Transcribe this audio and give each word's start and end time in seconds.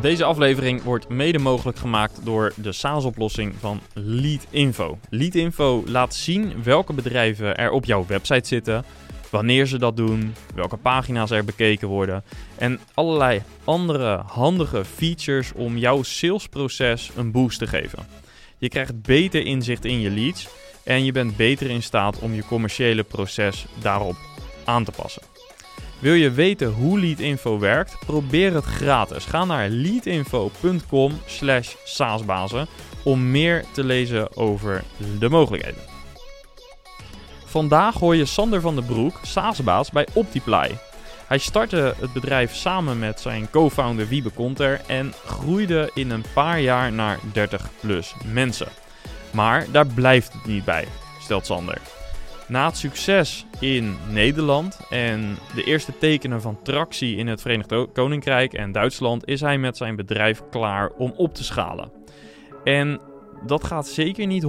Deze 0.00 0.24
aflevering 0.24 0.82
wordt 0.82 1.08
mede 1.08 1.38
mogelijk 1.38 1.78
gemaakt 1.78 2.24
door 2.24 2.52
de 2.56 2.72
SaaS-oplossing 2.72 3.54
van 3.58 3.80
Leadinfo. 3.92 4.98
Leadinfo 5.10 5.82
laat 5.86 6.14
zien 6.14 6.62
welke 6.62 6.92
bedrijven 6.92 7.56
er 7.56 7.70
op 7.70 7.84
jouw 7.84 8.06
website 8.06 8.48
zitten, 8.48 8.84
wanneer 9.30 9.66
ze 9.66 9.78
dat 9.78 9.96
doen, 9.96 10.34
welke 10.54 10.76
pagina's 10.76 11.30
er 11.30 11.44
bekeken 11.44 11.88
worden 11.88 12.24
en 12.58 12.80
allerlei 12.94 13.42
andere 13.64 14.22
handige 14.26 14.84
features 14.84 15.52
om 15.52 15.76
jouw 15.76 16.02
salesproces 16.02 17.10
een 17.16 17.30
boost 17.30 17.58
te 17.58 17.66
geven. 17.66 18.06
Je 18.58 18.68
krijgt 18.68 19.02
beter 19.02 19.46
inzicht 19.46 19.84
in 19.84 20.00
je 20.00 20.10
leads 20.10 20.48
en 20.84 21.04
je 21.04 21.12
bent 21.12 21.36
beter 21.36 21.70
in 21.70 21.82
staat 21.82 22.18
om 22.18 22.34
je 22.34 22.44
commerciële 22.44 23.02
proces 23.02 23.66
daarop 23.80 24.16
aan 24.64 24.84
te 24.84 24.92
passen. 24.96 25.22
Wil 25.98 26.14
je 26.14 26.30
weten 26.30 26.72
hoe 26.72 27.00
Leadinfo 27.00 27.58
werkt? 27.58 27.96
Probeer 28.06 28.54
het 28.54 28.64
gratis. 28.64 29.24
Ga 29.24 29.44
naar 29.44 29.68
leadinfo.com 29.68 31.20
slash 31.26 31.74
saasbazen 31.84 32.66
om 33.02 33.30
meer 33.30 33.64
te 33.72 33.84
lezen 33.84 34.36
over 34.36 34.84
de 35.18 35.28
mogelijkheden. 35.28 35.80
Vandaag 37.44 37.94
hoor 37.94 38.16
je 38.16 38.24
Sander 38.24 38.60
van 38.60 38.74
den 38.74 38.86
Broek, 38.86 39.18
saasbaas 39.22 39.90
bij 39.90 40.06
Optiply. 40.12 40.78
Hij 41.26 41.38
startte 41.38 41.94
het 42.00 42.12
bedrijf 42.12 42.54
samen 42.54 42.98
met 42.98 43.20
zijn 43.20 43.50
co-founder 43.50 44.08
Wiebe 44.08 44.30
Konter 44.30 44.80
en 44.86 45.12
groeide 45.26 45.90
in 45.94 46.10
een 46.10 46.24
paar 46.34 46.60
jaar 46.60 46.92
naar 46.92 47.18
30 47.32 47.68
plus 47.80 48.14
mensen. 48.32 48.68
Maar 49.30 49.66
daar 49.72 49.86
blijft 49.86 50.32
het 50.32 50.46
niet 50.46 50.64
bij, 50.64 50.88
stelt 51.20 51.46
Sander. 51.46 51.97
Na 52.48 52.66
het 52.66 52.76
succes 52.76 53.46
in 53.60 53.96
Nederland 54.10 54.80
en 54.90 55.36
de 55.54 55.64
eerste 55.64 55.98
tekenen 55.98 56.40
van 56.40 56.58
tractie 56.62 57.16
in 57.16 57.26
het 57.26 57.40
Verenigd 57.40 57.92
Koninkrijk 57.92 58.52
en 58.52 58.72
Duitsland 58.72 59.26
is 59.26 59.40
hij 59.40 59.58
met 59.58 59.76
zijn 59.76 59.96
bedrijf 59.96 60.42
klaar 60.50 60.90
om 60.96 61.12
op 61.16 61.34
te 61.34 61.44
schalen. 61.44 61.90
En 62.64 63.00
dat 63.46 63.64
gaat 63.64 63.86
zeker 63.86 64.26
niet 64.26 64.44
100% 64.44 64.48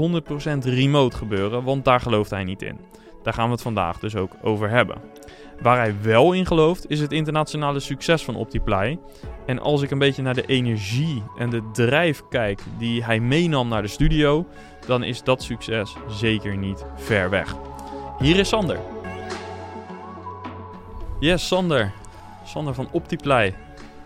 remote 0.63 1.17
gebeuren, 1.17 1.63
want 1.63 1.85
daar 1.85 1.99
gelooft 1.99 2.29
hij 2.29 2.43
niet 2.43 2.61
in. 2.61 2.79
Daar 3.23 3.33
gaan 3.33 3.45
we 3.45 3.51
het 3.51 3.61
vandaag 3.61 3.99
dus 3.99 4.15
ook 4.15 4.31
over 4.41 4.69
hebben. 4.69 4.97
Waar 5.61 5.77
hij 5.77 5.95
wel 6.01 6.33
in 6.33 6.45
gelooft 6.45 6.89
is 6.89 6.99
het 6.99 7.11
internationale 7.11 7.79
succes 7.79 8.23
van 8.23 8.35
Optiply. 8.35 8.99
En 9.45 9.59
als 9.59 9.81
ik 9.81 9.91
een 9.91 9.99
beetje 9.99 10.21
naar 10.21 10.33
de 10.33 10.45
energie 10.45 11.23
en 11.37 11.49
de 11.49 11.69
drijf 11.73 12.21
kijk 12.29 12.61
die 12.77 13.03
hij 13.03 13.19
meenam 13.19 13.67
naar 13.67 13.81
de 13.81 13.87
studio, 13.87 14.47
dan 14.85 15.03
is 15.03 15.23
dat 15.23 15.43
succes 15.43 15.95
zeker 16.07 16.57
niet 16.57 16.85
ver 16.95 17.29
weg. 17.29 17.55
Hier 18.19 18.39
is 18.39 18.47
Sander. 18.49 18.79
Yes, 21.19 21.47
Sander. 21.47 21.93
Sander 22.45 22.73
van 22.73 22.89
Optiply. 22.91 23.55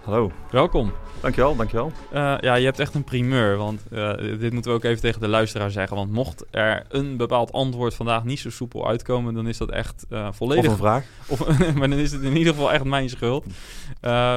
Hallo. 0.03 0.31
Welkom. 0.52 0.94
Dankjewel, 1.22 1.56
dankjewel. 1.56 1.92
Uh, 2.14 2.36
ja, 2.39 2.56
je 2.56 2.66
hebt 2.66 2.80
echt 2.80 2.95
een 2.95 3.03
primeur, 3.03 3.58
want 3.58 3.84
uh, 3.91 4.17
dit 4.17 4.53
moeten 4.53 4.72
we 4.72 4.78
ook 4.78 4.84
even 4.84 5.02
tegen 5.02 5.22
de 5.22 5.28
luisteraar 5.28 5.72
zeggen. 5.72 5.97
Want 5.97 6.12
mocht 6.12 6.46
er 6.52 6.85
een 6.90 7.18
bepaald 7.18 7.52
antwoord 7.52 7.94
vandaag 7.94 8.23
niet 8.23 8.40
zo 8.40 8.50
soepel 8.50 8.88
uitkomen, 8.88 9.34
dan 9.34 9.47
is 9.47 9.57
dat 9.57 9.72
echt 9.72 10.06
uh, 10.09 10.28
volledig... 10.31 10.66
Of 10.66 10.72
een 10.72 10.78
vraag. 10.78 11.06
Of, 11.28 11.59
maar 11.78 11.90
dan 11.90 12.00
is 12.00 12.12
het 12.12 12.22
in 12.22 12.38
ieder 12.38 12.53
geval 12.53 12.72
echt 12.72 12.84
mijn 12.84 13.09
schuld. 13.09 13.46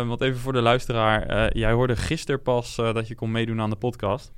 want 0.06 0.20
even 0.20 0.41
voor 0.41 0.53
de 0.53 0.62
luisteraar, 0.62 1.56
jij 1.56 1.72
hoorde 1.72 1.97
gisteren 1.97 2.42
pas 2.42 2.76
dat 2.76 3.09
je 3.09 3.15
kon 3.15 3.31
meedoen 3.31 3.60
aan 3.60 3.70
de 3.70 3.76
podcast. 3.76 4.32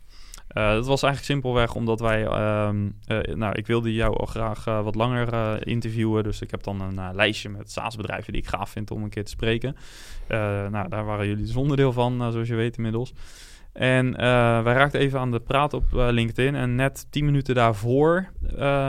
Uh, 0.54 0.70
dat 0.70 0.86
was 0.86 1.03
eigenlijk 1.03 1.32
simpelweg 1.32 1.75
omdat 1.75 2.00
wij, 2.00 2.25
uh, 2.25 2.70
uh, 3.09 3.34
nou, 3.34 3.54
ik 3.54 3.66
wilde 3.66 3.94
jou 3.94 4.16
al 4.16 4.26
graag 4.26 4.64
wat 4.64 4.94
langer 4.94 5.66
interviewen. 5.66 6.22
Dus 6.25 6.41
ik 6.41 6.50
heb 6.50 6.62
dan 6.62 6.81
een 6.81 7.14
lijstje 7.14 7.48
met 7.48 7.72
SaaS-bedrijven 7.72 8.32
die 8.32 8.42
ik 8.42 8.48
gaaf 8.48 8.70
vind 8.70 8.91
om 8.91 9.03
een 9.03 9.10
keer 9.10 9.25
te 9.25 9.31
spreken. 9.31 9.76
nou, 10.70 10.88
daar 10.88 11.04
waren 11.04 11.26
jullie 11.26 11.44
dus 11.44 11.56
onderdeel 11.56 11.92
van, 11.92 12.32
zoals 12.32 12.48
je 12.48 12.54
weet 12.54 12.76
inmiddels. 12.76 13.12
En 13.72 14.16
wij 14.64 14.75
raakten 14.75 15.00
even 15.00 15.20
aan 15.20 15.31
de 15.31 15.41
praat 15.41 15.72
op 15.72 15.84
LinkedIn. 15.92 16.54
En 16.54 16.75
net 16.75 17.06
tien 17.10 17.25
minuten 17.25 17.54
daarvoor 17.54 18.28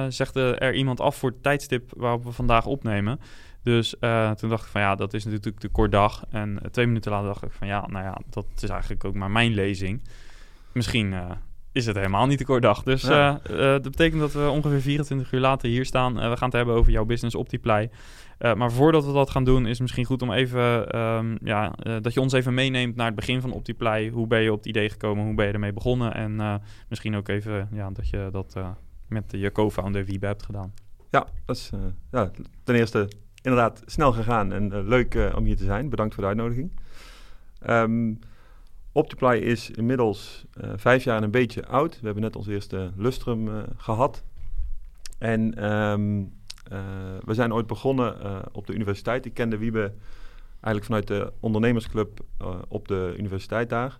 zegde 0.10 0.56
er 0.56 0.74
iemand 0.74 1.00
af 1.00 1.16
voor 1.16 1.30
het 1.30 1.44
tijdstip 1.44 1.92
waarop 1.96 2.24
we 2.24 2.32
vandaag 2.32 2.66
opnemen. 2.66 3.20
Dus 3.64 3.96
toen 4.36 4.50
dacht 4.50 4.64
ik 4.66 4.72
van 4.72 4.82
ja, 4.82 4.96
dat 4.96 5.14
is 5.14 5.26
natuurlijk 5.26 5.62
de 5.62 5.70
kort 5.70 5.92
dag. 5.92 6.26
En 6.30 6.60
twee 6.72 6.88
minuten 6.88 7.12
later 7.12 7.28
dacht 7.28 7.44
ik 7.44 7.52
van 7.52 7.68
ja, 7.68 7.88
nou 7.88 8.06
ja, 8.06 8.18
dat 8.30 8.46
is 8.60 8.70
eigenlijk 8.70 9.04
ook 9.04 9.16
maar 9.16 9.32
mijn 9.32 9.54
lezing. 9.54 10.02
Misschien 10.72 11.16
is 11.80 11.86
het 11.86 11.96
helemaal 11.96 12.28
niet 12.28 12.38
de 12.38 12.46
kort 12.46 12.62
dag. 12.62 12.84
Dus 12.84 13.02
ja. 13.02 13.40
uh, 13.52 13.58
dat 13.58 13.82
betekent 13.82 14.20
dat 14.20 14.34
we 14.34 14.50
ongeveer 14.50 14.82
24 14.82 15.32
uur 15.32 15.40
later 15.40 15.70
hier 15.70 15.86
staan. 15.86 16.12
Uh, 16.18 16.30
we 16.30 16.38
gaan 16.38 16.48
het 16.48 16.58
hebben 16.58 16.76
over 16.76 16.92
jouw 16.92 17.06
business 17.06 17.36
Optiply. 17.36 17.90
Uh, 18.40 18.54
maar 18.54 18.72
voordat 18.72 19.06
we 19.06 19.14
dat 19.14 19.30
gaan 19.30 19.44
doen, 19.44 19.64
is 19.64 19.72
het 19.72 19.82
misschien 19.82 20.06
goed 20.06 20.22
om 20.22 20.32
even, 20.32 20.98
um, 21.00 21.38
ja, 21.44 21.74
dat 22.02 22.14
je 22.14 22.22
ons 22.22 22.34
even 22.34 22.54
meeneemt 22.54 22.96
naar 22.96 23.06
het 23.06 23.16
begin 23.16 23.42
van 23.42 23.52
Optiply. 23.52 24.10
Hoe 24.10 24.28
ben 24.28 24.42
je 24.42 24.52
op 24.52 24.58
het 24.58 24.68
idee 24.68 24.90
gekomen? 24.90 25.26
Hoe 25.26 25.36
ben 25.36 25.48
je 25.48 25.54
ermee 25.54 25.74
begonnen? 25.74 26.14
En 26.14 26.62
misschien 26.90 27.16
ook 27.16 27.28
even 27.28 27.70
ja, 27.72 27.90
dat 27.90 28.10
je 28.10 28.30
dat 28.32 28.58
met 29.08 29.24
je 29.28 29.52
co-founder 29.52 30.06
Wiebe 30.06 30.26
hebt 30.26 30.44
gedaan. 30.44 30.74
Ja, 31.10 31.28
dat 31.46 31.56
is 31.56 31.70
ja, 32.12 32.32
ten 32.64 32.76
eerste 32.76 33.10
inderdaad 33.42 33.82
snel 33.86 34.12
gegaan 34.12 34.52
en 34.54 34.88
leuk 34.88 35.32
om 35.36 35.46
hier 35.46 35.58
te 35.58 35.64
zijn. 35.64 35.90
Bedankt 35.90 36.14
voor 36.14 36.24
de 36.24 36.30
uitnodiging. 36.30 36.72
Um, 37.70 38.20
Optiply 39.00 39.38
is 39.38 39.70
inmiddels 39.70 40.46
uh, 40.62 40.70
vijf 40.76 41.04
jaar 41.04 41.18
en 41.18 41.24
een 41.24 41.32
beetje 41.32 41.68
oud. 41.68 42.00
We 42.00 42.06
hebben 42.06 42.24
net 42.24 42.36
ons 42.36 42.48
eerste 42.48 42.92
lustrum 42.96 43.48
uh, 43.48 43.64
gehad. 43.78 44.24
En 45.18 45.72
um, 45.72 46.20
uh, 46.72 46.80
we 47.26 47.34
zijn 47.34 47.54
ooit 47.54 47.68
begonnen 47.68 48.44
op 48.52 48.68
de 48.68 48.74
universiteit. 48.74 49.26
Ik 49.26 49.34
kende 49.34 49.58
Wiebe 49.58 49.94
eigenlijk 50.52 50.86
vanuit 50.86 51.08
de 51.08 51.34
ondernemersclub 51.40 52.20
op 52.68 52.88
de 52.88 53.16
universiteit 53.18 53.70
daar. 53.70 54.00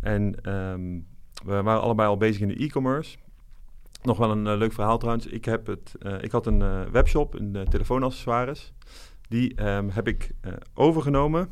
En 0.00 0.50
um, 0.52 1.06
we 1.44 1.62
waren 1.62 1.82
allebei 1.82 2.08
al 2.08 2.16
bezig 2.16 2.40
in 2.40 2.48
de 2.48 2.64
e-commerce. 2.64 3.16
Nog 4.02 4.18
wel 4.18 4.30
een 4.30 4.56
leuk 4.56 4.72
verhaal 4.72 4.98
trouwens. 4.98 5.26
Ik, 5.26 5.44
heb 5.44 5.66
het, 5.66 5.94
ik 6.20 6.30
had 6.30 6.46
een 6.46 6.90
webshop, 6.90 7.34
een 7.34 7.66
telefoonaccessoires. 7.68 8.72
Die 9.28 9.66
um, 9.66 9.90
heb 9.90 10.08
ik 10.08 10.30
overgenomen 10.74 11.48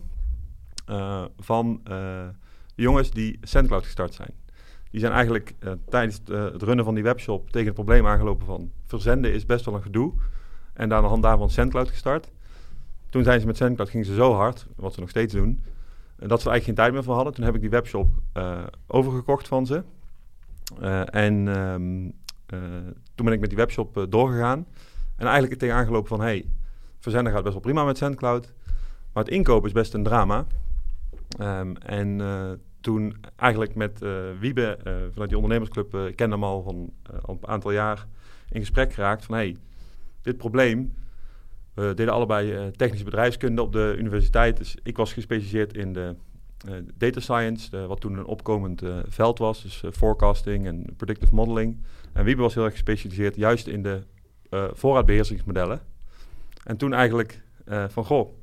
van 1.38 1.82
jongens 2.75 3.10
die 3.10 3.38
SendCloud 3.43 3.84
gestart 3.84 4.15
zijn. 4.15 4.31
Die 4.91 5.00
zijn 5.00 5.12
eigenlijk 5.12 5.55
uh, 5.60 5.72
tijdens 5.88 6.19
het, 6.19 6.31
uh, 6.31 6.44
het, 6.44 6.62
runnen 6.62 6.84
van 6.84 6.94
die 6.94 7.03
webshop 7.03 7.50
tegen 7.50 7.66
het 7.66 7.75
probleem 7.75 8.06
aangelopen 8.06 8.47
van 8.47 8.71
verzenden 8.84 9.33
is 9.33 9.47
best 9.47 9.65
wel 9.65 9.75
een 9.75 9.83
gedoe. 9.83 10.12
En 10.72 10.88
daar 10.88 10.99
aan 10.99 11.05
de 11.05 11.11
hand 11.11 11.22
daarvan 11.22 11.50
SendCloud 11.50 11.88
gestart. 11.88 12.31
Toen 13.11 13.22
zijn 13.22 13.41
ze 13.41 13.47
met 13.47 13.56
SendCloud 13.56 13.91
gingen 13.91 14.06
ze 14.06 14.15
zo 14.15 14.32
hard, 14.32 14.66
wat 14.77 14.94
ze 14.94 15.00
nog 15.00 15.09
steeds 15.09 15.34
doen, 15.34 15.49
uh, 15.49 16.28
dat 16.28 16.41
ze 16.41 16.47
er 16.47 16.50
eigenlijk 16.50 16.65
geen 16.65 16.75
tijd 16.75 16.93
meer 16.93 17.03
voor 17.03 17.15
hadden. 17.15 17.34
Toen 17.34 17.44
heb 17.44 17.55
ik 17.55 17.61
die 17.61 17.71
webshop 17.71 18.09
overgekocht 18.87 19.49
van 19.49 19.66
ze. 19.66 19.82
en 21.11 21.47
um, 21.47 22.12
toen 23.15 23.25
ben 23.25 23.32
ik 23.34 23.41
met 23.41 23.49
die 23.49 23.59
webshop 23.59 24.06
doorgegaan. 24.09 24.66
En 25.16 25.27
eigenlijk 25.27 25.61
tegen 25.61 25.75
aangelopen 25.75 26.09
van, 26.09 26.21
hey, 26.21 26.44
verzenden 26.99 27.32
gaat 27.32 27.43
best 27.43 27.55
wel 27.55 27.62
prima 27.62 27.84
met 27.84 27.97
SendCloud. 27.97 28.53
Maar 29.12 29.25
het 29.25 29.32
inkopen 29.32 29.69
is 29.69 29.75
best 29.75 29.94
een 29.94 30.02
drama. 30.02 30.47
Um, 31.40 31.76
en 31.76 32.19
uh, 32.19 32.50
toen 32.81 33.17
eigenlijk 33.37 33.75
met 33.75 34.02
uh, 34.02 34.11
Wiebe 34.40 34.79
uh, 34.79 34.93
vanuit 35.12 35.29
die 35.29 35.38
ondernemersclub, 35.38 35.94
ik 35.94 36.17
ken 36.17 36.31
hem 36.31 36.44
al 36.44 36.62
van 36.62 36.93
al 37.23 37.38
een 37.40 37.49
aantal 37.49 37.70
jaar, 37.70 38.06
in 38.50 38.61
gesprek 38.61 38.93
geraakt 38.93 39.25
van 39.25 39.34
hey, 39.34 39.56
dit 40.23 40.37
probleem. 40.37 40.94
We 41.75 41.93
deden 41.94 42.12
allebei 42.12 42.70
technische 42.70 43.05
bedrijfskunde 43.05 43.62
op 43.62 43.73
de 43.73 43.94
universiteit. 43.99 44.56
Dus 44.56 44.76
ik 44.82 44.96
was 44.96 45.12
gespecialiseerd 45.12 45.76
in 45.76 45.93
de 45.93 46.14
data 46.94 47.20
science, 47.20 47.87
wat 47.87 48.00
toen 48.00 48.19
een 48.19 48.25
opkomend 48.25 48.82
veld 49.08 49.38
was. 49.38 49.62
Dus 49.62 49.82
forecasting 49.93 50.67
en 50.67 50.85
predictive 50.96 51.35
modeling. 51.35 51.82
En 52.12 52.25
Wiebe 52.25 52.43
was 52.43 52.55
heel 52.55 52.64
erg 52.64 52.73
gespecialiseerd 52.73 53.37
juist 53.37 53.67
in 53.67 53.82
de 53.82 54.02
voorraadbeheersingsmodellen. 54.73 55.81
En 56.64 56.76
toen 56.76 56.93
eigenlijk 56.93 57.43
van 57.88 58.05
goh, 58.05 58.35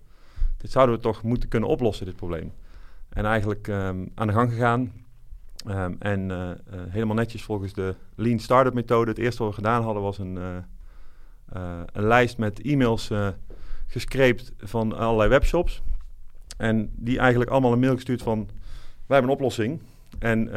dit 0.58 0.72
zouden 0.72 0.96
we 0.96 1.02
toch 1.02 1.24
moeten 1.24 1.50
kunnen 1.50 1.70
oplossen, 1.70 2.06
dit 2.06 2.16
probleem. 2.16 2.52
En 3.10 3.26
eigenlijk 3.26 3.68
um, 3.68 4.12
aan 4.16 4.28
de 4.28 4.34
gang 4.34 4.52
gegaan. 4.52 4.94
Um, 5.68 5.96
en 6.00 6.30
uh, 6.30 6.50
uh, 6.50 6.54
helemaal 6.90 7.16
netjes 7.16 7.44
volgens 7.44 7.74
de 7.74 7.96
Lean 8.16 8.40
Startup 8.40 8.74
methode. 8.74 9.10
Het 9.10 9.20
eerste 9.20 9.44
wat 9.44 9.50
we 9.50 9.56
gedaan 9.56 9.84
hadden 9.84 10.04
was 10.04 10.18
een, 10.18 10.36
uh, 10.36 11.82
een 11.92 12.04
lijst 12.04 12.38
met 12.38 12.62
e-mails 12.62 13.12
gescreept 13.88 14.54
van 14.58 14.98
allerlei 14.98 15.30
webshops. 15.30 15.82
En 16.58 16.92
die 16.96 17.20
eigenlijk 17.20 17.52
allemaal 17.52 17.74
een 17.74 17.80
mail 17.80 17.96
gestuurd 17.96 18.22
van... 18.22 18.50
wij 19.06 19.18
hebben 19.18 19.30
een 19.32 19.38
oplossing 19.38 19.82
en 20.20 20.48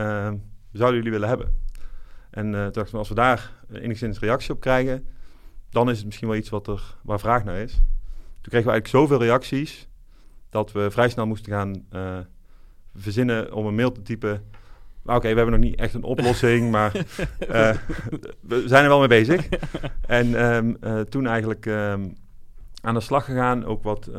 zouden 0.73 0.97
jullie 0.97 1.11
willen 1.11 1.29
hebben. 1.29 1.61
En 2.31 2.53
uh, 2.53 2.67
dacht 2.71 2.95
als 2.95 3.09
we 3.09 3.15
daar 3.15 3.53
enigszins 3.73 4.19
reactie 4.19 4.53
op 4.55 4.61
krijgen, 4.61 5.07
dan 5.71 5.91
is 5.91 5.97
het 5.97 6.07
misschien 6.07 6.29
wel 6.29 6.37
iets 6.37 6.49
wat 6.49 6.67
er, 6.67 6.97
waar 7.03 7.21
vraag 7.21 7.45
naar 7.45 7.57
is. 7.57 7.73
Toen 7.73 8.51
kregen 8.51 8.67
we 8.67 8.73
eigenlijk 8.73 8.89
zoveel 8.89 9.19
reacties 9.19 9.89
dat 10.51 10.73
we 10.73 10.91
vrij 10.91 11.09
snel 11.09 11.27
moesten 11.27 11.53
gaan 11.53 11.85
verzinnen 12.97 13.53
om 13.53 13.67
een 13.67 13.75
mail 13.75 13.93
te 13.93 14.03
typen. 14.03 14.45
Oké, 15.05 15.21
we 15.21 15.27
hebben 15.27 15.51
nog 15.51 15.61
niet 15.61 15.79
echt 15.79 15.95
een 15.95 16.03
oplossing, 16.03 16.71
maar 16.71 16.97
uh, 16.97 17.03
we 18.41 18.63
zijn 18.67 18.83
er 18.83 18.89
wel 18.89 18.99
mee 18.99 19.09
bezig. 19.09 19.49
en 20.07 20.45
um, 20.45 20.77
uh, 20.81 21.01
toen 21.01 21.27
eigenlijk 21.27 21.67
um, 21.67 22.15
aan 22.83 22.95
de 22.95 23.01
slag 23.01 23.25
gegaan, 23.25 23.65
ook 23.65 23.83
wat 23.83 24.11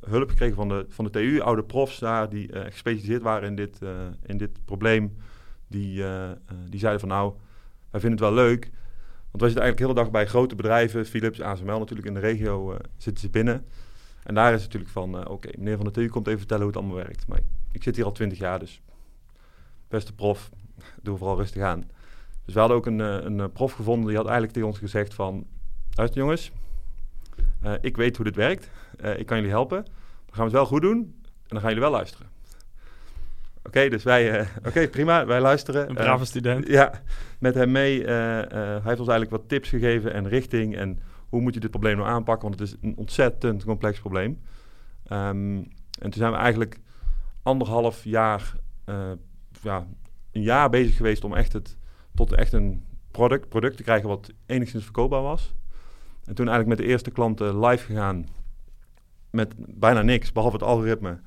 hulp 0.00 0.28
gekregen 0.28 0.56
van 0.56 0.68
de, 0.68 0.86
van 0.88 1.04
de 1.04 1.10
TU, 1.10 1.40
oude 1.40 1.64
profs 1.64 1.98
daar 1.98 2.28
die 2.28 2.48
gespecialiseerd 2.52 3.22
waren 3.22 3.48
in 3.48 3.56
dit, 3.56 3.78
in 4.22 4.36
dit 4.36 4.64
probleem. 4.64 5.16
Die, 5.68 6.04
die 6.68 6.80
zeiden 6.80 7.00
van 7.00 7.08
nou, 7.08 7.32
wij 7.90 8.00
vinden 8.00 8.18
het 8.18 8.34
wel 8.34 8.44
leuk, 8.44 8.60
want 9.30 9.42
wij 9.42 9.48
zitten 9.50 9.62
eigenlijk 9.62 9.76
de 9.76 9.82
hele 9.82 9.94
dag 9.94 10.10
bij 10.10 10.26
grote 10.26 10.54
bedrijven, 10.54 11.06
Philips, 11.06 11.40
ASML 11.40 11.78
natuurlijk 11.78 12.08
in 12.08 12.14
de 12.14 12.20
regio 12.20 12.76
zitten 12.96 13.22
ze 13.22 13.30
binnen. 13.30 13.64
En 14.22 14.34
daar 14.34 14.54
is 14.54 14.62
het 14.62 14.72
natuurlijk 14.72 14.92
van, 14.92 15.28
oké, 15.28 15.48
meneer 15.58 15.76
Van 15.76 15.84
der 15.84 15.92
TU 15.92 16.08
komt 16.08 16.26
even 16.26 16.38
vertellen 16.38 16.62
hoe 16.62 16.72
het 16.72 16.82
allemaal 16.82 17.04
werkt. 17.04 17.26
Maar 17.26 17.40
ik 17.72 17.82
zit 17.82 17.96
hier 17.96 18.04
al 18.04 18.12
twintig 18.12 18.38
jaar, 18.38 18.58
dus 18.58 18.82
beste 19.88 20.14
prof, 20.14 20.50
doe 21.02 21.18
vooral 21.18 21.36
rustig 21.36 21.62
aan. 21.62 21.90
Dus 22.44 22.54
we 22.54 22.60
hadden 22.60 22.76
ook 22.76 22.86
een, 22.86 22.98
een 22.98 23.52
prof 23.52 23.72
gevonden, 23.72 24.06
die 24.06 24.16
had 24.16 24.24
eigenlijk 24.24 24.54
tegen 24.54 24.68
ons 24.68 24.78
gezegd 24.78 25.14
van... 25.14 25.46
Luister 25.94 26.20
jongens, 26.20 26.52
uh, 27.64 27.72
ik 27.80 27.96
weet 27.96 28.16
hoe 28.16 28.24
dit 28.24 28.36
werkt, 28.36 28.70
uh, 29.00 29.18
ik 29.18 29.26
kan 29.26 29.36
jullie 29.36 29.52
helpen. 29.52 29.84
Dan 29.84 30.34
gaan 30.34 30.36
we 30.36 30.42
het 30.42 30.52
wel 30.52 30.66
goed 30.66 30.82
doen 30.82 30.98
en 30.98 31.48
dan 31.48 31.58
gaan 31.60 31.68
jullie 31.68 31.84
wel 31.84 31.90
luisteren. 31.90 32.26
Oké, 33.58 33.68
okay, 33.68 33.88
dus 33.88 34.02
wij, 34.02 34.40
oké 34.58 34.68
okay, 34.68 34.88
prima, 34.88 35.26
wij 35.26 35.40
luisteren. 35.40 35.88
Een 35.88 35.94
brave 35.94 36.24
student. 36.24 36.68
Ja, 36.68 37.02
met 37.38 37.54
hem 37.54 37.70
mee. 37.70 38.04
hij 38.04 38.80
heeft 38.82 39.00
ons 39.00 39.08
eigenlijk 39.08 39.30
wat 39.30 39.48
tips 39.48 39.68
gegeven 39.68 40.12
en 40.12 40.28
richting 40.28 40.76
en 40.76 41.00
hoe 41.28 41.40
moet 41.40 41.54
je 41.54 41.60
dit 41.60 41.70
probleem 41.70 41.96
nou 41.96 42.08
aanpakken? 42.08 42.48
Want 42.48 42.60
het 42.60 42.68
is 42.68 42.76
een 42.80 42.96
ontzettend 42.96 43.64
complex 43.64 44.00
probleem. 44.00 44.40
Um, 45.12 45.56
en 45.98 46.10
toen 46.10 46.12
zijn 46.12 46.32
we 46.32 46.38
eigenlijk 46.38 46.80
anderhalf 47.48 48.04
jaar, 48.04 48.54
uh, 48.86 49.10
ja, 49.62 49.86
een 50.32 50.42
jaar 50.42 50.70
bezig 50.70 50.96
geweest 50.96 51.24
om 51.24 51.34
echt 51.34 51.52
het, 51.52 51.76
tot 52.14 52.32
echt 52.32 52.52
een 52.52 52.84
product, 53.10 53.48
product 53.48 53.76
te 53.76 53.82
krijgen 53.82 54.08
wat 54.08 54.32
enigszins 54.46 54.84
verkoopbaar 54.84 55.22
was. 55.22 55.54
En 56.24 56.34
toen 56.34 56.48
eigenlijk 56.48 56.78
met 56.78 56.86
de 56.86 56.92
eerste 56.92 57.10
klanten 57.10 57.60
live 57.60 57.84
gegaan 57.84 58.26
met 59.30 59.54
bijna 59.56 60.02
niks, 60.02 60.32
behalve 60.32 60.56
het 60.56 60.64
algoritme. 60.64 61.20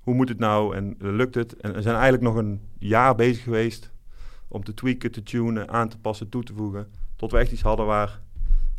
Hoe 0.00 0.14
moet 0.14 0.28
het 0.28 0.38
nou 0.38 0.76
en 0.76 0.94
lukt 0.98 1.34
het? 1.34 1.56
En 1.56 1.72
we 1.72 1.82
zijn 1.82 1.94
eigenlijk 1.94 2.24
nog 2.24 2.34
een 2.34 2.60
jaar 2.78 3.14
bezig 3.14 3.42
geweest 3.42 3.90
om 4.48 4.64
te 4.64 4.74
tweaken, 4.74 5.12
te 5.12 5.22
tunen, 5.22 5.68
aan 5.68 5.88
te 5.88 5.98
passen, 5.98 6.28
toe 6.28 6.42
te 6.42 6.54
voegen. 6.54 6.86
Tot 7.16 7.32
we 7.32 7.38
echt 7.38 7.52
iets 7.52 7.62
hadden 7.62 7.86
waar 7.86 8.20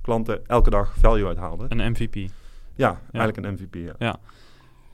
klanten 0.01 0.47
elke 0.47 0.69
dag 0.69 0.93
value 0.97 1.27
uithaalden. 1.27 1.79
Een 1.79 1.91
MVP. 1.91 2.31
Ja, 2.75 2.99
eigenlijk 3.11 3.37
een 3.37 3.53
MVP, 3.53 3.75
ja. 3.75 3.95
ja. 3.97 4.19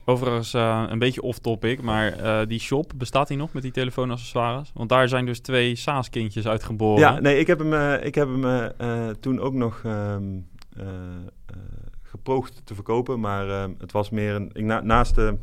Overigens 0.04 0.54
uh, 0.54 0.84
een 0.88 0.98
beetje 0.98 1.22
off-topic, 1.22 1.82
maar 1.82 2.20
uh, 2.20 2.46
die 2.46 2.60
shop, 2.60 2.92
bestaat 2.96 3.28
die 3.28 3.36
nog 3.36 3.52
met 3.52 3.62
die 3.62 3.72
telefoonaccessoires? 3.72 4.70
Want 4.74 4.88
daar 4.88 5.08
zijn 5.08 5.26
dus 5.26 5.40
twee 5.40 5.76
SaaS-kindjes 5.76 6.46
uitgeboren. 6.46 7.00
Ja, 7.00 7.20
nee, 7.20 7.38
ik 7.38 7.46
heb 7.46 7.58
hem, 7.58 7.72
uh, 7.72 8.04
ik 8.04 8.14
heb 8.14 8.28
hem 8.28 8.72
toen 9.20 9.40
ook 9.40 9.52
nog 9.52 9.82
um, 9.86 10.48
gepoogd 12.02 12.60
te 12.64 12.74
verkopen, 12.74 13.20
maar 13.20 13.48
ehm, 13.48 13.72
het 13.78 13.92
was 13.92 14.10
meer 14.10 14.34
een... 14.34 14.50
Ik, 14.52 14.64
na, 14.64 14.80
naast 14.80 15.14
de, 15.14 15.38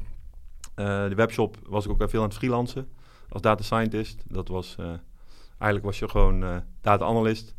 de 0.76 1.16
webshop 1.16 1.58
was 1.68 1.86
ik 1.86 1.92
ook 1.92 2.10
veel 2.10 2.22
aan 2.22 2.28
het 2.28 2.38
freelancen 2.38 2.88
als 3.30 3.42
data 3.42 3.64
scientist. 3.64 4.24
Dat 4.28 4.48
was... 4.48 4.76
eigenlijk 5.50 5.86
was 5.86 6.00
je 6.00 6.10
gewoon 6.10 6.64
data 6.82 7.06
analyst. 7.06 7.56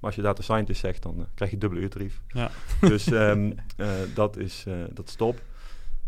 Maar 0.00 0.10
als 0.10 0.14
je 0.14 0.22
data 0.22 0.42
scientist 0.42 0.80
zegt, 0.80 1.02
dan 1.02 1.26
krijg 1.34 1.50
je 1.50 1.58
dubbele 1.58 1.80
uurtarief. 1.80 2.22
Ja. 2.28 2.50
Dus 2.80 3.06
um, 3.06 3.54
uh, 3.76 3.86
dat 4.14 4.36
is 4.36 4.66
dat 4.92 5.08
is 5.08 5.14
top. 5.14 5.40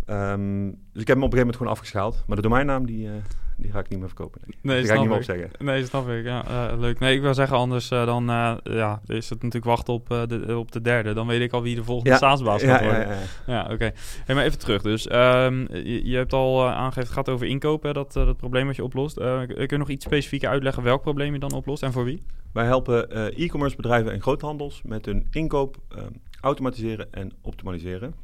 Um, 0.07 0.79
dus 0.93 1.03
ik 1.03 1.09
heb 1.09 1.17
hem 1.17 1.25
op 1.25 1.33
een 1.33 1.39
gegeven 1.39 1.39
moment 1.39 1.57
gewoon 1.57 1.73
afgeschaald. 1.73 2.25
Maar 2.27 2.37
de 2.37 2.43
domeinnaam, 2.43 2.87
die, 2.87 3.09
die 3.57 3.71
ga 3.71 3.79
ik 3.79 3.89
niet 3.89 3.99
meer 3.99 4.09
verkopen. 4.09 4.41
Nee, 4.45 4.57
nee 4.63 4.79
die 4.79 4.87
ga 4.87 4.95
ik 4.95 5.01
niet 5.01 5.09
meer 5.09 5.19
opzeggen. 5.19 5.51
Nee, 5.59 5.85
snap 5.85 6.09
ik. 6.09 6.25
Ja, 6.25 6.75
leuk. 6.79 6.99
Nee, 6.99 7.15
ik 7.15 7.21
wil 7.21 7.35
zeggen 7.35 7.57
anders 7.57 7.89
dan 7.89 8.27
ja, 8.63 9.01
is 9.07 9.31
het 9.31 9.43
natuurlijk 9.43 9.65
wachten 9.65 9.95
op, 9.95 10.09
de, 10.09 10.57
op 10.57 10.73
de 10.73 10.81
derde. 10.81 11.13
Dan 11.13 11.27
weet 11.27 11.41
ik 11.41 11.53
al 11.53 11.63
wie 11.63 11.75
de 11.75 11.85
volgende 11.85 12.11
ja. 12.11 12.17
staatsbaas 12.17 12.63
gaat 12.63 12.81
ja, 12.81 12.87
worden. 12.87 13.07
Ja, 13.07 13.13
ja, 13.47 13.55
ja. 13.55 13.63
oké. 13.63 13.73
Okay. 13.73 13.93
Hey, 14.25 14.35
maar 14.35 14.45
even 14.45 14.59
terug. 14.59 14.83
Dus 14.83 15.13
um, 15.13 15.67
je, 15.73 16.09
je, 16.09 16.17
hebt 16.17 16.33
al 16.33 16.69
aangegeven, 16.69 17.03
het 17.03 17.13
gaat 17.13 17.29
over 17.29 17.47
inkopen, 17.47 17.95
dat, 17.95 18.13
dat 18.13 18.37
probleem 18.37 18.67
wat 18.67 18.77
je 18.77 18.85
oplost. 18.85 19.15
kun 19.15 19.67
je 19.67 19.77
nog 19.77 19.89
iets 19.89 20.05
specifieker 20.05 20.49
uitleggen 20.49 20.83
welk 20.83 21.03
probleem 21.03 21.33
je 21.33 21.39
dan 21.39 21.53
oplost 21.53 21.83
en 21.83 21.93
voor 21.93 22.05
wie? 22.05 22.23
Wij 22.53 22.65
helpen 22.65 23.11
e-commerce 23.37 23.77
bedrijven 23.77 24.13
en 24.13 24.23
groothandels 24.23 24.83
met 24.83 25.07
hun 25.07 25.27
inkoop 25.31 25.77
uh, 25.97 26.03
automatiseren 26.41 27.13
en 27.13 27.33
optimaliseren. 27.43 28.15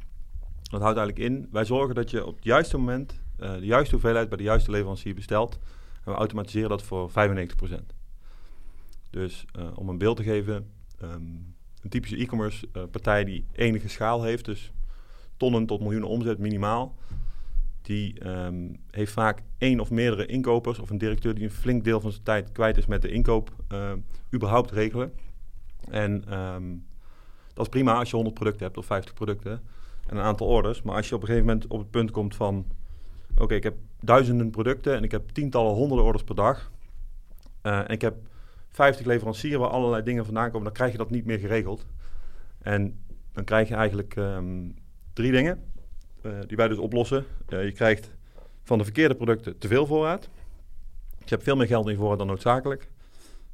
Dat 0.71 0.81
houdt 0.81 0.97
eigenlijk 0.97 1.29
in, 1.29 1.47
wij 1.51 1.65
zorgen 1.65 1.95
dat 1.95 2.11
je 2.11 2.25
op 2.25 2.35
het 2.35 2.43
juiste 2.43 2.77
moment 2.77 3.19
uh, 3.39 3.53
de 3.53 3.65
juiste 3.65 3.91
hoeveelheid 3.91 4.29
bij 4.29 4.37
de 4.37 4.43
juiste 4.43 4.71
leverancier 4.71 5.15
bestelt. 5.15 5.59
En 6.03 6.11
we 6.11 6.17
automatiseren 6.17 6.69
dat 6.69 6.83
voor 6.83 7.09
95%. 7.09 7.13
Dus 9.09 9.45
om 9.75 9.89
een 9.89 9.97
beeld 9.97 10.17
te 10.17 10.23
geven, 10.23 10.71
um, 11.03 11.55
een 11.81 11.89
typische 11.89 12.17
e-commerce 12.17 12.67
partij 12.91 13.23
die 13.23 13.45
enige 13.51 13.89
schaal 13.89 14.23
heeft, 14.23 14.45
dus 14.45 14.71
tonnen 15.37 15.65
tot 15.65 15.79
miljoenen 15.79 16.09
omzet 16.09 16.37
minimaal, 16.37 16.95
die 17.81 18.27
um, 18.27 18.79
heeft 18.91 19.11
vaak 19.11 19.41
één 19.57 19.79
of 19.79 19.89
meerdere 19.89 20.25
inkopers 20.25 20.79
of 20.79 20.89
een 20.89 20.97
directeur 20.97 21.33
die 21.33 21.43
een 21.43 21.51
flink 21.51 21.83
deel 21.83 21.99
van 21.99 22.11
zijn 22.11 22.23
tijd 22.23 22.51
kwijt 22.51 22.77
is 22.77 22.85
met 22.85 23.01
de 23.01 23.11
inkoop 23.11 23.55
überhaupt 24.33 24.71
regelen. 24.71 25.13
En 25.89 26.39
um, 26.39 26.85
dat 27.53 27.65
is 27.65 27.71
prima 27.71 27.93
als 27.93 28.09
je 28.09 28.15
100 28.15 28.35
producten 28.35 28.65
hebt 28.65 28.77
of 28.77 28.85
50 28.85 29.13
producten 29.13 29.61
en 30.07 30.17
een 30.17 30.23
aantal 30.23 30.47
orders. 30.47 30.81
Maar 30.81 30.95
als 30.95 31.09
je 31.09 31.15
op 31.15 31.21
een 31.21 31.27
gegeven 31.27 31.47
moment 31.47 31.67
op 31.67 31.79
het 31.79 31.89
punt 31.89 32.11
komt 32.11 32.35
van 32.35 32.65
oké, 33.31 33.43
okay, 33.43 33.57
ik 33.57 33.63
heb 33.63 33.75
duizenden 33.99 34.49
producten 34.49 34.95
en 34.95 35.03
ik 35.03 35.11
heb 35.11 35.29
tientallen, 35.29 35.73
honderden 35.73 36.05
orders 36.05 36.23
per 36.23 36.35
dag. 36.35 36.71
Uh, 37.63 37.77
en 37.77 37.87
ik 37.87 38.01
heb 38.01 38.15
50 38.69 39.05
leveranciers 39.05 39.55
waar 39.55 39.69
allerlei 39.69 40.03
dingen 40.03 40.25
vandaan 40.25 40.47
komen, 40.47 40.63
dan 40.63 40.73
krijg 40.73 40.91
je 40.91 40.97
dat 40.97 41.09
niet 41.09 41.25
meer 41.25 41.39
geregeld. 41.39 41.85
En 42.61 42.99
dan 43.33 43.43
krijg 43.43 43.67
je 43.67 43.75
eigenlijk 43.75 44.15
um, 44.15 44.75
drie 45.13 45.31
dingen. 45.31 45.63
Uh, 46.25 46.31
die 46.47 46.57
wij 46.57 46.67
dus 46.67 46.77
oplossen. 46.77 47.25
Uh, 47.49 47.63
je 47.63 47.71
krijgt 47.71 48.11
van 48.63 48.77
de 48.77 48.83
verkeerde 48.83 49.15
producten 49.15 49.57
te 49.57 49.67
veel 49.67 49.85
voorraad. 49.85 50.29
Je 51.19 51.29
hebt 51.29 51.43
veel 51.43 51.55
meer 51.55 51.67
geld 51.67 51.89
in 51.89 51.95
voorraad 51.95 52.17
dan 52.17 52.27
noodzakelijk. 52.27 52.89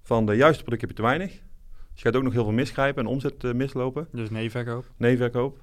Van 0.02 0.26
de 0.26 0.36
juiste 0.36 0.64
producten 0.64 0.88
heb 0.88 0.98
je 0.98 1.04
te 1.04 1.10
weinig. 1.10 1.32
Dus 1.32 2.02
je 2.02 2.02
gaat 2.02 2.16
ook 2.16 2.24
nog 2.24 2.34
heel 2.34 2.44
veel 2.44 2.54
misgrijpen 2.54 3.04
en 3.04 3.10
omzet 3.10 3.44
uh, 3.44 3.54
mislopen. 3.54 4.08
Dus 4.12 4.30
nevenverkoop. 4.30 4.86
Nevenverkoop. 4.98 5.60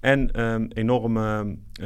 En 0.00 0.42
um, 0.44 0.68
enorm 0.72 1.16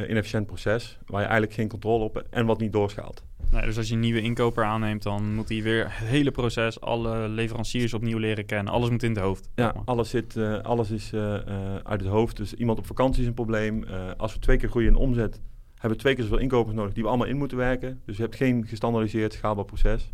inefficiënt 0.09 0.47
proces 0.47 0.99
waar 1.07 1.21
je 1.21 1.27
eigenlijk 1.27 1.55
geen 1.55 1.69
controle 1.69 2.05
op 2.05 2.15
hebt 2.15 2.29
en 2.31 2.47
wat 2.47 2.61
niet 2.61 2.73
doorschaalt. 2.73 3.25
Nee, 3.51 3.65
dus 3.65 3.77
als 3.77 3.89
je 3.89 3.95
een 3.95 4.01
nieuwe 4.01 4.21
inkoper 4.21 4.65
aanneemt, 4.65 5.03
dan 5.03 5.35
moet 5.35 5.49
hij 5.49 5.63
weer 5.63 5.85
het 5.85 6.09
hele 6.09 6.31
proces, 6.31 6.81
alle 6.81 7.29
leveranciers 7.29 7.95
opnieuw 7.95 8.19
leren 8.19 8.47
kennen. 8.47 8.73
Alles 8.73 8.91
moet 8.91 9.03
in 9.03 9.11
het 9.11 9.21
hoofd. 9.21 9.51
Ja, 9.55 9.75
alles, 9.85 10.11
zit, 10.11 10.37
uh, 10.37 10.59
alles 10.59 10.91
is 10.91 11.13
uh, 11.13 11.35
uit 11.83 12.01
het 12.01 12.11
hoofd. 12.11 12.37
Dus 12.37 12.55
iemand 12.55 12.79
op 12.79 12.87
vakantie 12.87 13.21
is 13.23 13.29
een 13.29 13.35
probleem. 13.35 13.85
als 14.17 14.33
we 14.33 14.39
twee 14.39 14.57
keer 14.57 14.69
groeien 14.69 14.89
in 14.89 14.97
omzet, 14.97 15.41
hebben 15.73 15.91
we 15.91 16.03
twee 16.03 16.15
keer 16.15 16.25
zoveel 16.25 16.39
inkopers 16.39 16.75
nodig 16.75 16.93
die 16.93 17.03
we 17.03 17.09
allemaal 17.09 17.27
in 17.27 17.37
moeten 17.37 17.57
werken. 17.57 18.01
Dus 18.05 18.17
je 18.17 18.23
hebt 18.23 18.37
geen 18.37 18.67
gestandardiseerd, 18.67 19.33
schaalbaar 19.33 19.65
proces. 19.65 20.11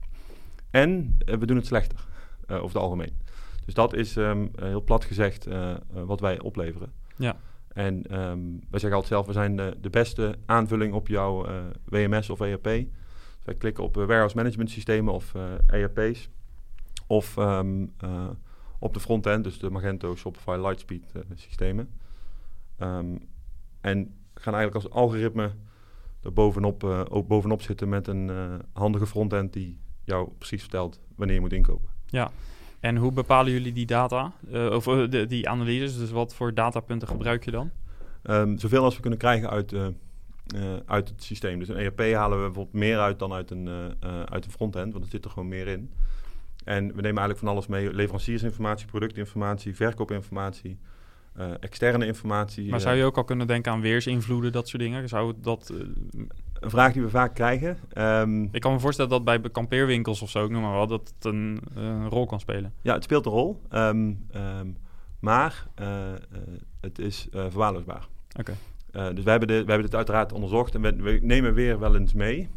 En 0.71 1.17
we 1.19 1.47
doen 1.47 1.57
het 1.57 1.67
slechter, 1.67 1.99
over 2.47 2.67
het 2.67 2.77
algemeen. 2.77 3.13
Dus 3.65 3.75
dat 3.75 3.95
is 3.95 4.17
um, 4.17 4.51
heel 4.61 4.83
plat 4.83 5.05
gezegd 5.05 5.47
wat 5.93 6.21
wij 6.21 6.41
opleveren. 6.41 6.93
Ja. 7.17 7.37
En 7.77 8.21
um, 8.21 8.61
wij 8.71 8.81
zeggen 8.81 8.93
altijd 8.93 9.07
zelf, 9.07 9.27
we 9.27 9.33
zijn 9.33 9.57
de, 9.57 9.77
de 9.81 9.91
beste 9.91 10.39
aanvulling 10.47 10.95
op 10.95 11.09
jouw 11.09 11.47
WMS 11.85 12.31
of 12.31 12.41
ERP. 12.41 12.65
Wij 13.43 13.55
klikken 13.59 13.85
op 13.85 13.95
warehouse 13.95 14.37
management 14.37 14.71
systemen 14.71 15.15
of 15.15 15.35
uh, 15.35 15.83
ERP's. 15.83 16.29
Of 17.07 17.37
uh, 17.37 17.61
op 18.79 18.95
de 18.95 19.01
frontend, 19.01 19.45
dus 19.45 19.59
de 19.59 19.71
Magento, 19.71 20.17
Shopify, 20.17 20.57
Lightspeed 20.61 21.13
systemen. 21.35 21.91
Um, 22.79 23.29
en 23.81 24.15
gaan 24.35 24.55
eigenlijk 24.55 24.85
als 24.85 24.91
algoritme 24.91 25.51
er 26.23 26.33
bovenop, 26.33 26.85
ook 26.85 27.27
bovenop 27.27 27.63
zitten 27.63 27.89
met 27.89 28.09
een 28.09 28.31
handige 28.73 29.07
frontend 29.07 29.53
die 29.53 29.79
jou 30.05 30.31
precies 30.39 30.61
vertelt 30.61 31.01
wanneer 31.17 31.35
je 31.35 31.41
moet 31.41 31.53
inkopen. 31.53 31.89
Ja, 32.07 32.31
en 32.87 32.97
hoe 32.97 33.13
bepalen 33.13 33.53
jullie 33.53 33.73
die 33.73 33.87
data? 33.87 34.33
of 34.51 34.85
de, 34.85 35.27
die 35.27 35.49
analyses, 35.49 35.99
dus 35.99 36.11
wat 36.11 36.35
voor 36.35 36.55
datapunten 36.55 37.09
gebruik 37.09 37.45
je 37.45 37.51
dan? 37.51 37.71
Um, 38.23 38.59
zoveel 38.59 38.85
als 38.85 38.95
we 38.95 39.01
kunnen 39.01 39.19
krijgen 39.19 39.51
uit 39.51 39.73
uh, 40.55 40.77
uit 40.87 41.09
het 41.09 41.23
systeem. 41.23 41.59
Dus 41.59 41.69
een 41.69 41.77
ERP 41.77 42.01
halen 42.01 42.39
we 42.39 42.45
bijvoorbeeld 42.45 42.75
meer 42.75 42.99
uit 42.99 43.19
dan 43.19 43.33
uit 43.33 43.51
een, 43.51 43.67
uh, 43.67 44.23
uit 44.23 44.45
een 44.45 44.51
frontend, 44.51 44.93
want 44.93 45.05
er 45.05 45.11
zit 45.11 45.25
er 45.25 45.31
gewoon 45.31 45.49
meer 45.49 45.67
in. 45.67 45.91
En 46.65 46.87
we 46.87 47.01
nemen 47.01 47.05
eigenlijk 47.05 47.39
van 47.39 47.49
alles 47.49 47.67
mee: 47.67 47.95
leveranciersinformatie, 47.95 48.87
productinformatie, 48.87 49.77
verkoopinformatie, 49.77 50.79
uh, 51.39 51.51
externe 51.61 52.07
informatie. 52.07 52.71
Maar 52.71 52.81
zou 52.81 52.97
je 52.97 53.05
ook 53.05 53.17
al 53.17 53.25
kunnen 53.25 53.47
denken 53.47 53.73
aan 53.73 53.81
weersinvloeden, 53.81 54.53
dat 54.53 54.69
soort 54.69 54.83
dingen? 54.83 55.09
Zou 55.09 55.35
dat 55.41 55.73
een 56.67 56.73
vraag 56.73 56.93
die 56.93 57.03
we 57.03 57.11
vaak 57.11 57.35
krijgen. 57.35 57.79
Ehm, 57.93 58.43
Ik 58.43 58.61
kan 58.61 58.73
me 58.73 58.81
voorstellen 58.81 59.11
dat 59.11 59.25
bij 59.25 59.41
kampeerwinkels 59.51 60.23
of 60.23 60.31
zo, 60.31 60.45
ik 60.45 60.51
noem 60.51 60.63
maar 60.63 60.77
wat, 60.77 60.89
dat 60.89 61.13
het 61.15 61.25
een, 61.25 61.61
een 61.75 62.09
rol 62.09 62.27
kan 62.27 62.41
spelen. 62.41 62.73
ja, 62.83 62.95
het 62.95 63.05
speelt 63.05 63.27
een 63.27 63.33
rol. 63.33 63.61
Ehm, 63.69 64.13
ehm, 64.31 64.69
maar 65.21 65.67
eh, 65.75 66.13
eh, 66.13 66.19
het 66.81 66.99
is 66.99 67.29
eh 67.33 67.41
verwaarloosbaar. 67.41 68.07
Oké. 68.39 68.55
Eh, 68.93 69.07
dus 69.15 69.25
we 69.25 69.31
hebben, 69.31 69.49
dit, 69.49 69.65
we 69.65 69.71
hebben 69.71 69.87
dit 69.87 69.95
uiteraard 69.95 70.33
onderzocht 70.33 70.75
en 70.75 70.81
we, 70.81 70.97
we 70.97 71.19
nemen 71.23 71.55
weer 71.55 71.79
wel 71.79 71.97
eens 71.97 72.15
mee. 72.15 72.49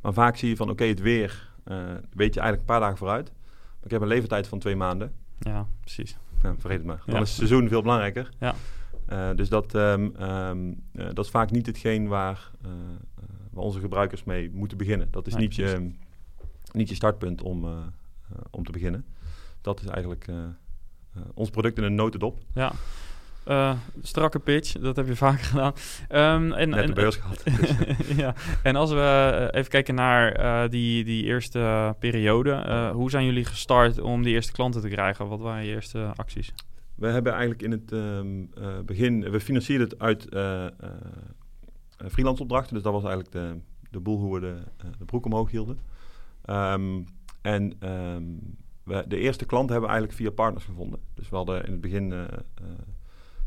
Maar 0.00 0.12
vaak 0.12 0.36
zie 0.36 0.48
je 0.48 0.56
van, 0.56 0.70
oké, 0.70 0.84
het 0.84 1.00
weer 1.00 1.50
eh, 1.64 1.76
weet 2.12 2.34
je 2.34 2.40
eigenlijk 2.40 2.58
een 2.60 2.64
paar 2.64 2.80
dagen 2.80 2.96
vooruit. 2.96 3.32
Maar 3.76 3.84
ik 3.84 3.90
heb 3.90 4.00
een 4.00 4.06
levertijd 4.08 4.46
van 4.48 4.58
twee 4.58 4.76
maanden. 4.76 5.12
Ja, 5.38 5.66
precies. 5.80 6.16
Ja, 6.42 6.54
vergeet 6.58 6.78
het 6.78 6.86
maar. 6.86 7.02
Dan 7.06 7.14
Ja. 7.14 7.20
is 7.20 7.28
het 7.28 7.36
seizoen 7.36 7.68
veel 7.68 7.82
belangrijker. 7.82 8.28
Ja. 8.40 8.54
Eh, 9.06 9.30
dus 9.34 9.48
dat, 9.48 9.74
ehm, 9.74 10.08
ehm, 10.18 10.72
eh, 10.92 11.06
dat 11.12 11.24
is 11.24 11.30
vaak 11.30 11.50
niet 11.50 11.66
hetgeen 11.66 12.08
waar, 12.08 12.50
eh, 12.62 12.70
waar 13.50 13.64
onze 13.64 13.80
gebruikers 13.80 14.24
mee 14.24 14.50
moeten 14.50 14.78
beginnen. 14.78 15.08
Dat 15.10 15.26
is 15.26 15.32
Nee, 15.32 15.42
niet, 15.42 15.54
je, 15.54 15.90
niet 16.72 16.88
je 16.88 16.94
startpunt 16.94 17.42
om, 17.42 17.66
om 18.50 18.64
te 18.64 18.72
beginnen. 18.72 19.04
Dat 19.60 19.80
is 19.80 19.86
eigenlijk 19.86 20.26
ons 21.34 21.50
product 21.50 21.78
in 21.78 21.84
een 21.84 21.94
notendop. 21.94 22.38
Ja. 22.54 22.72
Strakke 24.02 24.38
pitch, 24.38 24.72
dat 24.72 24.96
heb 24.96 25.06
je 25.06 25.16
vaker 25.16 25.44
gedaan. 25.54 25.72
Ehm, 26.08 26.52
en, 26.52 26.68
Net 26.68 26.86
de 26.86 26.92
beurs 26.92 27.16
gehad. 27.16 27.42
Dus, 27.58 28.16
ja, 28.16 28.34
en 28.62 28.76
als 28.76 28.90
we 28.90 29.48
even 29.52 29.70
kijken 29.70 29.94
naar 29.94 30.70
die, 30.70 31.04
die 31.04 31.24
eerste 31.24 31.94
periode. 31.98 32.90
hoe 32.94 33.10
zijn 33.10 33.24
jullie 33.24 33.44
gestart 33.44 34.00
om 34.00 34.22
die 34.22 34.34
eerste 34.34 34.52
klanten 34.52 34.80
te 34.80 34.88
krijgen? 34.88 35.28
Wat 35.28 35.40
waren 35.40 35.64
je 35.64 35.70
eerste 35.70 36.12
acties? 36.16 36.52
We 36.96 37.06
hebben 37.06 37.32
eigenlijk 37.32 37.62
in 37.62 37.70
het 37.70 37.92
ehm, 37.92 38.44
eh, 38.54 38.80
begin, 38.84 39.30
we 39.30 39.40
financierden 39.40 39.88
het 39.88 39.98
uit 39.98 40.28
eh, 40.28 40.66
freelance 42.08 42.42
opdrachten. 42.42 42.74
Dus 42.74 42.82
dat 42.82 42.92
was 42.92 43.04
eigenlijk 43.04 43.32
de, 43.32 43.60
de 43.90 44.00
boel 44.00 44.18
hoe 44.18 44.34
we 44.34 44.40
de, 44.40 44.62
de 44.98 45.04
broek 45.04 45.24
omhoog 45.24 45.50
hielden. 45.50 45.78
Ehm, 46.44 47.02
en 47.40 47.72
ehm, 47.78 48.24
de 49.08 49.16
eerste 49.16 49.46
klant 49.46 49.68
hebben 49.70 49.88
we 49.88 49.94
eigenlijk 49.94 50.22
via 50.22 50.30
partners 50.30 50.64
gevonden. 50.64 51.00
Dus 51.14 51.28
we 51.28 51.36
hadden 51.36 51.64
in 51.64 51.72
het 51.72 51.80
begin 51.80 52.28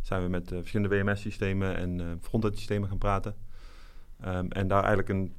zijn 0.01 0.23
we 0.23 0.29
met 0.29 0.47
verschillende 0.47 0.95
WMS-systemen 0.95 1.75
en 1.75 1.99
eh 1.99 2.05
front-end 2.21 2.57
systemen 2.57 2.89
gaan 2.89 2.97
praten. 2.97 3.35
En 4.49 4.67
daar 4.67 4.83
eigenlijk 4.83 5.09
een 5.09 5.33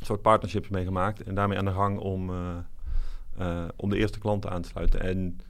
soort 0.00 0.22
partnerships 0.22 0.68
mee 0.68 0.84
gemaakt. 0.84 1.22
En 1.22 1.34
daarmee 1.34 1.58
aan 1.58 1.64
de 1.64 1.72
gang 1.72 1.98
om, 1.98 2.30
om 3.76 3.90
de 3.90 3.96
eerste 3.96 4.18
klanten 4.18 4.50
aan 4.50 4.62
te 4.62 4.68
sluiten. 4.68 5.00
En 5.00 5.40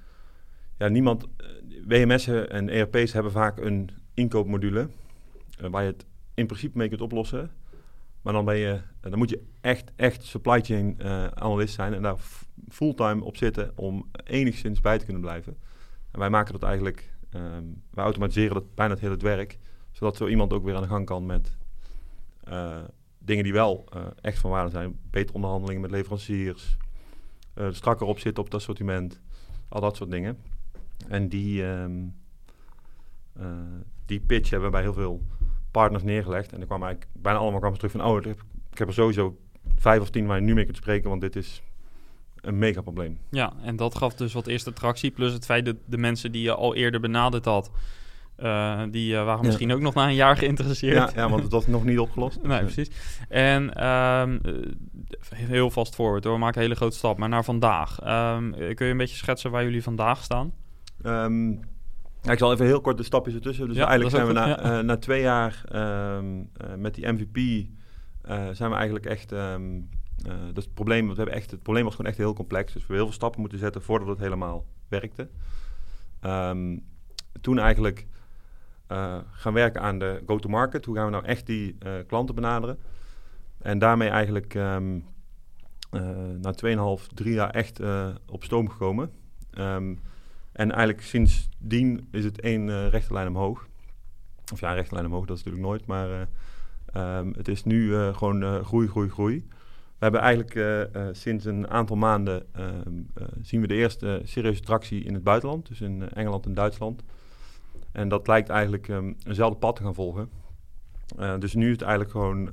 ja, 0.79 0.89
niemand, 0.89 1.27
eh, 1.37 1.47
WMS'en 1.87 2.51
en 2.51 2.69
ERP's 2.69 3.13
hebben 3.13 3.33
vaak 3.33 3.59
een 3.59 3.91
inkoopmodule 4.15 4.89
eh, 5.59 5.71
waar 5.71 5.83
je 5.83 5.91
het 5.91 6.07
in 6.35 6.47
principe 6.47 6.79
mee 6.79 6.89
kunt 6.89 7.01
oplossen. 7.01 7.51
Maar 8.23 8.33
dan, 8.33 8.45
ben 8.45 8.57
je, 8.57 8.81
eh, 9.01 9.11
dan 9.11 9.19
moet 9.19 9.31
je 9.31 9.43
echt, 9.61 9.93
echt 9.97 10.25
supply 10.25 10.61
chain 10.61 10.99
eh, 10.99 11.27
analyst 11.27 11.75
zijn 11.75 11.95
en 11.95 12.03
daar 12.03 12.17
fulltime 12.69 13.25
op 13.25 13.37
zitten 13.37 13.73
om 13.75 14.11
enigszins 14.25 14.81
bij 14.81 14.99
te 14.99 15.05
kunnen 15.05 15.23
blijven. 15.23 15.57
En 16.11 16.19
wij 16.19 16.31
maken 16.31 16.53
dat 16.53 16.63
eigenlijk, 16.63 17.13
ehm, 17.31 17.65
wij 17.91 18.05
automatiseren 18.05 18.55
dat 18.55 18.75
bijna 18.75 18.93
het 18.93 19.03
hele 19.03 19.17
werk, 19.17 19.59
zodat 19.91 20.17
zo 20.17 20.27
iemand 20.27 20.53
ook 20.53 20.65
weer 20.65 20.75
aan 20.75 20.83
de 20.83 20.89
gang 20.89 21.07
kan 21.07 21.27
met 21.27 21.57
dingen 23.19 23.45
die 23.45 23.53
wel 23.53 23.89
echt 24.21 24.39
van 24.39 24.51
waarde 24.51 24.71
zijn. 24.71 24.99
Betere 25.11 25.35
onderhandelingen 25.35 25.81
met 25.81 25.91
leveranciers, 25.91 26.77
strakker 27.71 28.07
op 28.07 28.19
zitten 28.19 28.43
op 28.43 28.51
het 28.51 28.61
assortiment, 28.61 29.21
al 29.69 29.81
dat 29.81 29.97
soort 29.97 30.11
dingen. 30.11 30.39
En 31.09 31.29
die, 31.29 31.65
eh, 31.65 31.85
die 34.07 34.21
pitch 34.21 34.51
hebben 34.51 34.69
we 34.69 34.75
bij 34.75 34.83
heel 34.85 34.93
veel 34.93 35.23
partners 35.71 36.03
neergelegd. 36.03 36.53
En 36.53 36.61
er 36.61 36.67
kwam 36.67 36.83
eigenlijk 36.83 37.13
bijna 37.23 37.39
allemaal 37.39 37.61
kwam 37.61 37.75
terug 37.75 37.91
van... 37.93 38.05
oh, 38.05 38.17
ik 38.71 38.79
heb, 38.79 38.89
er 38.89 38.95
sowieso 38.95 39.37
vijf 39.77 40.01
of 40.01 40.11
tien 40.11 40.27
waar 40.27 40.37
je 40.39 40.45
nu 40.45 40.55
mee 40.55 40.65
kunt 40.65 40.77
spreken... 40.77 41.09
want 41.09 41.21
dit 41.21 41.37
is 41.37 41.63
een 42.41 42.59
mega 42.59 42.81
probleem. 42.81 43.19
Ja, 43.31 43.53
en 43.63 43.77
dat 43.77 43.95
gaf 43.95 44.15
dus 44.15 44.33
wat 44.33 44.47
eerste 44.47 44.71
attractie. 44.71 45.11
Plus 45.11 45.33
het 45.33 45.45
feit 45.45 45.65
dat 45.65 45.77
de 45.85 45.99
mensen 45.99 46.33
die 46.33 46.43
je 46.43 46.55
al 46.55 46.75
eerder 46.75 47.01
benaderd 47.01 47.45
had... 47.45 47.71
eh, 48.37 48.83
die 48.91 49.17
eh, 49.17 49.25
waren 49.25 49.41
Ja. 49.41 49.47
misschien 49.47 49.73
ook 49.73 49.81
nog 49.81 49.95
na 49.95 50.07
een 50.09 50.15
jaar 50.15 50.37
geïnteresseerd. 50.37 50.95
Ja, 50.97 51.23
ja, 51.23 51.29
want 51.29 51.43
het 51.43 51.53
was 51.53 51.67
nog 51.67 51.85
niet 51.85 51.99
opgelost. 51.99 52.43
Nee, 52.47 52.61
precies. 52.61 52.91
En 53.29 53.75
ehm, 53.75 54.39
eh, 54.43 54.53
heel 55.39 55.71
vast 55.71 55.95
hoor, 55.95 56.21
we 56.21 56.39
maken 56.39 56.57
een 56.57 56.63
hele 56.63 56.75
grote 56.75 56.97
stap. 56.97 57.19
Maar 57.19 57.29
naar 57.29 57.45
vandaag. 57.45 58.01
Ehm, 58.01 58.53
eh, 58.53 58.75
kun 58.75 58.87
je 58.87 58.93
een 58.93 58.99
beetje 58.99 59.17
schetsen 59.17 59.51
waar 59.51 59.65
jullie 59.65 59.83
vandaag 59.83 60.23
staan? 60.23 60.53
Ehm, 61.07 61.51
ik 62.33 62.39
zal 62.39 62.53
even 62.53 62.67
heel 62.67 62.81
kort 62.81 62.97
de 62.97 63.03
stapjes 63.03 63.35
ertussen. 63.35 63.69
Dus 63.69 63.77
Ja, 63.77 63.87
eigenlijk 63.87 64.17
zijn 64.17 64.27
we 64.27 64.33
na, 64.33 64.47
ja. 64.47 64.59
eh, 64.79 64.85
na 64.85 64.97
twee 64.97 65.21
jaar 65.21 65.65
ehm, 65.69 66.43
eh, 66.57 66.75
met 66.77 66.95
die 66.95 67.07
MVP... 67.13 67.67
eh, 68.23 68.49
zijn 68.53 68.71
we 68.71 68.77
eigenlijk 68.77 69.07
echt... 69.07 69.33
ehm, 69.33 69.77
eh, 70.25 70.33
dat 70.47 70.57
is 70.57 70.65
het 70.65 70.75
probleem. 70.75 71.05
Want 71.05 71.17
we 71.17 71.23
hebben 71.23 71.41
echt, 71.41 71.51
het 71.51 71.63
probleem 71.63 71.85
was 71.85 71.95
gewoon 71.95 72.11
echt 72.11 72.21
heel 72.21 72.35
complex. 72.35 72.65
Dus 72.65 72.73
we 72.75 72.79
hebben 72.81 72.97
heel 72.97 73.07
veel 73.07 73.15
stappen 73.15 73.41
moeten 73.41 73.59
zetten 73.59 73.83
voordat 73.83 74.09
het 74.09 74.19
helemaal 74.19 74.67
werkte. 74.89 75.29
Toen 77.41 77.59
eigenlijk 77.59 78.07
gaan 79.31 79.53
werken 79.53 79.81
aan 79.81 79.99
de 79.99 80.23
go-to-market. 80.27 80.85
Hoe 80.85 80.97
gaan 80.97 81.05
we 81.05 81.11
nou 81.11 81.25
echt 81.25 81.47
die 81.47 81.79
klanten 82.07 82.35
benaderen? 82.35 82.79
En 83.59 83.79
daarmee 83.79 84.09
eigenlijk 84.09 84.55
ehm 84.55 84.99
eh 85.91 86.01
na 86.41 86.55
2,5, 87.01 87.07
3 87.15 87.35
jaar 87.35 87.51
echt 87.51 87.81
op 88.27 88.45
stoom 88.45 88.69
gekomen. 88.69 89.11
Ehm, 89.51 89.95
en 90.57 90.71
eigenlijk 90.71 91.03
sindsdien 91.03 92.09
is 92.11 92.25
het 92.25 92.41
één 92.41 92.69
eh, 92.69 92.89
rechte 92.89 93.13
lijn 93.13 93.29
omhoog. 93.29 93.67
Of 94.53 94.61
ja, 94.61 94.73
rechte 94.73 94.95
lijn 94.95 95.07
omhoog, 95.07 95.27
dat 95.27 95.37
is 95.37 95.45
natuurlijk 95.45 95.71
nooit. 95.71 95.87
Maar 95.87 96.11
eh, 96.11 96.27
ehm, 96.93 97.33
het 97.37 97.49
is 97.49 97.65
nu 97.65 97.95
eh, 97.95 98.17
gewoon 98.17 98.65
groei, 98.65 98.89
groei, 98.89 99.09
groei. 99.09 99.45
We 99.99 100.03
hebben 100.03 100.21
eigenlijk 100.21 100.87
sinds 101.17 101.45
een 101.45 101.69
aantal 101.69 101.97
maanden 101.97 102.47
ehm, 102.53 103.03
eh, 103.15 103.27
zien 103.41 103.61
we 103.61 103.67
de 103.67 103.75
eerste 103.75 104.21
serieuze 104.25 104.61
tractie 104.61 105.05
in 105.05 105.15
het 105.15 105.23
buitenland. 105.23 105.69
Dus 105.69 105.81
in 105.81 106.09
Engeland 106.09 106.47
en 106.47 106.55
Duitsland. 106.55 107.03
En 107.93 108.09
dat 108.09 108.27
lijkt 108.27 108.49
eigenlijk 108.49 108.89
ehm, 108.89 109.13
eenzelfde 109.25 109.59
pad 109.59 109.77
te 109.77 109.83
gaan 109.83 109.95
volgen. 109.95 110.31
Dus 111.39 111.55
nu 111.55 111.67
is 111.67 111.73
het 111.73 111.83
eigenlijk 111.83 112.11
gewoon 112.11 112.51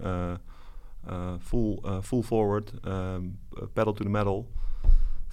full, 1.39 1.79
full 2.01 2.21
forward, 2.21 2.73
pedal 3.73 3.93
to 3.93 4.03
the 4.03 4.09
metal, 4.09 4.51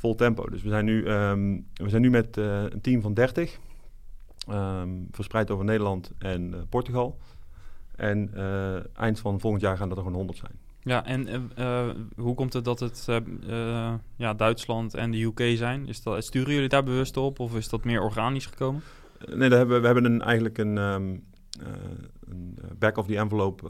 vol 0.01 0.15
tempo. 0.15 0.49
Dus 0.51 0.63
we 0.63 0.69
zijn 0.69 0.85
nu, 0.85 1.05
ehm, 1.05 1.59
we 1.75 1.89
zijn 1.89 2.03
nu 2.03 2.11
met 2.11 2.37
eh, 2.37 2.63
een 2.63 2.81
team 2.81 3.01
van 3.01 3.15
30, 3.15 3.59
ehm, 4.49 4.89
verspreid 5.11 5.51
over 5.51 5.65
Nederland 5.65 6.13
en 6.19 6.55
eh, 6.55 6.61
Portugal. 6.69 7.19
En 7.97 8.31
eh, 8.35 8.99
eind 8.99 9.21
van 9.21 9.41
volgend 9.41 9.63
jaar 9.63 9.77
gaan 9.77 9.89
dat 9.89 9.97
er 9.97 10.03
gewoon 10.03 10.19
100 10.19 10.39
zijn. 10.39 10.53
Ja, 10.83 11.05
en 11.05 11.51
hoe 12.17 12.35
komt 12.35 12.53
het 12.53 12.65
dat 12.65 12.81
het 12.81 13.07
ja, 14.17 14.35
Duitsland 14.35 14.95
en 14.95 15.11
de 15.11 15.23
UK 15.23 15.57
zijn? 15.57 15.89
Is 15.89 16.03
dat, 16.03 16.25
sturen 16.25 16.55
jullie 16.55 16.69
daar 16.69 16.85
bewust 16.85 17.17
op 17.17 17.39
of 17.39 17.57
is 17.57 17.69
dat 17.69 17.85
meer 17.85 18.03
organisch 18.03 18.47
gekomen? 18.47 18.83
Nee, 19.35 19.49
daar 19.49 19.59
hebben, 19.59 19.81
we 19.81 19.87
hebben 19.87 20.05
een, 20.05 20.23
eigenlijk 20.23 20.59
een, 20.59 20.79
ehm, 20.79 21.17
eh, 21.61 21.67
een 22.29 22.59
back-of-the-envelope 22.79 23.69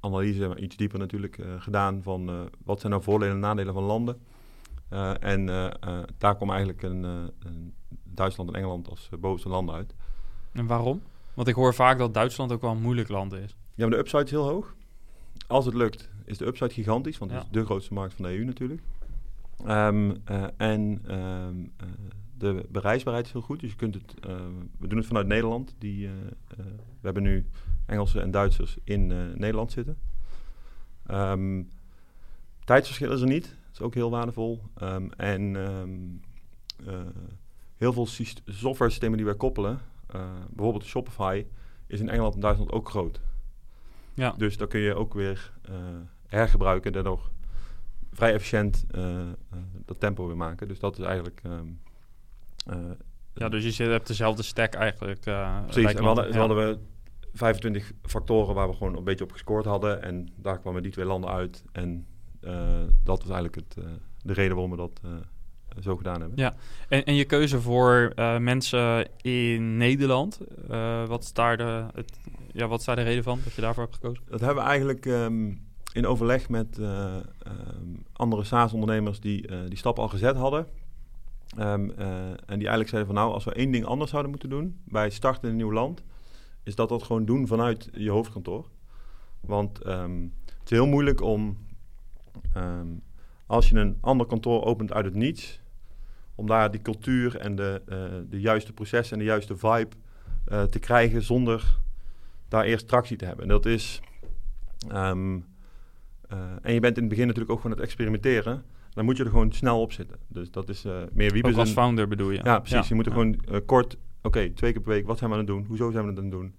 analyse, 0.00 0.48
maar 0.48 0.58
iets 0.58 0.76
dieper 0.76 0.98
natuurlijk, 0.98 1.38
gedaan 1.58 2.02
van 2.02 2.50
wat 2.64 2.80
zijn 2.80 2.92
nou 2.92 3.04
voordelen 3.04 3.34
en 3.34 3.40
nadelen 3.40 3.74
van 3.74 3.82
landen. 3.82 4.16
Eh, 4.92 5.12
en 5.20 5.48
eh, 5.48 5.64
eh, 5.80 6.02
daar 6.18 6.36
kwam 6.36 6.50
eigenlijk 6.50 6.82
een, 6.82 7.02
een 7.02 7.74
Duitsland 8.04 8.48
en 8.50 8.56
Engeland 8.56 8.88
als 8.88 9.08
bovenste 9.20 9.48
landen 9.48 9.74
uit. 9.74 9.94
En 10.52 10.66
waarom? 10.66 11.02
Want 11.34 11.48
ik 11.48 11.54
hoor 11.54 11.74
vaak 11.74 11.98
dat 11.98 12.14
Duitsland 12.14 12.52
ook 12.52 12.60
wel 12.60 12.70
een 12.70 12.80
moeilijk 12.80 13.08
land 13.08 13.32
is. 13.32 13.56
Ja, 13.74 13.86
maar 13.86 13.90
de 13.90 13.98
upside 13.98 14.24
is 14.24 14.30
heel 14.30 14.48
hoog. 14.48 14.74
Als 15.46 15.64
het 15.64 15.74
lukt, 15.74 16.10
is 16.24 16.38
de 16.38 16.46
upside 16.46 16.72
gigantisch, 16.72 17.18
want 17.18 17.30
het 17.30 17.40
Ja. 17.40 17.46
is 17.46 17.52
de 17.52 17.64
grootste 17.64 17.94
markt 17.94 18.14
van 18.14 18.24
de 18.24 18.30
EU 18.30 18.44
natuurlijk. 18.44 18.82
Ehm, 19.66 20.14
eh, 20.24 20.44
en 20.56 21.00
ehm, 21.06 21.64
eh, 21.76 21.86
de 22.38 22.66
bereisbaarheid 22.70 23.26
is 23.26 23.32
heel 23.32 23.40
goed. 23.40 23.60
Dus 23.60 23.70
je 23.70 23.76
kunt 23.76 23.94
het, 23.94 24.14
eh, 24.20 24.36
we 24.78 24.86
doen 24.86 24.98
het 24.98 25.06
vanuit 25.06 25.26
Nederland. 25.26 25.74
Die, 25.78 26.08
we 26.56 27.02
hebben 27.02 27.22
nu 27.22 27.46
Engelsen 27.86 28.22
en 28.22 28.30
Duitsers 28.30 28.78
in 28.84 29.06
Nederland 29.38 29.72
zitten. 29.72 29.98
Ehm, 31.06 31.62
tijdsverschil 32.64 33.12
is 33.12 33.20
er 33.20 33.26
niet. 33.26 33.56
Dat 33.72 33.80
is 33.80 33.86
ook 33.86 33.94
heel 33.94 34.10
waardevol. 34.10 34.62
Ehm, 34.76 35.08
en 35.16 35.56
ehm, 35.56 35.90
eh, 36.88 37.00
heel 37.76 37.92
veel 37.92 38.06
software 38.46 38.90
systemen 38.90 39.16
die 39.16 39.26
wij 39.26 39.34
koppelen, 39.36 39.80
eh, 40.06 40.20
bijvoorbeeld 40.50 40.84
Shopify, 40.84 41.44
is 41.86 42.00
in 42.00 42.08
Engeland 42.08 42.34
en 42.34 42.40
Duitsland 42.40 42.72
ook 42.72 42.88
groot. 42.88 43.20
Ja, 44.14 44.34
Dus 44.36 44.56
dan 44.56 44.68
kun 44.68 44.80
je 44.80 44.94
ook 44.94 45.14
weer 45.14 45.52
eh, 45.62 45.74
hergebruiken 46.26 46.86
en 46.86 46.92
daardoor 46.92 47.30
vrij 48.12 48.32
efficiënt 48.32 48.84
dat 49.84 50.00
tempo 50.00 50.26
weer 50.26 50.36
maken. 50.36 50.68
Dus 50.68 50.78
dat 50.78 50.98
is 50.98 51.04
eigenlijk... 51.04 51.40
eh, 52.66 52.78
ja 53.34 53.48
dus 53.48 53.64
je 53.64 53.70
zit- 53.70 53.88
hebt 53.90 54.06
dezelfde 54.06 54.42
stack 54.42 54.74
eigenlijk. 54.74 55.26
eh, 55.26 55.62
precies. 55.64 55.90
En 55.92 55.96
we 55.96 56.02
hadden, 56.04 56.32
Ja. 56.32 56.38
hadden 56.38 56.56
we 56.56 56.78
25 57.32 57.92
factoren 58.02 58.54
waar 58.54 58.68
we 58.68 58.74
gewoon 58.74 58.96
een 58.96 59.04
beetje 59.04 59.24
op 59.24 59.32
gescoord 59.32 59.64
hadden. 59.64 60.02
En 60.02 60.28
daar 60.36 60.58
kwamen 60.58 60.82
die 60.82 60.92
twee 60.92 61.04
landen 61.04 61.30
uit. 61.30 61.64
En 61.72 62.06
dat 63.04 63.22
was 63.22 63.30
eigenlijk 63.30 63.54
het, 63.54 63.84
eh, 63.84 63.90
de 64.22 64.32
reden 64.32 64.52
waarom 64.52 64.70
we 64.70 64.76
dat 64.76 65.00
eh, 65.04 65.10
zo 65.82 65.96
gedaan 65.96 66.20
hebben. 66.20 66.38
Ja. 66.38 66.54
En, 66.88 67.04
en 67.04 67.14
je 67.14 67.24
keuze 67.24 67.60
voor 67.60 68.12
eh, 68.14 68.38
mensen 68.38 69.08
in 69.20 69.76
Nederland, 69.76 70.40
eh, 70.70 71.06
wat 71.06 71.22
is 71.22 71.32
daar 71.32 71.56
de, 71.56 71.84
het 71.94 72.18
ja, 72.52 72.68
wat 72.68 72.78
is 72.78 72.84
daar 72.84 72.96
de 72.96 73.02
reden 73.02 73.22
van 73.22 73.40
dat 73.44 73.52
je 73.52 73.60
daarvoor 73.60 73.82
hebt 73.82 73.94
gekozen? 73.94 74.22
Dat 74.28 74.40
hebben 74.40 74.62
we 74.62 74.68
eigenlijk 74.68 75.06
ehm, 75.06 75.52
in 75.92 76.06
overleg 76.06 76.48
met 76.48 76.78
eh, 76.78 77.16
ehm, 77.16 77.22
andere 78.12 78.44
SaaS-ondernemers 78.44 79.20
die 79.20 79.46
die 79.68 79.78
stap 79.78 79.98
al 79.98 80.08
gezet 80.08 80.36
hadden. 80.36 80.66
Ehm, 81.56 81.90
eh, 81.90 82.26
en 82.26 82.58
die 82.58 82.68
eigenlijk 82.68 82.88
zeiden 82.88 83.14
van 83.14 83.22
nou, 83.22 83.32
als 83.32 83.44
we 83.44 83.52
één 83.52 83.70
ding 83.70 83.84
anders 83.84 84.10
zouden 84.10 84.30
moeten 84.30 84.50
doen 84.50 84.80
bij 84.84 85.10
starten 85.10 85.42
in 85.42 85.48
een 85.48 85.56
nieuw 85.56 85.72
land, 85.72 86.02
is 86.62 86.74
dat 86.74 86.88
dat 86.88 87.02
gewoon 87.02 87.24
doen 87.24 87.46
vanuit 87.46 87.88
je 87.92 88.10
hoofdkantoor. 88.10 88.66
Want 89.40 89.78
het 89.78 90.64
is 90.64 90.70
heel 90.70 90.86
moeilijk 90.86 91.20
om, 91.20 91.56
als 93.46 93.68
je 93.68 93.76
een 93.76 93.98
ander 94.00 94.26
kantoor 94.26 94.64
opent 94.64 94.92
uit 94.92 95.04
het 95.04 95.14
niets, 95.14 95.60
om 96.34 96.46
daar 96.46 96.70
die 96.70 96.82
cultuur 96.82 97.36
en 97.36 97.56
de, 97.56 97.82
de 98.30 98.40
juiste 98.40 98.72
processen 98.72 99.12
en 99.12 99.18
de 99.18 99.30
juiste 99.30 99.56
vibe 99.56 99.96
te 100.70 100.78
krijgen 100.78 101.22
zonder 101.22 101.80
daar 102.52 102.64
eerst 102.64 102.88
tractie 102.88 103.16
te 103.16 103.24
hebben. 103.24 103.44
En 103.44 103.50
dat 103.50 103.66
is. 103.66 104.00
Ehm, 104.88 105.38
eh, 106.28 106.38
en 106.62 106.72
je 106.74 106.80
bent 106.80 106.96
in 106.96 107.02
het 107.02 107.08
begin 107.08 107.26
natuurlijk 107.26 107.52
ook 107.52 107.60
gewoon 107.60 107.76
het 107.76 107.84
experimenteren. 107.84 108.64
Dan 108.90 109.04
moet 109.04 109.16
je 109.16 109.24
er 109.24 109.30
gewoon 109.30 109.52
snel 109.52 109.80
op 109.80 109.92
zitten. 109.92 110.16
Dus 110.28 110.50
dat 110.50 110.68
is 110.68 110.84
meer 111.12 111.32
wie 111.32 111.56
als 111.56 111.70
founder 111.70 112.08
bedoel 112.08 112.30
je? 112.30 112.40
Ja, 112.42 112.58
precies. 112.58 112.88
je 112.88 112.94
moet 112.94 113.06
er 113.06 113.12
gewoon 113.12 113.40
kort, 113.66 113.96
oké, 114.22 114.50
twee 114.50 114.72
keer 114.72 114.80
per 114.80 114.92
week, 114.92 115.06
wat 115.06 115.18
zijn 115.18 115.30
we 115.30 115.36
aan 115.36 115.42
het 115.42 115.52
doen? 115.52 115.64
Hoezo 115.66 115.90
zijn 115.90 116.04
we 116.04 116.10
het 116.10 116.18
aan 116.18 116.24
het 116.24 116.32
doen? 116.32 116.54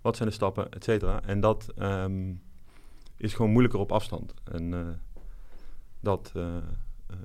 Wat 0.00 0.16
zijn 0.16 0.28
de 0.28 0.34
stappen, 0.34 0.70
et 0.70 0.84
cetera? 0.84 1.22
En 1.22 1.40
dat 1.40 1.66
um, 1.78 2.40
is 3.16 3.34
gewoon 3.34 3.50
moeilijker 3.50 3.80
op 3.80 3.92
afstand. 3.92 4.34
En 4.44 5.00
dat 6.00 6.32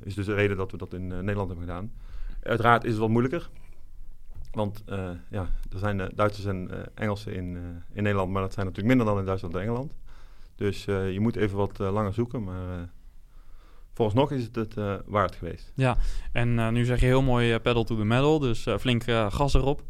is 0.03 0.13
dus 0.15 0.25
de 0.25 0.34
reden 0.34 0.58
dat 0.58 0.72
we 0.72 0.77
dat 0.77 0.94
in 0.94 1.08
Nederland 1.08 1.50
hebben 1.50 1.68
gedaan. 1.68 1.92
Uiteraard 2.44 2.84
is 2.84 2.92
het 2.92 3.00
wat 3.00 3.10
moeilijker. 3.10 3.50
Want 4.51 4.84
ja, 5.30 5.50
er 5.72 5.80
zijn 5.80 6.12
Duitsers 6.15 6.46
en 6.46 6.70
Engelsen 6.96 7.34
in, 7.34 7.58
in 7.94 8.03
Nederland, 8.03 8.32
maar 8.32 8.42
dat 8.42 8.53
zijn 8.53 8.65
natuurlijk 8.65 8.96
minder 8.96 9.13
dan 9.13 9.20
in 9.22 9.27
Duitsland 9.27 9.56
en 9.56 9.62
Engeland. 9.62 9.94
Dus 10.56 10.86
je 10.86 11.18
moet 11.20 11.36
even 11.36 11.58
wat 11.58 11.77
langer 11.77 12.13
zoeken, 12.13 12.44
maar 12.44 12.89
vooralsnog 13.94 14.32
is 14.32 14.44
het 14.44 14.56
het 14.56 14.74
waard 15.06 15.36
geweest. 15.36 15.72
Ja, 15.75 15.98
en 16.32 16.74
nu 16.74 16.86
zeg 16.86 17.00
je 17.00 17.06
heel 17.06 17.22
mooi 17.22 17.60
pedal 17.60 17.84
to 17.84 17.96
the 17.96 18.03
metal, 18.03 18.39
dus 18.39 18.68
flink 18.80 19.03
gas 19.30 19.53
erop. 19.53 19.84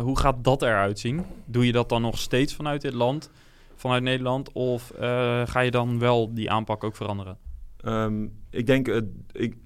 hoe 0.00 0.18
gaat 0.18 0.44
dat 0.44 0.62
eruit 0.62 0.98
zien? 0.98 1.24
Doe 1.44 1.66
je 1.66 1.72
dat 1.72 1.88
dan 1.88 2.02
nog 2.02 2.18
steeds 2.18 2.54
vanuit 2.54 2.80
dit 2.80 2.94
land, 2.94 3.30
vanuit 3.74 4.02
Nederland, 4.02 4.52
of 4.52 4.92
ga 5.44 5.60
je 5.60 5.70
dan 5.70 5.98
wel 5.98 6.34
die 6.34 6.50
aanpak 6.50 6.84
ook 6.84 6.96
veranderen? 6.96 7.38
Um, 7.86 8.32
ik 8.50 8.66
denk, 8.66 8.88
ik, 9.32 9.56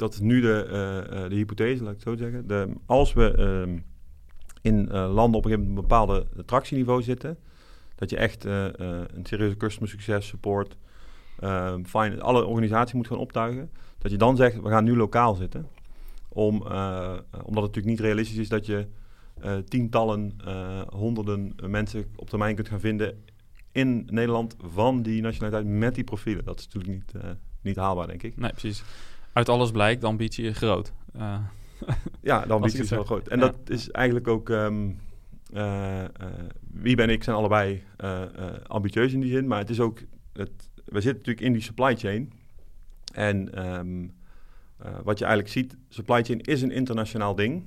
dat 0.00 0.20
nu 0.20 0.40
de, 0.40 0.64
uh, 0.66 1.28
de 1.28 1.34
hypothese, 1.34 1.82
laat 1.82 1.92
ik 1.92 2.04
het 2.04 2.08
zo 2.08 2.16
zeggen. 2.16 2.78
Als 2.86 3.12
we 3.12 3.34
uh, 3.66 3.74
in 4.60 4.88
uh, 4.92 4.92
landen 4.92 5.38
op 5.38 5.44
een 5.44 5.50
gegeven 5.50 5.58
moment 5.58 5.68
een 5.68 5.74
bepaalde 5.74 6.26
tractieniveau 6.44 7.02
zitten, 7.02 7.38
dat 7.94 8.10
je 8.10 8.16
echt 8.16 8.44
een 8.44 9.24
serieuze 9.24 9.56
customer 9.56 9.88
succes 9.88 10.26
support, 10.26 10.76
ehm, 11.38 11.84
fine, 11.84 12.20
alle 12.20 12.44
organisatie 12.44 12.96
moet 12.96 13.06
gaan 13.06 13.18
optuigen, 13.18 13.70
dat 13.98 14.10
je 14.10 14.16
dan 14.16 14.36
zegt, 14.36 14.60
we 14.60 14.68
gaan 14.68 14.84
nu 14.84 14.96
lokaal 14.96 15.34
zitten. 15.34 15.66
Om, 16.28 16.54
omdat 16.54 17.22
het 17.42 17.54
natuurlijk 17.54 17.86
niet 17.86 18.00
realistisch 18.00 18.36
is 18.36 18.48
dat 18.48 18.66
je 18.66 18.86
tientallen, 19.68 20.36
honderden 20.88 21.54
mensen 21.66 22.04
op 22.16 22.28
termijn 22.30 22.54
kunt 22.54 22.68
gaan 22.68 22.80
vinden 22.80 23.24
in 23.72 24.08
Nederland 24.10 24.56
van 24.58 25.02
die 25.02 25.22
nationaliteit 25.22 25.66
met 25.66 25.94
die 25.94 26.04
profielen. 26.04 26.44
Dat 26.44 26.58
is 26.58 26.68
natuurlijk 26.68 26.94
niet, 26.94 27.24
niet 27.62 27.76
haalbaar, 27.76 28.06
denk 28.06 28.22
ik. 28.22 28.36
Nee, 28.36 28.50
precies 28.50 28.82
uit 29.32 29.48
alles 29.48 29.70
blijkt, 29.70 30.00
de 30.00 30.06
ambitie 30.06 30.44
is 30.44 30.56
groot. 30.56 30.92
Uh, 31.16 31.38
ja, 32.20 32.46
de 32.46 32.52
ambitie 32.52 32.80
is 32.80 32.90
heel 32.90 33.04
groot. 33.04 33.28
En 33.28 33.38
dat 33.38 33.56
is 33.66 33.90
eigenlijk 33.90 34.28
ook... 34.28 34.48
Um, 34.48 34.98
uh, 35.52 36.00
uh, 36.00 36.06
wie 36.70 36.96
ben 36.96 37.10
ik 37.10 37.24
zijn 37.24 37.36
allebei 37.36 37.82
ambitieus 38.66 39.12
in 39.12 39.20
die 39.20 39.30
zin. 39.30 39.46
Maar 39.46 39.58
het 39.58 39.70
is 39.70 39.80
ook... 39.80 39.98
Het, 40.32 40.50
we 40.84 41.00
zitten 41.00 41.12
natuurlijk 41.12 41.46
in 41.46 41.52
die 41.52 41.62
supply 41.62 41.96
chain. 41.96 42.32
En 43.14 43.66
um, 43.78 44.14
wat 45.02 45.18
je 45.18 45.24
eigenlijk 45.24 45.52
ziet... 45.52 45.76
Supply 45.88 46.24
chain 46.24 46.40
is 46.40 46.62
een 46.62 46.70
internationaal 46.70 47.34
ding. 47.34 47.64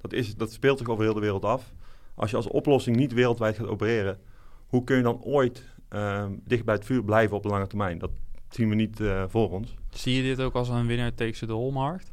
Dat, 0.00 0.12
is, 0.12 0.36
dat 0.36 0.52
speelt 0.52 0.78
zich 0.78 0.88
over 0.88 1.04
heel 1.04 1.14
de 1.14 1.20
wereld 1.20 1.44
af. 1.44 1.72
Als 2.14 2.30
je 2.30 2.36
als 2.36 2.48
oplossing 2.48 2.96
niet 2.96 3.12
wereldwijd 3.12 3.56
gaat 3.56 3.66
opereren... 3.66 4.18
Hoe 4.66 4.84
kun 4.84 4.96
je 4.96 5.02
dan 5.02 5.22
ooit 5.22 5.64
um, 5.90 6.40
dicht 6.44 6.64
bij 6.64 6.74
het 6.74 6.84
vuur 6.84 7.04
blijven 7.04 7.36
op 7.36 7.42
de 7.42 7.48
lange 7.48 7.66
termijn? 7.66 7.98
Dat, 7.98 8.10
zien 8.54 8.68
we 8.68 8.74
niet 8.74 9.00
uh, 9.00 9.24
voor 9.28 9.50
ons. 9.50 9.74
Zie 9.90 10.14
je 10.14 10.22
dit 10.22 10.40
ook 10.40 10.54
als 10.54 10.68
een 10.68 10.86
winner 10.86 11.14
takes 11.14 11.42
it 11.42 11.50
all 11.50 11.70
markt? 11.70 12.12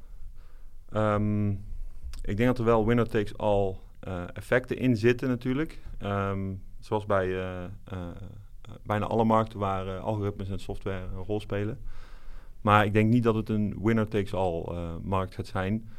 Um, 0.94 1.50
ik 2.22 2.38
denk 2.38 2.46
dat 2.50 2.58
er 2.58 2.66
wel 2.66 2.86
winner 2.86 3.10
takes 3.10 3.38
all 3.38 3.76
uh, 4.08 4.24
effecten 4.34 4.78
in 4.78 4.98
zitten 4.98 5.28
natuurlijk. 5.28 5.80
Um, 6.04 6.64
zoals 6.80 7.06
bij 7.06 7.28
uh, 7.28 7.64
bijna 8.84 9.06
alle 9.06 9.24
markten 9.24 9.60
waar 9.60 10.00
algoritmes 10.00 10.50
en 10.50 10.60
software 10.60 11.06
een 11.16 11.24
rol 11.24 11.40
spelen. 11.40 11.80
Maar 12.62 12.86
ik 12.86 12.94
denk 12.94 13.12
niet 13.12 13.24
dat 13.24 13.36
het 13.36 13.50
een 13.50 13.80
winner 13.82 14.08
takes 14.08 14.34
all 14.34 14.66
markt 15.02 15.36
gaat 15.36 15.48
zijn. 15.48 15.90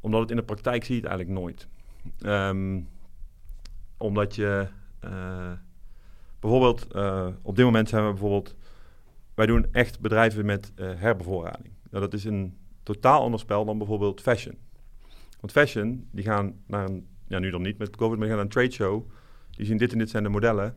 Omdat 0.00 0.20
het 0.20 0.30
in 0.30 0.36
de 0.36 0.42
praktijk 0.42 0.84
zie 0.84 0.94
je 0.94 1.00
het 1.00 1.10
eigenlijk 1.10 1.40
nooit. 1.40 1.68
Um, 2.26 2.88
omdat 3.96 4.34
je 4.34 4.68
bijvoorbeeld 6.40 6.86
op 7.42 7.56
dit 7.56 7.64
moment 7.64 7.88
zijn 7.88 8.04
we 8.04 8.10
bijvoorbeeld 8.10 8.54
wij 9.34 9.46
doen 9.46 9.66
echt 9.72 10.00
bedrijven 10.00 10.44
met 10.44 10.72
uh, 10.76 10.90
herbevoorrading. 10.96 11.74
Nou, 11.90 12.04
dat 12.04 12.14
is 12.14 12.24
een 12.24 12.56
totaal 12.82 13.22
ander 13.22 13.40
spel 13.40 13.64
dan 13.64 13.78
bijvoorbeeld 13.78 14.20
fashion. 14.20 14.54
Want 15.40 15.52
fashion, 15.52 16.08
die 16.10 16.24
gaan 16.24 16.54
naar 16.66 16.88
een, 16.88 17.06
ja 17.28 17.38
nu 17.38 17.50
dan 17.50 17.62
niet 17.62 17.78
met 17.78 17.96
COVID, 17.96 18.18
maar 18.18 18.28
die 18.28 18.36
gaan 18.36 18.36
naar 18.36 18.44
een 18.44 18.50
trade 18.50 18.70
show. 18.70 19.10
Die 19.50 19.66
zien 19.66 19.76
dit 19.76 19.92
en 19.92 19.98
dit 19.98 20.10
zijn 20.10 20.22
de 20.22 20.28
modellen, 20.28 20.74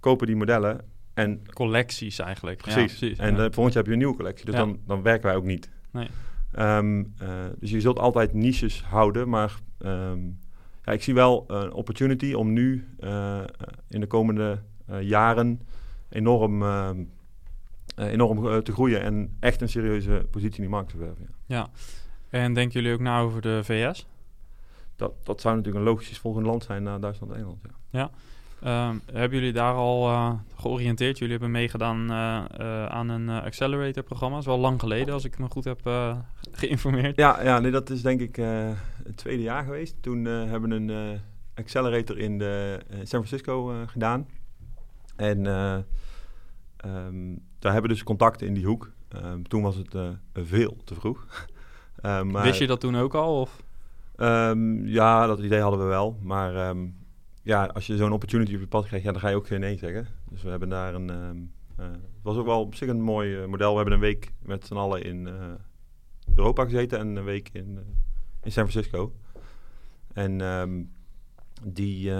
kopen 0.00 0.26
die 0.26 0.36
modellen 0.36 0.80
en... 1.14 1.42
Collecties 1.52 2.18
eigenlijk. 2.18 2.58
Precies. 2.58 2.92
Ja, 2.92 2.98
precies 2.98 3.18
en 3.18 3.36
ja. 3.36 3.44
uh, 3.44 3.48
volgend 3.50 3.74
jaar 3.74 3.82
heb 3.82 3.86
je 3.86 3.92
een 3.92 3.98
nieuwe 3.98 4.16
collectie, 4.16 4.44
dus 4.44 4.54
ja. 4.54 4.60
dan, 4.60 4.80
dan 4.86 5.02
werken 5.02 5.26
wij 5.26 5.36
ook 5.36 5.44
niet. 5.44 5.70
Nee. 5.90 6.08
Um, 6.58 7.14
uh, 7.22 7.28
dus 7.58 7.70
je 7.70 7.80
zult 7.80 7.98
altijd 7.98 8.32
niches 8.32 8.82
houden, 8.82 9.28
maar 9.28 9.58
um, 9.78 10.38
ja, 10.84 10.92
ik 10.92 11.02
zie 11.02 11.14
wel 11.14 11.44
een 11.46 11.72
opportunity 11.72 12.32
om 12.32 12.52
nu 12.52 12.88
in 13.88 14.00
de 14.00 14.06
komende 14.06 14.62
jaren 15.00 15.60
enorm 16.08 16.62
ehm, 16.62 17.04
enorm 17.96 18.46
uh, 18.46 18.56
te 18.56 18.72
groeien 18.72 19.02
en 19.02 19.36
echt 19.40 19.60
een 19.60 19.68
serieuze 19.68 20.26
positie 20.30 20.56
in 20.56 20.62
die 20.62 20.70
markt 20.70 20.90
te 20.90 20.96
verwerven. 20.96 21.28
Ja. 21.46 21.56
ja. 21.56 21.70
En 22.38 22.54
denken 22.54 22.80
jullie 22.80 22.96
ook 22.96 23.02
na 23.02 23.20
over 23.20 23.40
de 23.40 23.60
VS? 23.64 24.06
Dat, 24.96 25.12
dat 25.22 25.40
zou 25.40 25.56
natuurlijk 25.56 25.84
een 25.84 25.90
logisch 25.90 26.18
volgende 26.18 26.48
land 26.48 26.64
zijn 26.64 26.82
na 26.82 26.98
Duitsland 26.98 27.32
en 27.32 27.38
Engeland. 27.38 27.60
Ja. 27.90 28.10
ja. 28.60 28.88
Um, 28.88 29.00
hebben 29.12 29.38
jullie 29.38 29.52
daar 29.52 29.74
al 29.74 30.08
uh, 30.08 30.32
georiënteerd? 30.56 31.18
Jullie 31.18 31.32
hebben 31.32 31.50
meegedaan 31.50 32.12
aan 32.90 33.08
een 33.08 33.28
accelerator-programma. 33.28 34.34
Dat 34.34 34.44
is 34.44 34.50
wel 34.50 34.60
lang 34.60 34.80
geleden, 34.80 35.14
als 35.14 35.24
ik 35.24 35.38
me 35.38 35.46
goed 35.48 35.64
heb 35.64 35.80
geïnformeerd. 36.52 37.16
Ja, 37.16 37.42
ja 37.42 37.58
nee, 37.58 37.70
dat 37.70 37.90
is 37.90 38.02
denk 38.02 38.20
ik 38.20 38.36
het 38.36 39.16
tweede 39.16 39.42
jaar 39.42 39.64
geweest. 39.64 39.96
Toen 40.00 40.24
hebben 40.24 40.70
we 40.70 40.74
een 40.74 41.20
accelerator 41.54 42.18
in 42.18 42.38
de, 42.38 42.78
San 42.90 43.24
Francisco 43.24 43.74
gedaan. 43.86 44.28
En 45.16 45.46
Um, 46.86 47.42
daar 47.60 47.72
hebben 47.72 47.90
we 47.90 47.96
dus 47.96 48.04
contacten 48.04 48.46
in 48.46 48.54
die 48.54 48.66
hoek. 48.66 48.90
Um, 49.24 49.48
toen 49.48 49.62
was 49.62 49.76
het 49.76 49.94
uh, 49.94 50.08
veel 50.34 50.76
te 50.84 50.94
vroeg. 50.94 51.26
um, 52.02 52.30
maar, 52.32 52.42
Wist 52.42 52.58
je 52.58 52.66
dat 52.66 52.80
toen 52.80 52.96
ook 52.96 53.14
al? 53.14 53.40
Of? 53.40 53.62
ja, 54.84 55.26
dat 55.26 55.38
idee 55.38 55.60
hadden 55.60 55.80
we 55.80 55.86
wel. 55.86 56.18
Maar 56.22 56.74
ja, 57.42 57.64
als 57.64 57.86
je 57.86 57.96
zo'n 57.96 58.12
opportunity 58.12 58.54
op 58.54 58.60
je 58.60 58.66
pad 58.66 58.86
krijgt, 58.86 59.04
ja, 59.04 59.12
dan 59.12 59.20
ga 59.20 59.28
je 59.28 59.36
ook 59.36 59.46
geen 59.46 59.60
nee 59.60 59.78
zeggen. 59.78 60.06
Dus 60.30 60.42
we 60.42 60.48
hebben 60.50 60.68
daar 60.68 60.94
een... 60.94 61.08
Uh, 61.80 61.86
het 61.86 62.22
was 62.22 62.36
ook 62.36 62.46
wel 62.46 62.60
op 62.60 62.74
zich 62.74 62.88
een 62.88 63.00
mooi 63.00 63.40
uh, 63.40 63.46
model. 63.46 63.70
We 63.70 63.76
hebben 63.76 63.94
een 63.94 64.00
week 64.00 64.32
met 64.42 64.66
z'n 64.66 64.74
allen 64.74 65.02
in 65.02 65.26
uh, 65.26 65.34
Europa 66.34 66.64
gezeten 66.64 66.98
en 66.98 67.16
een 67.16 67.24
week 67.24 67.48
in, 67.52 67.78
in 68.42 68.52
San 68.52 68.68
Francisco. 68.68 69.12
En 70.12 70.38
die 71.62 72.12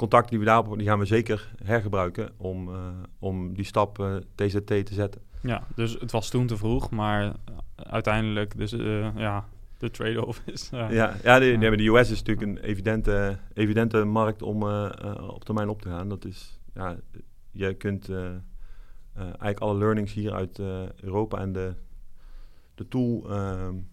contacten 0.00 0.30
die 0.30 0.38
we 0.38 0.44
daarop 0.44 0.78
die 0.78 0.86
gaan 0.86 0.98
we 0.98 1.04
zeker 1.04 1.52
hergebruiken 1.64 2.30
om, 2.36 2.68
uh, 2.68 2.76
om 3.18 3.54
die 3.54 3.64
stap 3.64 3.98
uh, 3.98 4.16
eh, 4.16 4.22
TZT 4.34 4.66
te 4.66 4.94
zetten. 4.94 5.20
Ja, 5.42 5.66
dus 5.74 5.92
het 5.92 6.10
was 6.10 6.30
toen 6.30 6.46
te 6.46 6.56
vroeg, 6.56 6.90
maar 6.90 7.32
uiteindelijk, 7.76 8.56
dus 8.56 8.72
uh, 8.72 9.16
ja, 9.16 9.48
de 9.78 9.90
trade-off 9.90 10.42
is. 10.54 10.68
ja, 10.70 11.14
ja, 11.22 11.38
de, 11.38 11.58
de, 11.58 11.76
de, 11.76 11.88
US 11.88 12.10
is 12.10 12.22
natuurlijk 12.22 12.46
een 12.46 12.64
evidente, 12.64 13.38
evidente 13.54 14.04
markt 14.04 14.42
om 14.42 14.62
op 15.28 15.44
termijn 15.44 15.68
op 15.68 15.82
te 15.82 15.88
gaan. 15.88 16.08
Dat 16.08 16.24
is, 16.24 16.60
ja, 16.74 16.96
je 17.50 17.74
kunt 17.74 18.10
eigenlijk 19.14 19.60
alle 19.60 19.78
learnings 19.78 20.12
hier 20.12 20.32
uit 20.32 20.58
Europa 21.00 21.38
en 21.38 21.52
de, 21.52 21.74
de 22.74 22.88
tool 22.88 23.20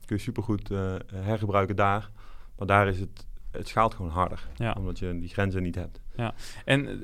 kun 0.06 0.15
je 0.15 0.17
supergoed 0.17 0.70
hergebruiken 1.13 1.76
daar. 1.76 2.10
Maar 2.58 2.67
daar 2.67 2.88
is 2.88 3.00
het 3.00 3.27
het 3.58 3.67
schaalt 3.67 3.93
gewoon 3.93 4.12
harder. 4.12 4.48
Ja. 4.56 4.76
Omdat 4.78 5.00
je 5.00 5.20
die 5.20 5.30
grenzen 5.30 5.63
niet 5.63 5.76
hebt. 5.76 6.02
Ja, 6.15 6.34
en 6.65 6.86
uh, 6.88 7.00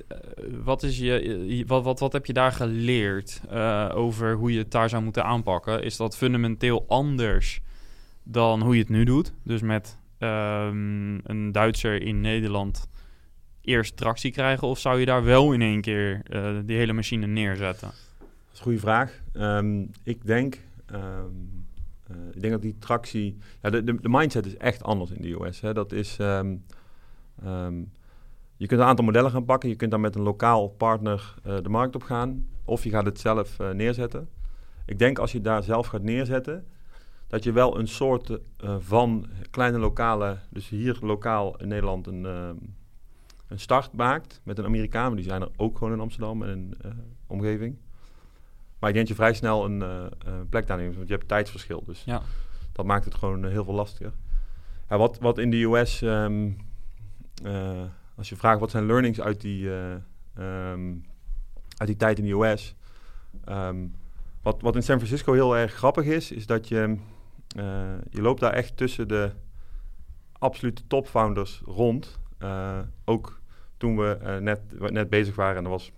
wat, 0.63 0.84
is 0.84 0.98
je, 0.98 1.63
wat, 1.68 1.84
wat, 1.84 2.00
wat 2.00 2.13
heb 2.13 2.26
je 2.26 2.34
daar 2.34 2.52
geleerd 2.52 3.42
uh, 3.52 3.92
over 3.94 4.36
hoe 4.36 4.52
je 4.52 4.58
het 4.58 4.72
daar 4.72 4.89
zou 4.89 5.04
moeten 5.04 5.24
aanpakken? 5.24 5.84
Is 5.84 5.98
dat 5.98 6.18
fundamenteel 6.18 6.86
anders 6.88 7.62
dan 8.24 8.62
hoe 8.62 8.74
je 8.74 8.80
het 8.80 8.89
nu 8.89 9.04
doet? 9.04 9.34
Dus 9.44 9.62
met 9.62 9.98
um, 10.20 11.20
een 11.24 11.52
Duitser 11.52 12.02
in 12.02 12.22
Nederland 12.22 12.88
eerst 13.62 13.98
tractie 13.98 14.32
krijgen? 14.32 14.68
Of 14.68 14.80
zou 14.80 15.00
je 15.00 15.06
daar 15.06 15.24
wel 15.24 15.54
in 15.54 15.62
één 15.62 15.82
keer 15.82 16.22
uh, 16.30 16.58
die 16.66 16.78
hele 16.78 16.94
machine 16.94 17.28
neerzetten? 17.28 17.88
Dat 17.88 18.28
is 18.52 18.58
een 18.58 18.63
goede 18.63 18.80
vraag. 18.80 19.22
Um, 19.34 19.89
ik 20.04 20.26
denk... 20.26 20.60
Um, 20.94 21.00
uh, 21.00 21.62
ik 22.32 22.41
denk 22.41 22.54
dat 22.54 22.62
die 22.62 22.78
tractie... 22.80 23.38
Ja, 23.62 23.69
de, 23.69 23.84
de, 23.84 24.02
de, 24.02 24.10
mindset 24.10 24.45
is 24.45 24.58
echt 24.58 24.84
anders 24.84 25.12
in 25.12 25.21
de 25.21 25.30
US. 25.30 25.62
Hè. 25.62 25.73
Dat 25.73 25.91
is... 25.91 26.17
Um, 26.19 26.63
je 28.56 28.67
kunt 28.67 28.82
een 28.82 28.88
aantal 28.88 29.06
modellen 29.06 29.32
gaan 29.32 29.45
pakken. 29.45 29.69
Je 29.69 29.76
kunt 29.76 29.91
dan 29.91 30.02
met 30.02 30.15
een 30.15 30.21
lokaal 30.21 30.67
partner 30.67 31.36
uh, 31.47 31.58
de 31.62 31.69
markt 31.69 31.95
op 31.95 32.04
gaan. 32.04 32.47
Of 32.65 32.84
je 32.84 32.89
gaat 32.89 33.06
het 33.06 33.19
zelf 33.19 33.60
uh, 33.60 33.69
neerzetten. 33.69 34.30
Ik 34.86 34.99
denk 34.99 35.19
als 35.19 35.32
je 35.32 35.41
daar 35.41 35.63
zelf 35.63 35.88
gaat 35.88 36.02
neerzetten, 36.02 36.67
dat 37.28 37.43
je 37.43 37.52
wel 37.52 37.80
een 37.80 37.88
soort 37.88 38.39
van 38.80 39.26
kleine 39.49 39.78
lokale, 39.80 40.38
dus 40.49 40.69
hier 40.69 40.97
lokaal 41.02 41.58
in 41.58 41.67
Nederland 41.67 42.08
een, 42.08 42.23
een 42.23 43.60
start 43.60 43.93
maakt 43.93 44.41
met 44.43 44.58
een 44.58 44.65
Amerikaan. 44.65 45.15
Die 45.15 45.23
zijn 45.23 45.41
er 45.41 45.52
ook 45.56 45.78
gewoon 45.78 45.93
in 45.93 45.99
Amsterdam 45.99 46.43
en 46.43 46.49
in 46.49 46.78
omgeving. 47.28 47.78
Maar 48.84 48.91
ik 48.91 48.98
denk 48.98 49.08
dat 49.08 49.17
je 49.17 49.24
vrij 49.24 49.34
snel 49.34 49.65
een 49.65 50.50
plek 50.50 50.67
daar 50.67 50.78
neemt, 50.78 50.96
want 50.96 51.08
je 51.08 51.13
hebt 51.13 51.28
tijdsverschil. 51.28 51.84
Dus 51.86 52.04
ja. 52.04 52.22
dat 52.72 52.86
maakt 52.86 53.06
het 53.06 53.15
gewoon 53.15 53.46
heel 53.46 53.63
veel 53.63 53.74
lastiger. 53.74 54.13
Ja, 54.89 54.98
wat, 54.98 55.19
wat 55.19 55.38
in 55.38 55.50
de 55.50 55.63
US... 55.63 56.02
Um, 56.02 56.58
als 58.15 58.30
je 58.30 58.36
vraagt 58.36 58.60
wat 58.60 58.72
zijn 58.72 58.86
learnings 58.86 59.22
uit 59.22 59.41
die, 59.41 59.69
um, 60.39 61.06
uit 61.78 61.88
die 61.88 61.96
tijd 61.96 62.17
in 62.17 62.26
de 62.26 62.32
US. 62.32 62.76
Um, 63.50 63.96
wat, 64.41 64.62
wat 64.62 64.76
in 64.76 64.84
San 64.84 64.98
Francisco 64.98 65.34
heel 65.34 65.58
erg 65.58 65.74
grappig 65.74 66.06
is, 66.06 66.32
is 66.32 66.46
dat 66.46 66.67
je, 66.67 66.98
je 68.10 68.22
loopt 68.22 68.39
daar 68.39 68.54
echt 68.54 68.78
tussen 68.78 69.08
de 69.08 69.32
absolute 70.32 70.88
topfounders 70.88 71.62
rond. 71.65 72.19
Ook 73.06 73.41
toen 73.78 73.98
we 73.98 74.38
net, 74.41 74.91
net 74.91 75.10
bezig 75.10 75.36
waren 75.36 75.58
en 75.58 75.63
dat 75.63 75.72
was, 75.72 75.91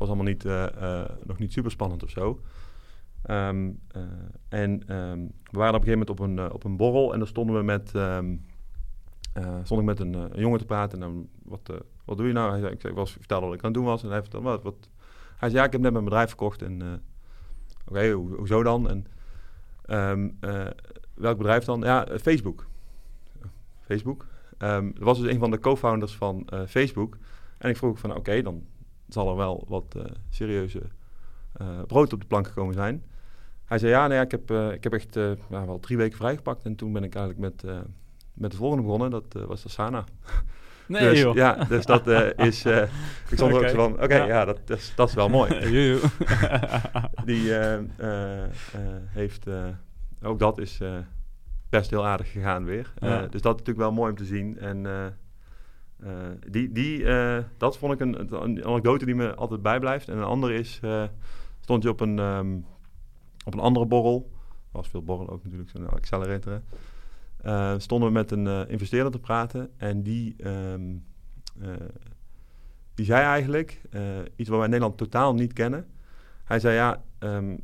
was 0.00 0.08
allemaal 0.08 0.26
niet, 0.26 0.44
nog 1.24 1.38
niet 1.38 1.52
super 1.52 1.70
spannend 1.70 2.02
of 2.02 2.10
zo. 2.10 2.40
Um, 3.30 3.80
en 4.48 4.96
um, 4.96 5.32
we 5.50 5.58
waren 5.58 5.74
op 5.74 5.80
een 5.80 5.88
gegeven 5.88 5.98
moment 5.98 6.10
op 6.10 6.18
een, 6.18 6.52
op 6.52 6.64
een 6.64 6.76
borrel 6.76 7.12
en 7.12 7.18
daar 7.18 7.28
stonden 7.28 7.56
we 7.56 7.62
met 7.62 7.92
uh, 7.94 9.56
stond 9.62 9.80
ik 9.80 9.86
met 9.86 10.00
een, 10.00 10.30
jongen 10.34 10.58
te 10.58 10.64
praten. 10.64 11.02
En 11.02 11.08
dan, 11.08 11.28
wat, 11.42 11.72
wat 12.04 12.16
doe 12.16 12.26
je 12.26 12.32
nou? 12.32 12.50
Hij 12.50 12.60
zei, 12.60 12.72
ik, 12.72 12.80
zei, 12.80 12.92
ik 12.92 12.98
was 12.98 13.12
vertelde 13.12 13.46
wat 13.46 13.54
ik 13.54 13.60
aan 13.60 13.70
het 13.70 13.78
doen 13.78 13.84
was. 13.84 14.02
En 14.02 14.10
hij 14.10 14.20
vertelde, 14.20 14.48
wat, 14.48 14.62
wat? 14.62 14.90
Hij 15.36 15.48
zei, 15.48 15.60
ja, 15.60 15.66
ik 15.66 15.72
heb 15.72 15.80
net 15.80 15.92
mijn 15.92 16.04
bedrijf 16.04 16.28
verkocht. 16.28 16.62
En 16.62 17.02
oké, 17.88 18.10
hoezo 18.10 18.62
dan? 18.62 18.88
En 18.88 19.06
welk 21.14 21.36
bedrijf 21.36 21.64
dan? 21.64 21.80
Ja, 21.80 22.06
Facebook. 22.20 22.66
Facebook. 23.80 24.26
Um, 24.58 24.92
was 24.98 25.20
dus 25.20 25.32
een 25.32 25.38
van 25.38 25.50
de 25.50 25.58
co-founders 25.58 26.16
van 26.16 26.48
Facebook. 26.68 27.16
En 27.58 27.70
ik 27.70 27.76
vroeg 27.76 27.98
van, 27.98 28.16
oké, 28.16 28.42
dan 28.42 28.64
zal 29.12 29.30
er 29.30 29.36
wel 29.36 29.64
wat 29.68 29.96
serieuze 30.28 30.82
brood 31.86 32.12
op 32.12 32.20
de 32.20 32.26
plank 32.26 32.46
gekomen 32.46 32.74
zijn. 32.74 33.04
Hij 33.64 33.78
zei, 33.78 33.90
ja, 33.90 34.06
nee, 34.06 34.20
ik, 34.20 34.30
heb, 34.30 34.50
ik 34.50 34.82
heb 34.84 34.92
echt 34.92 35.14
ja, 35.14 35.66
wel 35.66 35.80
drie 35.80 35.96
weken 35.96 36.16
vrijgepakt. 36.16 36.64
En 36.64 36.74
toen 36.74 36.92
ben 36.92 37.04
ik 37.04 37.14
eigenlijk 37.14 37.38
met 37.38 37.64
met 38.40 38.50
de 38.50 38.56
volgende 38.56 38.82
begonnen. 38.82 39.10
Dat 39.10 39.46
was 39.46 39.66
Asana. 39.66 40.04
Nee, 40.86 41.08
dus, 41.10 41.20
joh. 41.20 41.34
Ja, 41.34 41.64
dus 41.64 41.86
dat 41.86 42.08
uh, 42.08 42.28
is... 42.36 42.66
Uh, 42.66 42.82
ik 42.82 42.88
stond 43.34 43.52
okay. 43.52 43.64
ook 43.64 43.68
zo 43.68 43.74
van, 43.74 43.92
oké, 43.92 44.04
okay, 44.04 44.18
ja. 44.18 44.26
ja, 44.26 44.44
dat, 44.44 44.60
dat, 44.64 44.78
is, 44.78 44.92
dat 44.96 45.08
is 45.08 45.14
wel 45.14 45.28
mooi. 45.28 45.50
Die 47.24 47.52
heeft... 49.08 49.46
ook 50.22 50.38
dat 50.38 50.58
is 50.58 50.80
best 51.68 51.90
heel 51.90 52.06
aardig 52.06 52.30
gegaan 52.30 52.64
weer. 52.64 52.92
Ja. 52.98 53.20
dus 53.20 53.42
dat 53.42 53.54
is 53.54 53.60
natuurlijk 53.60 53.78
wel 53.78 53.92
mooi 53.92 54.10
om 54.10 54.16
te 54.16 54.24
zien. 54.24 54.58
En 54.58 54.86
die, 56.48 56.72
die, 56.72 57.04
dat 57.56 57.78
vond 57.78 57.92
ik 57.92 58.00
een, 58.00 58.42
een, 58.42 58.64
anekdote 58.64 59.04
die 59.04 59.14
me 59.14 59.34
altijd 59.34 59.62
bijblijft. 59.62 60.08
En 60.08 60.16
een 60.16 60.24
andere 60.24 60.54
is... 60.54 60.80
stond 61.60 61.82
je 61.82 61.88
op 61.88 62.00
een, 62.00 62.18
um, 62.18 62.64
op 63.44 63.54
een 63.54 63.60
andere 63.60 63.86
borrel. 63.86 64.30
Was 64.70 64.88
veel 64.88 65.02
borrel 65.02 65.30
ook 65.30 65.44
natuurlijk, 65.44 65.70
zo'n 65.70 65.88
accelerator. 65.88 66.62
Uh, 67.44 67.74
stonden 67.78 68.08
we 68.08 68.14
met 68.14 68.30
een 68.30 68.68
investeerder 68.68 69.12
te 69.12 69.18
praten 69.18 69.70
en 69.76 70.02
die, 70.02 70.34
uh, 70.38 70.74
die 72.94 73.04
zei 73.04 73.22
eigenlijk 73.22 73.80
iets 74.36 74.48
wat 74.48 74.58
wij 74.58 74.64
in 74.64 74.70
Nederland 74.70 74.98
totaal 74.98 75.34
niet 75.34 75.52
kennen. 75.52 75.86
Hij 76.44 76.60
zei 76.60 76.74
ja, 76.74 77.02
um, 77.18 77.58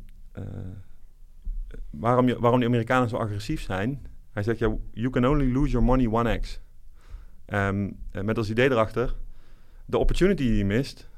waarom, 1.89 2.27
je, 2.27 2.39
waarom 2.39 2.59
die 2.59 2.67
Amerikanen 2.67 3.09
zo 3.09 3.17
agressief 3.17 3.61
zijn? 3.61 4.07
Hij 4.31 4.43
zegt 4.43 4.59
you 4.93 5.09
can 5.09 5.27
only 5.27 5.51
lose 5.51 5.71
your 5.71 5.85
money 5.85 6.39
1x. 6.39 6.59
Um, 7.53 7.97
met 8.11 8.37
als 8.37 8.49
idee 8.49 8.71
erachter, 8.71 9.15
de 9.85 9.97
opportunity 9.97 10.43
die 10.43 10.57
je 10.57 10.65
mist, 10.65 11.09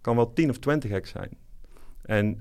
kan 0.00 0.16
wel 0.16 0.32
10 0.32 0.50
of 0.50 0.56
20x 0.56 1.08
zijn. 1.08 1.36
En 2.02 2.40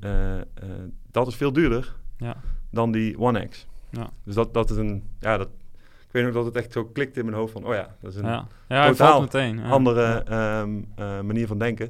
dat 1.12 1.28
is 1.28 1.36
veel 1.36 1.54
duurder 1.54 1.96
ja. 2.18 2.36
dan 2.70 2.92
die 2.92 3.16
1x. 3.16 3.68
Ja. 3.90 4.10
Dus 4.24 4.36
dat, 4.36 4.54
dat 4.54 4.70
is 4.70 4.78
een, 4.78 5.04
ja, 5.20 5.38
dat, 5.38 5.50
ik 5.82 6.12
weet 6.12 6.24
nog 6.24 6.34
dat 6.34 6.46
het 6.46 6.56
echt 6.56 6.72
zo 6.72 6.86
klikt 6.86 7.18
in 7.18 7.26
mijn 7.26 7.38
hoofd 7.38 7.52
van, 7.54 7.66
oh 7.66 7.74
ja, 7.74 7.96
dat 8.00 8.12
is 8.12 8.18
een 8.18 8.26
ja. 8.26 8.48
Ja, 8.68 8.88
totaal 8.88 9.22
meteen, 9.22 9.64
andere 9.64 10.26
um, 10.62 10.88
uh, 11.00 11.22
manier 11.22 11.48
van 11.48 11.58
denken, 11.58 11.90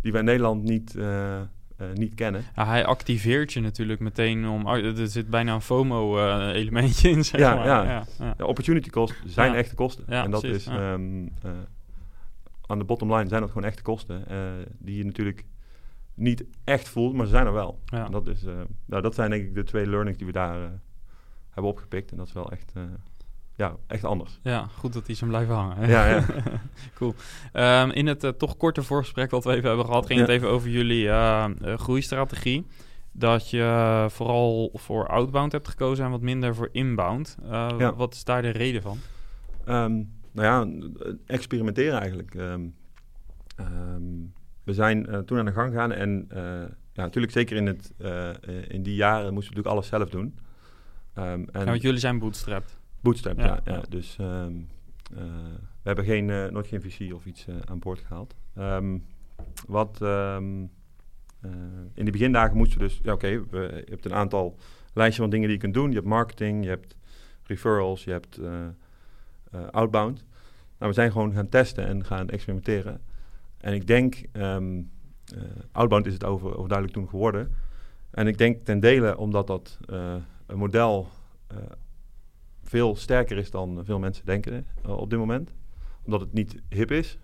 die 0.00 0.12
wij 0.12 0.20
in 0.20 0.26
Nederland 0.26 0.62
niet, 0.62 0.94
niet 1.94 2.14
kennen. 2.14 2.44
Ja, 2.56 2.66
hij 2.66 2.84
activeert 2.84 3.52
je 3.52 3.60
natuurlijk 3.60 4.00
meteen 4.00 4.48
om, 4.48 4.66
oh, 4.66 4.84
er 4.98 5.08
zit 5.08 5.30
bijna 5.30 5.54
een 5.54 5.60
FOMO-elementje 5.60 7.10
in, 7.10 7.24
zeg 7.24 7.40
ja, 7.40 7.54
maar. 7.54 7.66
Ja, 7.66 8.04
ja. 8.18 8.34
De 8.36 8.46
opportunity 8.46 8.90
cost 8.90 9.14
zijn 9.26 9.54
echte 9.54 9.74
kosten. 9.74 10.04
en 10.06 10.30
dat 10.30 10.40
precies, 10.40 10.66
is, 10.66 10.72
um, 10.74 11.32
aan 12.66 12.78
de 12.78 12.84
bottom 12.84 13.14
line 13.14 13.28
zijn 13.28 13.40
dat 13.40 13.50
gewoon 13.50 13.68
echte 13.68 13.82
kosten, 13.82 14.24
die 14.78 14.96
je 14.96 15.04
natuurlijk 15.04 15.44
niet 16.14 16.44
echt 16.64 16.88
voelt, 16.88 17.14
maar 17.14 17.26
ze 17.26 17.32
zijn 17.32 17.46
er 17.46 17.52
wel. 17.52 17.80
En 17.90 18.10
dat, 18.10 18.26
is, 18.26 18.44
nou, 18.84 19.02
dat 19.02 19.14
zijn 19.14 19.30
denk 19.30 19.42
ik 19.42 19.54
de 19.54 19.64
twee 19.64 19.86
learnings 19.86 20.18
die 20.18 20.26
we 20.26 20.32
daar 20.32 20.70
hebben 21.50 21.70
opgepikt. 21.70 22.10
En 22.10 22.16
dat 22.16 22.26
is 22.26 22.32
wel 22.32 22.50
echt, 22.50 22.72
ja, 23.56 23.76
echt 23.86 24.04
anders. 24.04 24.38
Ja, 24.42 24.66
goed 24.78 24.92
dat 24.92 25.06
die 25.06 25.16
zijn 25.16 25.30
blijven 25.30 25.54
hangen. 25.54 25.88
Ja, 25.88 26.06
ja. 26.06 26.24
cool. 26.98 27.14
Um, 27.52 27.90
in 27.90 28.06
het 28.06 28.24
uh, 28.24 28.30
toch 28.30 28.56
korte 28.56 28.82
voorgesprek 28.82 29.30
wat 29.30 29.44
we 29.44 29.52
even 29.52 29.68
hebben 29.68 29.86
gehad, 29.86 30.06
ging 30.06 30.18
ja. 30.18 30.24
het 30.24 30.34
even 30.34 30.48
over 30.48 30.68
jullie 30.68 31.04
uh, 31.04 31.46
groeistrategie. 31.60 32.66
Dat 33.12 33.50
je 33.50 34.06
vooral 34.10 34.70
voor 34.74 35.08
outbound 35.08 35.52
hebt 35.52 35.68
gekozen 35.68 36.04
en 36.04 36.10
wat 36.10 36.20
minder 36.20 36.54
voor 36.54 36.68
inbound. 36.72 37.36
Ja. 37.50 37.94
Wat 37.94 38.14
is 38.14 38.24
daar 38.24 38.42
de 38.42 38.50
reden 38.50 38.82
van? 38.82 38.98
Um, 39.68 40.12
nou 40.32 40.46
ja, 40.46 40.88
experimenteren 41.26 42.00
eigenlijk. 42.00 42.34
Um, 42.34 42.74
we 44.64 44.74
zijn 44.74 45.24
toen 45.26 45.38
aan 45.38 45.44
de 45.44 45.52
gang 45.52 45.72
gegaan 45.72 45.92
en 45.92 46.26
ja, 46.92 47.02
natuurlijk 47.02 47.32
zeker 47.32 47.56
in, 47.56 47.66
het, 47.66 47.92
in 48.68 48.82
die 48.82 48.94
jaren 48.94 49.34
moesten 49.34 49.54
we 49.54 49.60
natuurlijk 49.60 49.66
alles 49.66 49.86
zelf 49.86 50.08
doen. 50.08 50.38
En 51.14 51.48
ja, 51.52 51.64
want 51.64 51.82
jullie 51.82 52.00
zijn 52.00 52.18
bootstrapped. 52.18 52.79
Bootstrapped, 53.00 53.44
ja. 53.44 53.60
ja, 53.64 53.72
ja. 53.72 53.82
Dus 53.88 54.16
um, 54.20 54.68
uh, 55.12 55.18
we 55.56 55.82
hebben 55.82 56.04
geen, 56.04 56.28
uh, 56.28 56.46
nooit 56.46 56.66
geen 56.66 56.82
VC 56.82 57.14
of 57.14 57.24
iets 57.24 57.46
uh, 57.46 57.54
aan 57.64 57.78
boord 57.78 57.98
gehaald. 57.98 58.34
Um, 58.58 59.06
wat 59.66 60.00
in 61.94 62.04
de 62.04 62.10
begindagen 62.10 62.56
moesten 62.56 62.78
we 62.78 62.84
dus... 62.84 63.00
Ja, 63.02 63.12
oké, 63.12 63.42
okay, 63.44 63.66
je 63.68 63.84
hebt 63.88 64.04
een 64.04 64.14
aantal 64.14 64.56
lijstjes 64.92 65.20
van 65.20 65.30
dingen 65.30 65.46
die 65.46 65.56
je 65.56 65.62
kunt 65.62 65.74
doen. 65.74 65.88
Je 65.88 65.94
hebt 65.94 66.06
marketing, 66.06 66.64
je 66.64 66.68
hebt 66.68 66.96
referrals, 67.42 68.04
je 68.04 68.10
hebt 68.10 68.40
outbound. 69.70 70.24
Nou, 70.78 70.90
we 70.90 70.92
zijn 70.92 71.12
gewoon 71.12 71.32
gaan 71.32 71.48
testen 71.48 71.86
en 71.86 72.04
gaan 72.04 72.28
experimenteren. 72.28 73.00
En 73.58 73.74
ik 73.74 73.86
denk... 73.86 74.22
outbound 75.72 76.06
is 76.06 76.12
het 76.12 76.24
over, 76.24 76.56
overduidelijk 76.56 76.98
toen 76.98 77.08
geworden. 77.08 77.52
En 78.10 78.26
ik 78.26 78.38
denk 78.38 78.64
ten 78.64 78.80
dele 78.80 79.16
omdat 79.16 79.46
dat 79.46 79.78
een 80.46 80.58
model 80.58 81.08
uh, 81.52 81.58
veel 82.70 82.96
sterker 82.96 83.36
is 83.36 83.50
dan 83.50 83.80
veel 83.84 83.98
mensen 83.98 84.26
denken 84.26 84.66
uh, 84.86 84.96
op 84.96 85.10
dit 85.10 85.18
moment. 85.18 85.52
Omdat 86.02 86.20
het 86.20 86.32
niet 86.32 86.62
hip 86.68 86.90
is. 86.90 87.18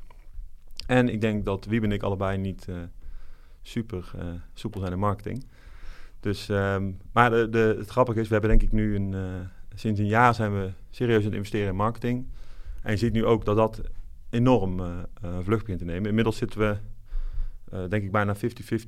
En 0.87 1.09
ik 1.09 1.21
denk 1.21 1.45
dat 1.45 1.65
Wiebe 1.65 1.87
en 1.87 1.93
ik 1.93 2.03
allebei 2.03 2.39
niet 2.39 2.67
uh, 2.69 2.77
super 3.63 4.11
soepel 4.55 4.81
zijn 4.81 4.93
in 4.93 4.99
marketing. 4.99 5.47
Dus, 6.21 6.49
um, 6.49 6.99
maar 7.13 7.31
de, 7.31 7.49
de, 7.49 7.75
het 7.79 7.89
grappige 7.89 8.21
is, 8.21 8.27
we 8.27 8.33
hebben 8.33 8.51
denk 8.51 8.63
ik 8.63 8.73
nu 8.73 8.97
een, 8.97 9.15
sinds 9.75 10.01
een 10.01 10.07
jaar 10.07 10.35
zijn 10.35 10.53
we 10.53 10.71
serieus 10.91 11.19
aan 11.19 11.25
het 11.25 11.35
investeren 11.35 11.69
in 11.69 11.77
marketing. 11.77 12.27
En 12.83 12.91
je 12.91 12.97
ziet 12.97 13.13
nu 13.13 13.25
ook 13.25 13.45
dat 13.45 13.57
dat 13.57 13.81
enorm 14.31 14.81
vlucht 15.43 15.63
begint 15.63 15.79
te 15.79 15.85
nemen. 15.85 16.09
Inmiddels 16.09 16.37
zitten 16.37 16.59
we 16.59 16.77
uh, 17.73 17.81
denk 17.89 18.03
ik 18.03 18.11
bijna 18.13 18.37
50-50 18.37 18.39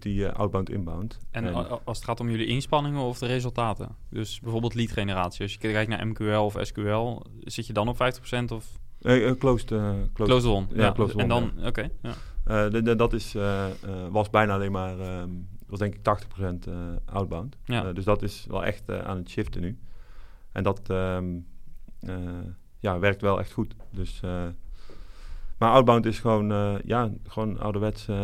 uh, 0.02 0.28
outbound, 0.28 0.70
inbound. 0.70 1.18
En, 1.30 1.44
en, 1.44 1.54
als 1.84 1.96
het 1.96 2.06
gaat 2.06 2.20
om 2.20 2.30
jullie 2.30 2.46
inspanningen 2.46 3.00
of 3.00 3.18
de 3.18 3.26
resultaten? 3.26 3.96
Dus 4.10 4.40
bijvoorbeeld 4.40 4.74
lead 4.74 4.92
generatie. 4.92 5.42
Als 5.42 5.52
je 5.52 5.58
kijkt 5.58 5.90
naar 5.90 6.06
MQL 6.06 6.44
of 6.44 6.56
SQL, 6.60 7.22
zit 7.40 7.66
je 7.66 7.72
dan 7.72 7.88
op 7.88 7.96
50% 7.96 7.98
of... 8.52 8.66
Uh, 9.00 9.32
closed, 9.32 9.66
closed, 9.66 10.12
closed 10.12 10.50
on. 10.50 10.66
Ja, 10.74 10.84
ja 10.84 10.92
closed 10.92 11.16
En 11.16 11.28
dan, 11.28 11.52
oké. 11.58 11.66
Okay, 11.66 11.90
ja. 12.02 12.68
de, 12.68 12.82
de, 12.82 12.96
dat 12.96 13.12
is, 13.12 13.36
was 14.10 14.30
bijna 14.30 14.54
alleen 14.54 14.72
maar, 14.72 15.20
um, 15.20 15.48
was 15.66 15.78
denk 15.78 15.94
ik 15.94 16.00
80% 16.68 16.70
outbound. 17.04 17.56
Ja. 17.64 17.92
dus 17.92 18.04
dat 18.04 18.22
is 18.22 18.46
wel 18.48 18.64
echt 18.64 18.90
aan 18.90 19.16
het 19.16 19.28
shiften 19.28 19.60
nu. 19.60 19.78
En 20.52 20.62
dat 20.62 20.80
um, 20.90 21.46
ja, 22.78 22.98
werkt 22.98 23.20
wel 23.20 23.38
echt 23.38 23.52
goed. 23.52 23.74
Dus 23.90 24.20
Maar 25.58 25.70
outbound 25.70 26.06
is 26.06 26.18
gewoon, 26.18 26.52
uh, 26.52 26.74
ja, 26.84 27.10
gewoon 27.26 27.58
ouderwets 27.58 28.08
uh, 28.08 28.16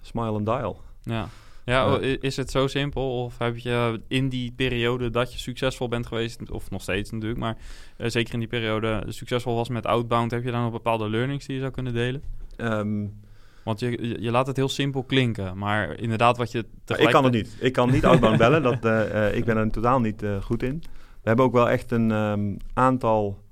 smile 0.00 0.30
and 0.30 0.46
dial. 0.46 0.80
Ja. 1.02 1.28
Ja, 1.64 1.98
is 2.00 2.36
het 2.36 2.50
zo 2.50 2.66
simpel? 2.66 3.24
Of 3.24 3.38
heb 3.38 3.56
je 3.56 4.00
in 4.08 4.28
die 4.28 4.52
periode 4.52 5.10
dat 5.10 5.32
je 5.32 5.38
succesvol 5.38 5.88
bent 5.88 6.06
geweest, 6.06 6.50
of 6.50 6.70
nog 6.70 6.82
steeds 6.82 7.10
natuurlijk, 7.10 7.40
maar 7.40 7.56
zeker 7.96 8.32
in 8.34 8.38
die 8.38 8.48
periode 8.48 9.04
succesvol 9.08 9.54
was 9.54 9.68
met 9.68 9.86
outbound, 9.86 10.30
heb 10.30 10.44
je 10.44 10.50
dan 10.50 10.62
nog 10.62 10.72
bepaalde 10.72 11.08
learnings 11.08 11.46
die 11.46 11.54
je 11.54 11.60
zou 11.60 11.72
kunnen 11.72 11.92
delen? 11.92 12.22
Um, 12.56 13.20
want 13.64 13.80
je, 13.80 14.16
je 14.20 14.30
laat 14.30 14.46
het 14.46 14.56
heel 14.56 14.68
simpel 14.68 15.02
klinken, 15.02 15.58
maar 15.58 15.98
inderdaad 15.98 16.36
wat 16.36 16.52
je 16.52 16.66
tegelijk... 16.84 17.08
Ik 17.08 17.14
kan 17.14 17.24
het 17.24 17.32
niet. 17.32 17.56
Ik 17.60 17.72
kan 17.72 17.90
niet 17.90 18.04
outbound 18.04 18.38
bellen. 18.44 18.62
Dat, 18.62 18.84
uh, 18.84 19.36
ik 19.36 19.44
ben 19.44 19.56
er 19.56 19.70
totaal 19.70 20.00
niet 20.00 20.22
uh, 20.22 20.42
goed 20.42 20.62
in. 20.62 20.82
We 21.22 21.28
hebben 21.28 21.44
ook 21.44 21.52
wel 21.52 21.70
echt 21.70 21.90
een 21.90 22.10
um, 22.10 22.56
aantal 22.74 23.42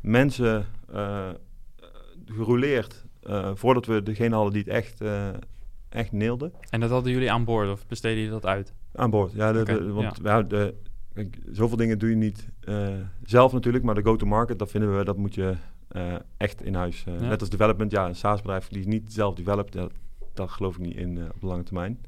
mensen 0.00 0.66
uh, 2.30 2.36
gerouleerd 2.36 3.04
voordat 3.54 3.86
we 3.86 4.02
degene 4.02 4.34
hadden 4.34 4.52
die 4.52 4.62
het 4.62 4.72
echt, 4.72 5.02
echt 5.88 6.12
neelden. 6.12 6.52
En 6.70 6.80
dat 6.80 6.90
hadden 6.90 7.12
jullie 7.12 7.32
aan 7.32 7.44
boord 7.44 7.70
of 7.70 7.86
besteden 7.86 8.22
je 8.22 8.30
dat 8.30 8.46
uit? 8.46 8.74
Aan 8.94 9.10
boord, 9.10 9.32
ja. 9.32 9.52
De, 9.52 9.60
okay, 9.60 9.78
de, 9.78 9.92
want 9.92 10.20
ja. 10.22 10.42
de, 10.42 10.74
kijk, 11.14 11.38
zoveel 11.52 11.76
dingen 11.76 11.98
doe 11.98 12.10
je 12.10 12.16
niet 12.16 12.48
zelf 13.22 13.52
natuurlijk, 13.52 13.84
maar 13.84 13.94
de 13.94 14.02
go-to-market, 14.02 14.58
dat 14.58 14.70
vinden 14.70 14.98
we, 14.98 15.04
dat 15.04 15.16
moet 15.16 15.34
je 15.34 15.54
uh, 15.96 16.14
echt 16.36 16.64
in 16.64 16.74
huis. 16.74 17.04
Uh, 17.08 17.20
Net 17.20 17.40
als 17.40 17.50
development, 17.50 17.92
ja, 17.92 18.06
een 18.06 18.14
SaaS-bedrijf 18.14 18.68
die 18.68 18.88
niet 18.88 19.12
zelf 19.12 19.34
developed, 19.34 19.72
dat, 19.72 19.92
dat 20.34 20.50
geloof 20.50 20.76
ik 20.76 20.80
niet 20.80 20.96
in 20.96 21.16
uh, 21.16 21.24
op 21.24 21.40
de 21.40 21.46
lange 21.46 21.62
termijn. 21.62 22.00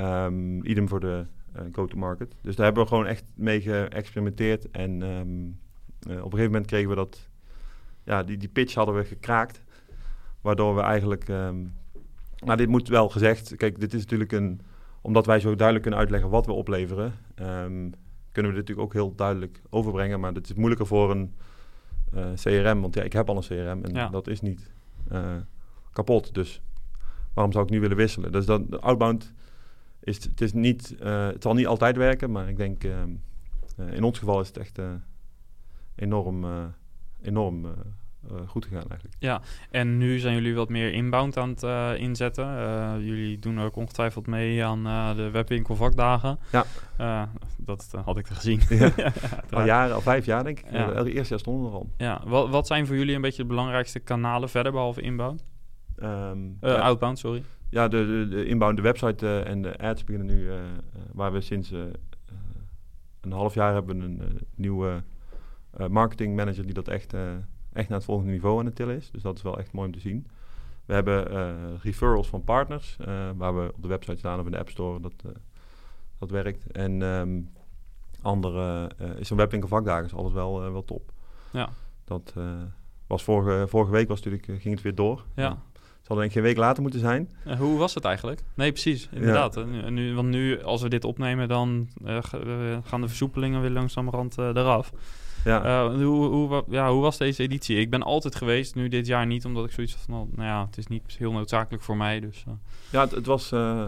Um, 0.00 0.64
idem 0.64 0.88
voor 0.88 1.00
de 1.00 1.26
go-to-market. 1.72 2.34
Dus 2.42 2.56
daar 2.56 2.64
hebben 2.64 2.82
we 2.82 2.88
gewoon 2.88 3.06
echt 3.06 3.24
mee 3.34 3.60
geëxperimenteerd. 3.60 4.70
En 4.70 5.02
um, 5.02 5.58
op 6.02 6.08
een 6.08 6.22
gegeven 6.22 6.44
moment 6.44 6.66
kregen 6.66 6.88
we 6.88 6.94
dat, 6.94 7.27
ja, 8.08 8.22
die, 8.22 8.36
die 8.36 8.48
pitch 8.48 8.74
hadden 8.74 8.94
we 8.94 9.04
gekraakt. 9.04 9.62
Waardoor 10.40 10.74
we 10.74 10.80
eigenlijk, 10.80 11.28
um, 11.28 11.74
nou 12.38 12.56
dit 12.56 12.68
moet 12.68 12.88
wel 12.88 13.08
gezegd, 13.08 13.56
kijk, 13.56 13.80
dit 13.80 13.94
is 13.94 14.00
natuurlijk 14.00 14.32
een, 14.32 14.60
omdat 15.00 15.26
wij 15.26 15.40
zo 15.40 15.54
duidelijk 15.54 15.82
kunnen 15.82 16.00
uitleggen 16.00 16.30
wat 16.30 16.46
we 16.46 16.52
opleveren, 16.52 17.12
kunnen 18.32 18.52
we 18.52 18.58
dit 18.58 18.68
natuurlijk 18.68 18.80
ook 18.80 18.92
heel 18.92 19.14
duidelijk 19.14 19.62
overbrengen. 19.70 20.20
Maar 20.20 20.32
het 20.32 20.48
is 20.48 20.54
moeilijker 20.54 20.86
voor 20.86 21.10
een 21.10 21.34
uh, 22.14 22.32
CRM. 22.34 22.80
Want 22.80 22.94
ja, 22.94 23.02
ik 23.02 23.12
heb 23.12 23.28
al 23.28 23.36
een 23.36 23.42
CRM 23.42 23.84
en 23.84 24.10
dat 24.10 24.28
is 24.28 24.40
niet 24.40 24.70
uh, 25.12 25.36
kapot. 25.92 26.34
Dus 26.34 26.62
waarom 27.34 27.52
zou 27.52 27.64
ik 27.64 27.70
nu 27.70 27.80
willen 27.80 27.96
wisselen? 27.96 28.32
Dus 28.32 28.46
dat, 28.46 28.80
outbound 28.80 29.32
is 30.00 30.24
het, 30.24 30.40
is 30.40 30.52
niet, 30.52 30.96
uh, 31.02 31.26
het 31.26 31.42
zal 31.42 31.54
niet 31.54 31.66
altijd 31.66 31.96
werken, 31.96 32.30
maar 32.30 32.48
ik 32.48 32.56
denk 32.56 32.84
in 33.90 34.02
ons 34.02 34.18
geval 34.18 34.40
is 34.40 34.48
het 34.48 34.56
echt 34.56 34.78
enorm, 35.94 36.44
enorm 37.22 37.64
uh, 37.64 37.72
goed 38.46 38.64
gegaan 38.64 38.88
eigenlijk. 38.88 39.14
Ja, 39.18 39.40
en 39.70 39.98
nu 39.98 40.18
zijn 40.18 40.34
jullie 40.34 40.54
wat 40.54 40.68
meer 40.68 40.92
inbound 40.92 41.36
aan 41.36 41.48
het 41.48 41.62
uh, 41.62 41.90
inzetten. 41.96 42.46
Jullie 43.04 43.38
doen 43.38 43.60
ook 43.60 43.76
ongetwijfeld 43.76 44.26
mee 44.26 44.64
aan 44.64 44.84
de 45.16 45.30
webwinkel 45.30 45.76
vakdagen. 45.76 46.38
Ja. 46.96 47.30
dat 47.56 47.90
had 48.04 48.18
ik 48.18 48.26
gezien. 48.26 48.60
Ja. 48.68 48.92
al 49.50 49.64
jaren, 49.64 49.94
al 49.94 50.00
vijf 50.00 50.26
jaar 50.26 50.44
denk 50.44 50.58
ik. 50.58 50.72
Ja. 50.72 50.92
Elke 50.92 51.12
eerste 51.12 51.28
jaar 51.28 51.38
stonden 51.38 51.62
we 51.62 51.68
er 51.68 51.74
al. 51.74 51.90
Ja, 51.96 52.22
wat, 52.26 52.48
wat 52.48 52.66
zijn 52.66 52.86
voor 52.86 52.96
jullie 52.96 53.14
een 53.14 53.20
beetje 53.20 53.42
de 53.42 53.48
belangrijkste 53.48 53.98
kanalen 53.98 54.48
verder, 54.48 54.72
behalve 54.72 55.00
inbound? 55.00 55.44
Um, 56.02 56.56
ja. 56.60 56.74
Outbound, 56.74 57.18
sorry. 57.18 57.42
Ja, 57.70 57.88
de, 57.88 58.06
de, 58.06 58.36
de 58.36 58.46
inbound, 58.46 58.76
de 58.76 58.82
website 58.82 59.40
en 59.40 59.62
de 59.62 59.78
ads 59.78 60.04
beginnen 60.04 60.36
nu, 60.36 60.50
waar 61.12 61.32
we 61.32 61.40
sinds 61.40 61.72
een 63.20 63.32
half 63.32 63.54
jaar 63.54 63.72
hebben 63.72 64.00
een 64.00 64.40
nieuwe 64.54 65.02
marketing 65.88 66.36
manager 66.36 66.64
die 66.64 66.74
dat 66.74 66.88
echt 66.88 67.14
echt 67.72 67.88
naar 67.88 67.98
het 67.98 68.06
volgende 68.06 68.32
niveau 68.32 68.58
aan 68.58 68.64
het 68.64 68.76
tillen 68.76 68.96
is. 68.96 69.10
Dus 69.10 69.22
dat 69.22 69.36
is 69.36 69.42
wel 69.42 69.58
echt 69.58 69.72
mooi 69.72 69.86
om 69.86 69.92
te 69.92 70.00
zien. 70.00 70.26
We 70.84 70.94
hebben 70.94 71.32
uh, 71.32 71.54
referrals 71.82 72.28
van 72.28 72.44
partners, 72.44 72.96
uh, 73.00 73.30
waar 73.36 73.56
we 73.56 73.72
op 73.74 73.82
de 73.82 73.88
website 73.88 74.18
staan 74.18 74.38
of 74.38 74.44
in 74.44 74.52
de 74.52 74.58
App 74.58 74.68
Store, 74.68 75.00
dat, 75.00 75.12
uh, 75.26 75.32
dat 76.18 76.30
werkt. 76.30 76.70
En 76.72 77.02
um, 77.02 77.48
andere 78.22 78.90
is 79.18 79.30
een 79.30 79.36
webwinkel 79.36 79.68
vakdagen, 79.68 80.04
is 80.04 80.14
alles 80.14 80.32
wel, 80.32 80.72
wel 80.72 80.84
top. 80.84 81.12
Ja. 81.50 81.68
Dat 82.04 82.34
was 83.06 83.22
vorige, 83.22 83.68
vorige 83.68 83.92
week 83.92 84.08
was 84.08 84.22
natuurlijk, 84.22 84.60
ging 84.62 84.74
het 84.74 84.82
weer 84.82 84.94
door. 84.94 85.24
Ja. 85.34 85.62
Het 85.72 86.06
zal 86.06 86.16
denk 86.16 86.28
ik 86.28 86.32
geen 86.32 86.42
week 86.42 86.56
later 86.56 86.82
moeten 86.82 87.00
zijn. 87.00 87.30
hoe 87.58 87.78
was 87.78 87.94
het 87.94 88.04
eigenlijk? 88.04 88.42
Nee, 88.54 88.72
precies, 88.72 89.08
inderdaad. 89.12 89.54
Ja. 89.54 89.88
Nu, 89.88 90.14
want 90.14 90.28
nu, 90.28 90.62
als 90.62 90.82
we 90.82 90.88
dit 90.88 91.04
opnemen, 91.04 91.48
dan 91.48 91.88
gaan 92.84 93.00
de 93.00 93.08
versoepelingen 93.08 93.60
weer 93.60 93.70
langzamerhand 93.70 94.38
eraf. 94.38 94.92
Ja. 95.44 95.64
Uh, 95.64 96.04
hoe, 96.04 96.26
hoe, 96.26 96.64
ja, 96.68 96.92
hoe 96.92 97.02
was 97.02 97.18
deze 97.18 97.42
editie? 97.42 97.76
Ik 97.76 97.90
ben 97.90 98.02
altijd 98.02 98.34
geweest, 98.34 98.74
nu 98.74 98.88
dit 98.88 99.06
jaar 99.06 99.26
niet, 99.26 99.44
omdat 99.44 99.64
ik 99.64 99.70
zoiets 99.70 99.94
van, 99.94 100.14
nou, 100.14 100.28
nou 100.34 100.48
ja, 100.48 100.64
het 100.66 100.78
is 100.78 100.86
niet 100.86 101.16
heel 101.18 101.32
noodzakelijk 101.32 101.82
voor 101.82 101.96
mij. 101.96 102.20
Dus, 102.20 102.44
uh. 102.48 102.54
Ja, 102.90 103.00
het, 103.00 103.10
het 103.10 103.26
was, 103.26 103.52
uh, 103.52 103.84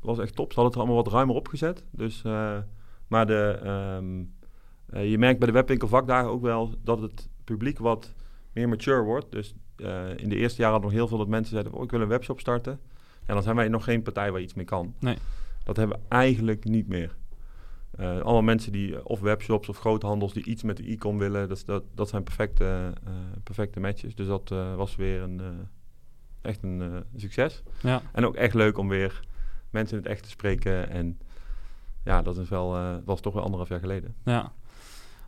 was 0.00 0.18
echt 0.18 0.36
top. 0.36 0.52
Ze 0.52 0.60
hadden 0.60 0.64
het 0.64 0.74
er 0.74 0.80
allemaal 0.80 1.04
wat 1.04 1.12
ruimer 1.12 1.34
opgezet. 1.34 1.84
Dus, 1.90 2.22
maar 3.06 3.26
de, 3.26 3.60
um, 3.98 4.34
je 5.08 5.18
merkt 5.18 5.38
bij 5.38 5.48
de 5.48 5.54
webwinkel 5.54 5.88
vakdagen 5.88 6.30
ook 6.30 6.42
wel 6.42 6.74
dat 6.82 7.00
het 7.00 7.28
publiek 7.44 7.78
wat 7.78 8.14
meer 8.52 8.68
mature 8.68 9.02
wordt. 9.02 9.32
Dus 9.32 9.54
in 10.16 10.28
de 10.28 10.36
eerste 10.36 10.60
jaren 10.60 10.72
hadden 10.72 10.90
nog 10.90 10.98
heel 10.98 11.08
veel 11.08 11.18
dat 11.18 11.28
mensen 11.28 11.52
zeiden, 11.52 11.72
oh, 11.72 11.82
ik 11.82 11.90
wil 11.90 12.00
een 12.00 12.08
webshop 12.08 12.40
starten. 12.40 12.80
En 13.26 13.34
dan 13.34 13.42
zijn 13.42 13.56
wij 13.56 13.68
nog 13.68 13.84
geen 13.84 14.02
partij 14.02 14.32
waar 14.32 14.40
iets 14.40 14.54
mee 14.54 14.64
kan. 14.64 14.94
Nee. 14.98 15.16
Dat 15.64 15.76
hebben 15.76 15.96
we 15.96 16.02
eigenlijk 16.08 16.64
niet 16.64 16.88
meer. 16.88 17.16
Uh, 17.98 18.06
allemaal 18.06 18.42
mensen 18.42 18.72
die, 18.72 18.96
eh, 18.96 19.00
of 19.04 19.20
webshops 19.20 19.68
of 19.68 19.78
groothandels, 19.78 20.32
die 20.32 20.44
iets 20.44 20.62
met 20.62 20.76
de 20.76 20.90
e-com 20.90 21.18
willen. 21.18 21.48
Dat, 21.48 21.62
dat, 21.66 21.84
dat 21.94 22.08
zijn 22.08 22.22
perfecte, 22.22 22.92
uh, 23.08 23.12
perfecte 23.42 23.80
matches. 23.80 24.14
Dus 24.14 24.26
dat 24.26 24.50
uh, 24.52 24.74
was 24.74 24.96
weer 24.96 25.22
een, 25.22 25.40
echt 26.42 26.62
een 26.62 27.04
succes. 27.16 27.62
Ja. 27.80 28.02
En 28.12 28.26
ook 28.26 28.34
echt 28.34 28.54
leuk 28.54 28.78
om 28.78 28.88
weer 28.88 29.20
mensen 29.70 29.96
in 29.96 30.02
het 30.02 30.12
echt 30.12 30.22
te 30.22 30.28
spreken. 30.28 30.90
En 30.90 31.18
ja, 32.04 32.22
dat 32.22 32.38
is 32.38 32.48
wel, 32.48 33.00
was 33.04 33.20
toch 33.20 33.34
wel 33.34 33.42
anderhalf 33.42 33.68
jaar 33.68 33.80
geleden. 33.80 34.14
Ja, 34.24 34.52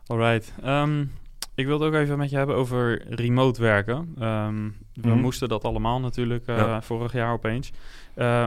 alright. 0.05 0.53
Um, 0.65 1.11
ik 1.55 1.65
wilde 1.65 1.85
ook 1.85 1.93
even 1.93 2.17
met 2.17 2.29
je 2.29 2.37
hebben 2.37 2.55
over 2.55 3.13
remote 3.15 3.61
werken. 3.61 3.95
Um, 4.21 4.75
we 4.93 5.09
mm. 5.09 5.19
moesten 5.19 5.49
dat 5.49 5.63
allemaal 5.63 5.99
natuurlijk 5.99 6.45
ja. 6.45 6.81
vorig 6.81 7.13
jaar 7.13 7.33
opeens. 7.33 7.71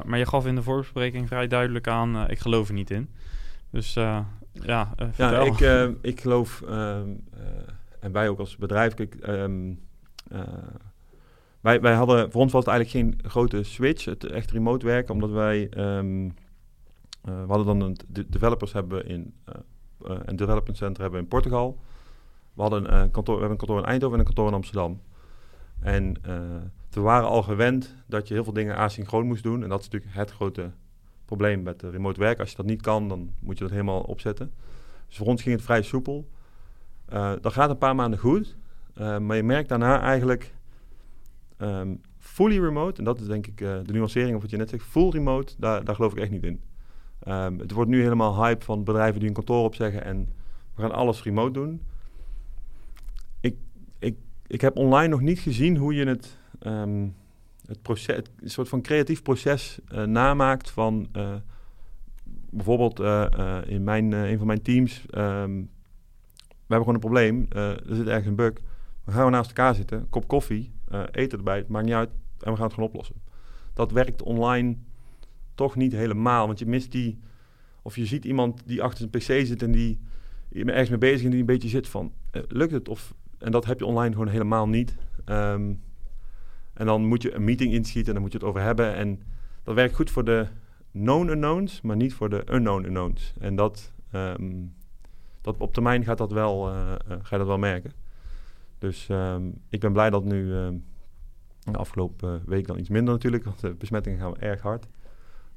maar 0.05 0.19
je 0.19 0.27
gaf 0.27 0.47
in 0.47 0.55
de 0.55 0.63
voorbespreking 0.63 1.29
vrij 1.29 1.47
duidelijk 1.47 1.89
aan, 1.89 2.31
ik 2.31 2.39
geloof 2.39 2.69
er 2.69 2.75
niet 2.75 2.91
in. 2.91 3.09
Dus 3.77 3.97
uh, 3.97 4.19
ja, 4.53 4.95
uh, 5.03 5.09
ja 5.17 5.41
ik, 5.41 5.61
uh, 5.61 5.89
ik 6.13 6.21
geloof, 6.21 6.63
ehm, 6.63 7.09
en 8.01 8.13
wij 8.13 8.29
ook 8.29 8.39
als 8.39 8.57
bedrijf, 8.57 8.95
kijk, 8.95 9.17
um, 9.29 9.81
wij, 11.61 11.81
wij 11.81 11.95
hadden, 11.95 12.31
voor 12.31 12.41
ons 12.41 12.53
was 12.53 12.65
het 12.65 12.75
eigenlijk 12.75 13.07
geen 13.07 13.31
grote 13.31 13.63
switch, 13.63 14.05
het 14.05 14.25
echt 14.25 14.51
remote 14.51 14.87
werken, 14.87 15.15
omdat 15.15 15.31
wij, 15.31 15.71
um, 15.99 16.35
we 17.21 17.45
hadden 17.47 17.67
dan 17.67 17.81
een 17.81 17.97
de 18.09 18.29
developers 18.29 18.73
hebben 18.73 19.07
in, 19.07 19.35
een 20.03 20.37
development 20.37 20.77
center 20.77 21.03
hebben 21.03 21.21
in 21.21 21.29
Portugal. 21.29 21.79
We 22.55 22.63
hadden 22.63 22.95
een 22.95 23.11
kantoor, 23.11 23.35
we 23.35 23.41
hebben 23.41 23.51
een 23.61 23.67
kantoor 23.67 23.79
in 23.79 23.91
Eindhoven 23.91 24.19
en 24.19 24.21
een 24.21 24.35
kantoor 24.35 24.49
in 24.49 24.55
Amsterdam. 24.55 25.01
En 25.81 26.17
we 26.91 27.01
waren 27.01 27.29
al 27.29 27.43
gewend 27.43 27.95
dat 28.07 28.29
je 28.29 28.35
heel 28.35 28.45
veel 28.45 28.53
dingen 28.53 28.77
asynchroon 28.77 29.27
moest 29.27 29.43
doen. 29.43 29.63
En 29.63 29.69
dat 29.69 29.81
is 29.81 29.89
natuurlijk 29.89 30.15
het 30.15 30.31
grote 30.31 30.71
probleem 31.27 31.63
met 31.63 31.83
remote 31.83 32.21
werk. 32.21 32.41
Als 32.41 32.51
je 32.51 32.57
dat 32.57 32.67
niet 32.67 32.83
kan, 32.83 33.09
dan 33.09 33.31
moet 33.39 33.59
je 33.59 33.65
dat 33.65 33.73
helemaal 33.73 34.01
opzetten. 34.01 34.53
Dus 35.07 35.17
voor 35.17 35.27
ons 35.27 35.43
ging 35.43 35.55
het 35.55 35.65
vrij 35.65 35.83
soepel. 35.83 36.29
Uh, 37.13 37.33
dat 37.41 37.53
gaat 37.53 37.71
een 37.71 37.79
paar 37.79 37.95
maanden 37.95 38.19
goed. 38.19 38.57
Uh, 38.99 39.19
maar 39.19 39.37
je 39.37 39.43
merkt 39.43 39.69
daarna 39.69 40.01
eigenlijk 40.01 40.55
um, 41.59 42.01
fully 42.19 42.61
remote. 42.61 42.99
En 42.99 43.05
dat 43.05 43.21
is 43.21 43.27
denk 43.27 43.47
ik 43.47 43.61
uh, 43.61 43.79
de 43.85 43.93
nuancering 43.93 44.35
of 44.35 44.43
wat 44.43 44.51
je 44.51 44.57
net 44.57 44.69
zegt. 44.69 44.85
Full 44.85 45.09
remote, 45.09 45.55
daar, 45.59 45.85
daar 45.85 45.95
geloof 45.95 46.13
ik 46.13 46.19
echt 46.19 46.31
niet 46.31 46.45
in. 46.45 46.61
Um, 47.29 47.59
het 47.59 47.71
wordt 47.71 47.91
nu 47.91 48.03
helemaal 48.03 48.45
hype 48.45 48.65
van 48.65 48.85
bedrijven 48.85 49.19
die 49.19 49.29
een 49.29 49.35
kantoor 49.35 49.65
opzeggen 49.65 50.05
en 50.05 50.29
we 50.75 50.83
gaan 50.83 50.93
alles 50.93 51.23
remote 51.23 51.53
doen. 51.53 51.83
Ik, 53.41 53.57
ik, 53.99 54.17
ik 54.47 54.61
heb 54.61 54.77
online 54.77 55.09
nog 55.09 55.21
niet 55.21 55.39
gezien 55.39 55.77
hoe 55.77 55.95
je 55.95 56.07
het 56.07 56.39
um, 56.67 57.15
het 57.67 57.83
proces, 57.83 58.23
een 58.41 58.51
soort 58.51 58.69
van 58.69 58.83
creatief 58.83 59.23
proces 59.23 59.79
uh, 59.93 60.03
namaakt 60.05 60.71
van 60.71 61.09
uh, 61.17 61.35
bijvoorbeeld 62.51 63.01
uh, 63.01 63.59
in 63.67 63.85
mijn, 63.85 64.13
een 64.13 64.39
van 64.39 64.47
mijn 64.47 64.63
teams. 64.63 65.05
Um, 65.15 65.71
we 66.39 66.75
hebben 66.75 66.79
gewoon 66.79 66.95
een 66.95 67.01
probleem. 67.01 67.47
er 67.51 67.97
zit 67.97 68.07
ergens 68.07 68.27
een 68.27 68.35
bug. 68.35 68.53
We 69.05 69.13
gaan 69.13 69.25
we 69.25 69.31
naast 69.31 69.49
elkaar 69.49 69.75
zitten, 69.75 70.07
kop 70.11 70.29
koffie, 70.29 70.73
eten 71.11 71.39
erbij, 71.39 71.57
het 71.57 71.69
maakt 71.69 71.85
niet 71.85 71.95
uit 71.95 72.11
en 72.41 72.51
we 72.51 72.57
gaan 72.57 72.65
het 72.65 72.75
gewoon 72.75 72.89
oplossen. 72.89 73.17
Dat 73.75 73.93
werkt 73.93 74.23
online 74.23 74.77
toch 75.55 75.77
niet 75.77 75.93
helemaal, 75.93 76.47
want 76.47 76.59
je 76.59 76.67
mist 76.67 76.93
die, 76.93 77.19
of 77.83 77.97
je 77.97 78.07
ziet 78.07 78.25
iemand 78.25 78.63
die 78.67 78.83
achter 78.83 78.99
zijn 78.99 79.11
pc 79.11 79.47
zit 79.47 79.63
en 79.63 79.73
die 79.73 80.01
ergens 80.51 80.89
mee 80.89 80.99
bezig 80.99 81.25
en 81.25 81.31
die 81.31 81.41
een 81.41 81.47
beetje 81.47 81.69
zit 81.69 81.89
van, 81.89 82.13
lukt 82.49 82.73
het? 82.73 82.89
Of, 82.89 83.15
en 83.39 83.51
dat 83.51 83.65
heb 83.65 83.79
je 83.79 83.87
online 83.87 84.13
gewoon 84.13 84.29
helemaal 84.29 84.69
niet. 84.69 84.97
Um, 85.27 85.81
en 86.77 86.87
dan 86.87 87.05
moet 87.05 87.23
je 87.23 87.35
een 87.35 87.45
meeting 87.45 87.73
inschieten 87.73 88.07
en 88.07 88.13
dan 88.13 88.23
moet 88.23 88.33
je 88.33 88.39
het 88.39 88.47
over 88.47 88.61
hebben. 88.61 88.95
En 88.95 89.23
dat 89.63 89.75
werkt 89.75 89.95
goed 89.95 90.11
voor 90.11 90.25
de 90.25 90.47
known 90.93 91.29
unknowns, 91.29 91.81
maar 91.81 91.97
niet 91.97 92.15
voor 92.15 92.29
de 92.29 92.43
unknown 92.51 92.85
unknowns. 92.85 93.33
En 93.39 93.57
dat, 93.57 93.93
um, 94.13 94.75
dat 95.41 95.57
op 95.59 95.73
termijn 95.75 96.05
gaat 96.05 96.19
dat 96.19 96.33
wel, 96.33 96.69
uh, 96.69 96.93
ga 97.09 97.29
je 97.31 97.39
dat 97.39 97.47
wel 97.47 97.59
merken. 97.59 97.93
Dus 98.79 99.09
um, 99.11 99.61
ik 99.69 99.81
ben 99.81 99.93
blij 99.93 100.11
dat 100.11 100.25
nu 100.25 100.53
um, 100.53 100.85
De 101.61 101.79
afgelopen 101.79 102.43
week 102.47 102.67
dan 102.67 102.79
iets 102.79 102.89
minder 102.89 103.15
natuurlijk, 103.15 103.45
want 103.45 103.61
de 103.61 103.75
besmettingen 103.75 104.19
gaan 104.19 104.39
erg 104.39 104.61
hard. 104.61 104.87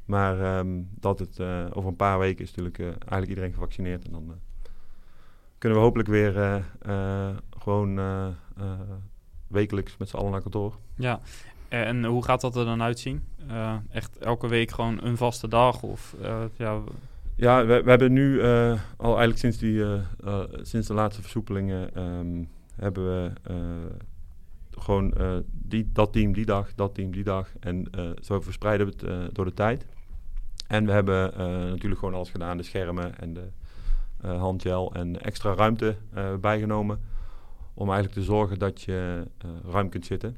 Maar 0.05 0.41
ehm, 0.41 0.81
dat 0.99 1.19
het 1.19 1.39
over 1.73 1.89
een 1.89 1.95
paar 1.95 2.19
weken 2.19 2.43
is 2.43 2.55
natuurlijk 2.55 2.79
eigenlijk 2.79 3.27
iedereen 3.27 3.53
gevaccineerd. 3.53 4.05
En 4.05 4.11
dan 4.11 4.33
kunnen 5.57 5.77
we 5.77 5.83
hopelijk 5.83 6.09
weer 6.09 6.63
gewoon 7.57 7.99
wekelijks 9.47 9.97
met 9.97 10.09
z'n 10.09 10.17
allen 10.17 10.31
naar 10.31 10.41
kantoor. 10.41 10.77
Ja, 10.99 11.19
en 11.67 12.05
hoe 12.05 12.23
gaat 12.23 12.41
dat 12.41 12.55
er 12.55 12.65
dan 12.65 12.81
uitzien? 12.81 13.23
Uh, 13.51 13.75
echt 13.91 14.17
elke 14.17 14.47
week 14.47 14.71
gewoon 14.71 15.03
een 15.03 15.17
vaste 15.17 15.47
dag? 15.47 15.83
Of, 15.83 16.15
uh, 16.21 16.43
ja, 16.55 16.81
ja 17.35 17.65
we, 17.65 17.81
hebben 17.85 18.13
nu 18.13 18.33
uh, 18.33 18.79
al 18.97 19.17
eigenlijk 19.17 19.37
sinds, 19.37 19.57
die, 19.57 19.85
sinds 20.61 20.87
de 20.87 20.93
laatste 20.93 21.21
versoepelingen... 21.21 22.03
Um, 22.03 22.49
hebben 22.75 23.03
we 23.03 23.31
gewoon 24.71 25.13
die, 25.51 25.89
dat 25.93 26.13
team 26.13 26.33
die 26.33 26.45
dag, 26.45 26.75
dat 26.75 26.95
team 26.95 27.11
die 27.11 27.23
dag. 27.23 27.49
En 27.59 27.87
zo 28.21 28.41
verspreiden 28.41 28.87
we 28.87 29.07
het 29.07 29.35
door 29.35 29.45
de 29.45 29.53
tijd. 29.53 29.85
En 30.67 30.85
we 30.85 30.91
hebben 30.91 31.31
natuurlijk 31.69 31.99
gewoon 31.99 32.13
alles 32.13 32.29
gedaan. 32.29 32.57
De 32.57 32.63
schermen 32.63 33.19
en 33.19 33.33
de 33.33 33.47
handgel 34.27 34.93
en 34.93 35.21
extra 35.21 35.53
ruimte 35.53 35.95
bijgenomen 36.41 36.99
om 37.73 37.89
eigenlijk 37.89 38.19
te 38.19 38.25
zorgen 38.25 38.59
dat 38.59 38.81
je 38.81 39.27
ruim 39.71 39.89
kunt 39.89 40.05
zitten. 40.05 40.35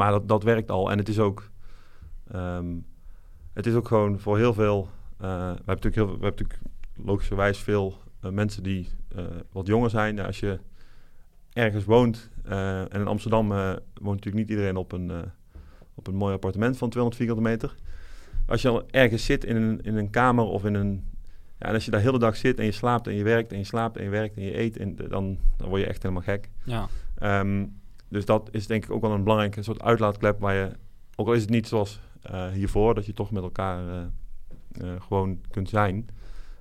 Maar 0.00 0.10
dat, 0.10 0.28
dat 0.28 0.42
werkt 0.42 0.70
al 0.70 0.90
en 0.90 0.98
het 0.98 1.08
is 1.08 1.18
ook, 1.18 1.50
um, 2.34 2.86
het 3.52 3.66
is 3.66 3.74
ook 3.74 3.88
gewoon 3.88 4.18
voor 4.18 4.36
heel 4.36 4.54
veel. 4.54 4.78
Uh, 4.80 5.18
we, 5.18 5.26
hebben 5.26 5.64
natuurlijk 5.66 5.94
heel, 5.94 6.06
we 6.06 6.10
hebben 6.10 6.30
natuurlijk 6.30 6.58
logischerwijs 6.94 7.58
veel 7.58 7.98
uh, 8.24 8.30
mensen 8.30 8.62
die 8.62 8.88
wat 9.52 9.66
jonger 9.66 9.90
zijn. 9.90 10.14
Nou, 10.14 10.26
als 10.26 10.40
je 10.40 10.58
ergens 11.52 11.84
woont 11.84 12.30
en 12.44 12.88
in 12.90 13.06
Amsterdam 13.06 13.48
woont 13.48 13.80
natuurlijk 14.02 14.34
niet 14.34 14.50
iedereen 14.50 14.76
op 14.76 14.92
een, 14.92 15.12
op 15.94 16.06
een 16.06 16.14
mooi 16.14 16.34
appartement 16.34 16.76
van 16.76 16.90
200 16.90 17.22
vierkante 17.22 17.50
meter. 17.50 17.74
Als 18.46 18.62
je 18.62 18.68
al 18.68 18.82
ergens 18.90 19.24
zit 19.24 19.44
in 19.44 19.56
een, 19.56 19.80
in 19.82 19.96
een 19.96 20.10
kamer 20.10 20.44
of 20.44 20.64
in 20.64 20.74
een 20.74 21.04
ja, 21.58 21.66
en 21.66 21.74
als 21.74 21.84
je 21.84 21.90
daar 21.90 22.00
de 22.00 22.06
hele 22.06 22.18
dag 22.18 22.36
zit 22.36 22.58
en 22.58 22.64
je 22.64 22.72
slaapt 22.72 23.06
en 23.06 23.14
je 23.14 23.22
werkt 23.22 23.52
en 23.52 23.58
je 23.58 23.64
slaapt 23.64 23.96
en 23.96 24.04
je 24.04 24.10
werkt 24.10 24.36
en 24.36 24.42
je 24.42 24.58
eet, 24.58 24.76
en 24.76 24.96
dan, 24.96 25.38
dan 25.56 25.68
word 25.68 25.80
je 25.80 25.86
echt 25.86 26.02
helemaal 26.02 26.22
gek. 26.22 26.48
Ja. 26.64 26.88
Um, 27.40 27.80
dus 28.10 28.24
dat 28.24 28.48
is 28.52 28.66
denk 28.66 28.84
ik 28.84 28.90
ook 28.90 29.00
wel 29.00 29.10
een 29.10 29.22
belangrijke 29.22 29.62
soort 29.62 29.82
uitlaatklep 29.82 30.40
waar 30.40 30.54
je, 30.54 30.70
ook 31.16 31.26
al 31.26 31.32
is 31.32 31.40
het 31.40 31.50
niet 31.50 31.68
zoals 31.68 32.00
uh, 32.30 32.48
hiervoor, 32.48 32.94
dat 32.94 33.06
je 33.06 33.12
toch 33.12 33.30
met 33.30 33.42
elkaar 33.42 33.84
uh, 33.86 34.02
uh, 34.84 35.00
gewoon 35.00 35.40
kunt 35.50 35.68
zijn 35.68 36.08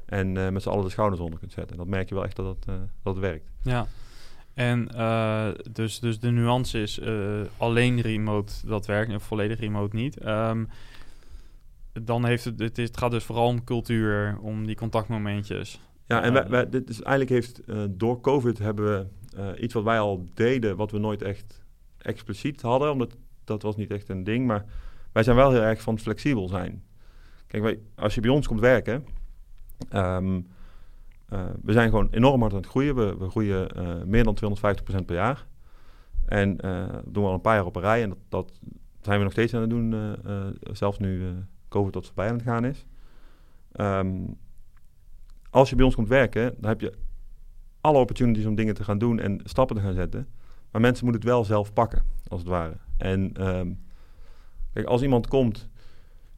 en 0.06 0.32
met 0.54 0.62
z'n 0.62 0.70
allen 0.70 0.84
de 0.84 0.90
schouders 0.90 1.22
onder 1.22 1.40
kunt 1.40 1.52
zetten. 1.52 1.72
En 1.72 1.78
dat 1.78 1.88
merk 1.88 2.10
je 2.10 2.16
wel 2.16 2.24
echt 2.24 2.36
dat 2.36 2.66
dat 2.66 3.14
het 3.16 3.18
werkt. 3.18 3.50
Ja. 3.62 3.88
En 4.54 4.88
dus, 5.72 6.00
dus 6.00 6.20
de 6.20 6.32
nuance 6.32 6.82
is 6.82 7.02
alleen 7.58 8.02
remote 8.02 8.54
dat 8.66 8.86
werkt 8.86 9.12
en 9.12 9.22
volledig 9.22 9.60
remote 9.60 9.96
niet. 9.96 10.26
Um, 10.26 10.68
dan 11.94 12.26
heeft 12.26 12.46
het, 12.46 12.60
het, 12.60 12.78
is, 12.78 12.88
het 12.88 12.98
gaat 12.98 13.12
dus 13.12 13.24
vooral 13.24 13.48
om 13.48 13.64
cultuur, 13.64 14.38
om 14.42 14.66
die 14.66 14.76
contactmomentjes. 14.76 15.80
Ja, 16.08 16.22
en 16.22 16.34
wij, 16.34 16.48
wij, 16.48 16.70
dit 16.70 16.90
is, 16.90 17.02
eigenlijk 17.02 17.30
heeft 17.30 17.62
door 17.90 18.22
COVID 18.22 18.58
hebben 18.58 18.86
we 18.86 19.06
iets 19.60 19.74
wat 19.74 19.84
wij 19.84 20.00
al 20.00 20.26
deden, 20.34 20.76
wat 20.76 20.92
we 20.92 20.98
nooit 20.98 21.22
echt 21.22 21.64
expliciet 21.98 22.62
hadden, 22.62 22.92
omdat 22.92 23.18
dat 23.44 23.62
was 23.62 23.76
niet 23.76 23.92
echt 23.92 24.10
een 24.10 24.24
ding, 24.24 24.48
maar 24.48 24.66
wij 25.12 25.24
zijn 25.24 25.36
wel 25.36 25.52
heel 25.52 25.62
erg 25.62 25.82
van 25.82 26.00
flexibel 26.00 26.48
zijn. 26.48 26.84
Kijk, 27.48 27.64
wij, 27.64 27.80
als 27.96 28.16
je 28.16 28.22
bij 28.22 28.30
ons 28.30 28.48
komt 28.48 28.60
werken, 28.60 29.06
um, 29.94 30.48
uh, 31.34 31.46
we 31.62 31.72
zijn 31.72 31.90
gewoon 31.90 32.08
enorm 32.12 32.42
hard 32.42 32.54
aan 32.54 32.60
het 32.60 32.70
groeien. 32.70 32.96
We, 32.96 33.18
we 33.18 33.30
groeien 33.30 33.70
meer 34.10 34.24
dan 34.24 34.38
250% 35.02 35.06
per 35.06 35.16
jaar. 35.16 35.46
En 36.26 36.58
dat 36.58 37.14
doen 37.14 37.24
we 37.24 37.30
al 37.30 37.34
een 37.34 37.42
paar 37.42 37.56
jaar 37.56 37.66
op 37.66 37.76
een 37.76 37.82
rij 37.82 38.04
en 38.04 38.10
dat, 38.10 38.18
dat 38.30 38.52
zijn 39.02 39.18
we 39.18 39.24
nog 39.24 39.32
steeds 39.32 39.54
aan 39.54 39.62
het 39.62 39.70
doen, 39.70 40.16
zelfs 40.72 40.98
nu 40.98 41.36
COVID 41.70 41.94
tot 41.94 42.06
voorbij 42.06 42.28
aan 42.28 42.34
het 42.34 42.44
gaan 42.44 42.66
is. 42.66 42.86
Um, 43.76 44.38
als 45.50 45.70
je 45.70 45.76
bij 45.76 45.86
ons 45.86 45.96
komt 45.96 46.08
werken, 46.08 46.56
dan 46.58 46.70
heb 46.70 46.82
je 46.82 46.94
alle 47.82 47.98
opportunities 48.00 48.46
om 48.46 48.56
dingen 48.56 48.74
te 48.74 48.84
gaan 48.84 48.98
doen 48.98 49.20
en 49.20 49.40
stappen 49.44 49.76
te 49.76 49.82
gaan 49.82 49.94
zetten. 49.94 50.28
Maar 50.72 50.82
mensen 50.82 51.06
moeten 51.06 51.22
het 51.22 51.32
wel 51.32 51.44
zelf 51.44 51.74
pakken, 51.74 52.04
als 52.28 52.40
het 52.40 52.50
ware. 52.50 52.78
En 52.98 53.48
um, 53.48 53.80
kijk, 54.74 54.86
als 54.86 55.02
iemand 55.02 55.28
komt, 55.28 55.70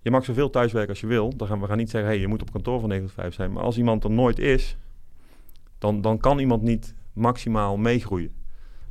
je 0.01 0.11
mag 0.11 0.25
zoveel 0.25 0.49
thuiswerken 0.49 0.89
als 0.89 0.99
je 0.99 1.07
wil. 1.07 1.35
Dan 1.35 1.47
gaan 1.47 1.59
we 1.59 1.67
gaan 1.67 1.77
niet 1.77 1.89
zeggen, 1.89 2.09
hey, 2.09 2.19
je 2.19 2.27
moet 2.27 2.41
op 2.41 2.51
kantoor 2.51 2.79
van 2.79 2.89
9 2.89 3.05
tot 3.05 3.13
5 3.13 3.33
zijn. 3.33 3.51
Maar 3.51 3.63
als 3.63 3.77
iemand 3.77 4.03
er 4.03 4.11
nooit 4.11 4.39
is, 4.39 4.77
dan, 5.77 6.01
dan 6.01 6.17
kan 6.17 6.39
iemand 6.39 6.61
niet 6.61 6.95
maximaal 7.13 7.77
meegroeien. 7.77 8.33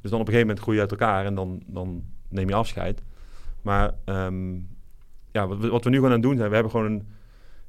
Dus 0.00 0.10
dan 0.10 0.20
op 0.20 0.26
een 0.26 0.32
gegeven 0.32 0.46
moment 0.46 0.60
groei 0.60 0.76
je 0.76 0.82
uit 0.82 0.90
elkaar 0.90 1.24
en 1.24 1.34
dan, 1.34 1.62
dan 1.66 2.04
neem 2.28 2.48
je 2.48 2.54
afscheid. 2.54 3.02
Maar 3.62 3.94
um, 4.04 4.68
ja, 5.32 5.46
wat, 5.46 5.68
wat, 5.68 5.84
we 5.84 5.90
nu 5.90 5.96
gewoon 5.96 6.12
aan 6.12 6.20
doen 6.20 6.36
zijn, 6.36 6.48
we 6.48 6.54
hebben 6.54 6.72
gewoon 6.72 6.90
een, 6.90 7.08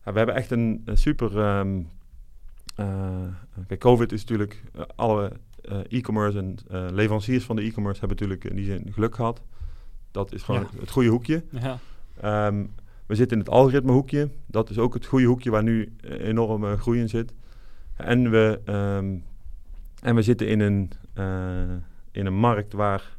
we 0.03 0.17
hebben 0.17 0.35
echt 0.35 0.51
een, 0.51 0.87
super. 0.93 1.37
Uh, 1.37 1.77
kijk, 3.67 3.79
COVID 3.79 4.11
is 4.11 4.19
natuurlijk 4.19 4.63
uh, 4.75 4.81
alle 4.95 5.31
uh, 5.71 5.77
e-commerce 5.89 6.37
en 6.37 6.55
leveranciers 6.95 7.43
van 7.43 7.55
de 7.55 7.61
e-commerce 7.61 7.99
hebben 7.99 8.17
natuurlijk 8.17 8.43
in 8.49 8.55
die 8.55 8.65
zin 8.65 8.93
geluk 8.93 9.15
gehad. 9.15 9.41
Dat 10.11 10.33
is 10.33 10.43
gewoon 10.43 10.61
Ja. 10.61 10.79
het, 10.79 10.89
goede 10.89 11.09
hoekje. 11.09 11.43
Ja. 11.49 11.79
Ehm, 12.21 12.65
we 13.05 13.15
zitten 13.15 13.37
in 13.37 13.43
het 13.43 13.53
algoritme 13.53 13.91
hoekje. 13.91 14.29
Dat 14.45 14.69
is 14.69 14.77
ook 14.77 14.93
het 14.93 15.05
goede 15.05 15.25
hoekje 15.25 15.49
waar 15.49 15.63
nu 15.63 15.93
eh, 16.03 16.27
enorme 16.27 16.77
groei 16.77 16.99
in 16.99 17.09
zit. 17.09 17.33
En 17.95 18.31
we, 18.31 18.59
ehm, 18.65 19.15
en 20.01 20.15
we 20.15 20.21
zitten 20.21 20.47
in 20.47 20.59
een, 20.59 20.91
eh, 21.13 21.75
in 22.11 22.25
een 22.25 22.33
markt 22.39 22.73
waar, 22.73 23.17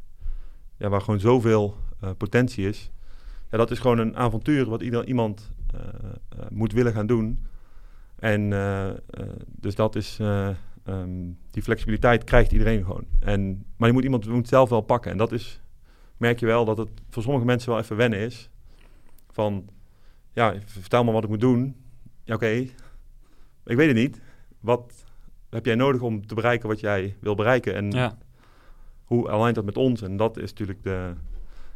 ja, 0.77 0.89
waar 0.89 1.01
gewoon 1.01 1.21
zoveel 1.21 1.77
eh, 2.01 2.11
potentie 2.17 2.69
is. 2.69 2.91
Ja, 3.51 3.57
dat 3.59 3.71
is 3.71 3.79
gewoon 3.79 3.99
een 3.99 4.17
avontuur 4.17 4.69
wat 4.69 4.83
ieder, 4.83 5.07
iemand 5.07 5.51
eh, 5.75 5.81
eh, 5.81 6.47
moet 6.51 6.73
willen 6.73 6.93
gaan 6.93 7.07
doen. 7.07 7.47
En 8.23 8.53
eh, 8.53 8.89
eh, 8.89 8.97
dus 9.47 9.75
dat 9.75 9.97
is, 9.97 10.19
eh, 10.21 10.49
ehm, 10.85 11.31
die 11.51 11.63
flexibiliteit 11.63 12.25
krijgt 12.25 12.53
iedereen 12.53 12.85
gewoon. 12.85 13.05
En, 13.21 13.65
maar 13.77 13.89
je 13.89 13.95
moet 13.95 14.05
iemand 14.05 14.27
moet 14.27 14.49
zelf 14.49 14.69
wel 14.69 14.81
pakken. 14.81 15.11
En 15.11 15.17
dat 15.17 15.33
is, 15.33 15.61
merk 16.17 16.41
je 16.41 16.47
wel 16.47 16.65
dat 16.65 16.79
het 16.79 16.89
voor 17.09 17.23
sommige 17.23 17.45
mensen 17.45 17.71
wel 17.71 17.79
even 17.79 17.97
wennen 17.97 18.19
is. 18.19 18.51
Van, 19.31 19.69
ja, 20.33 20.55
vertel 20.65 21.05
me 21.05 21.13
wat 21.13 21.23
ik 21.23 21.29
moet 21.29 21.41
doen. 21.41 21.77
Ja, 22.25 22.35
oké. 22.35 22.47
Ik 23.65 23.77
weet 23.77 23.87
het 23.87 23.97
niet. 23.97 24.21
Wat 24.61 25.05
heb 25.51 25.67
jij 25.67 25.75
nodig 25.75 26.01
om 26.01 26.27
te 26.27 26.35
bereiken 26.35 26.69
wat 26.69 26.81
jij 26.81 27.17
wil 27.21 27.35
bereiken? 27.35 27.75
En 27.75 27.91
ja. 27.91 28.19
hoe 29.05 29.31
alignt 29.31 29.55
dat 29.55 29.65
met 29.65 29.77
ons? 29.77 30.03
En 30.03 30.17
dat 30.17 30.37
is 30.37 30.51
natuurlijk 30.51 30.83
de... 30.83 31.15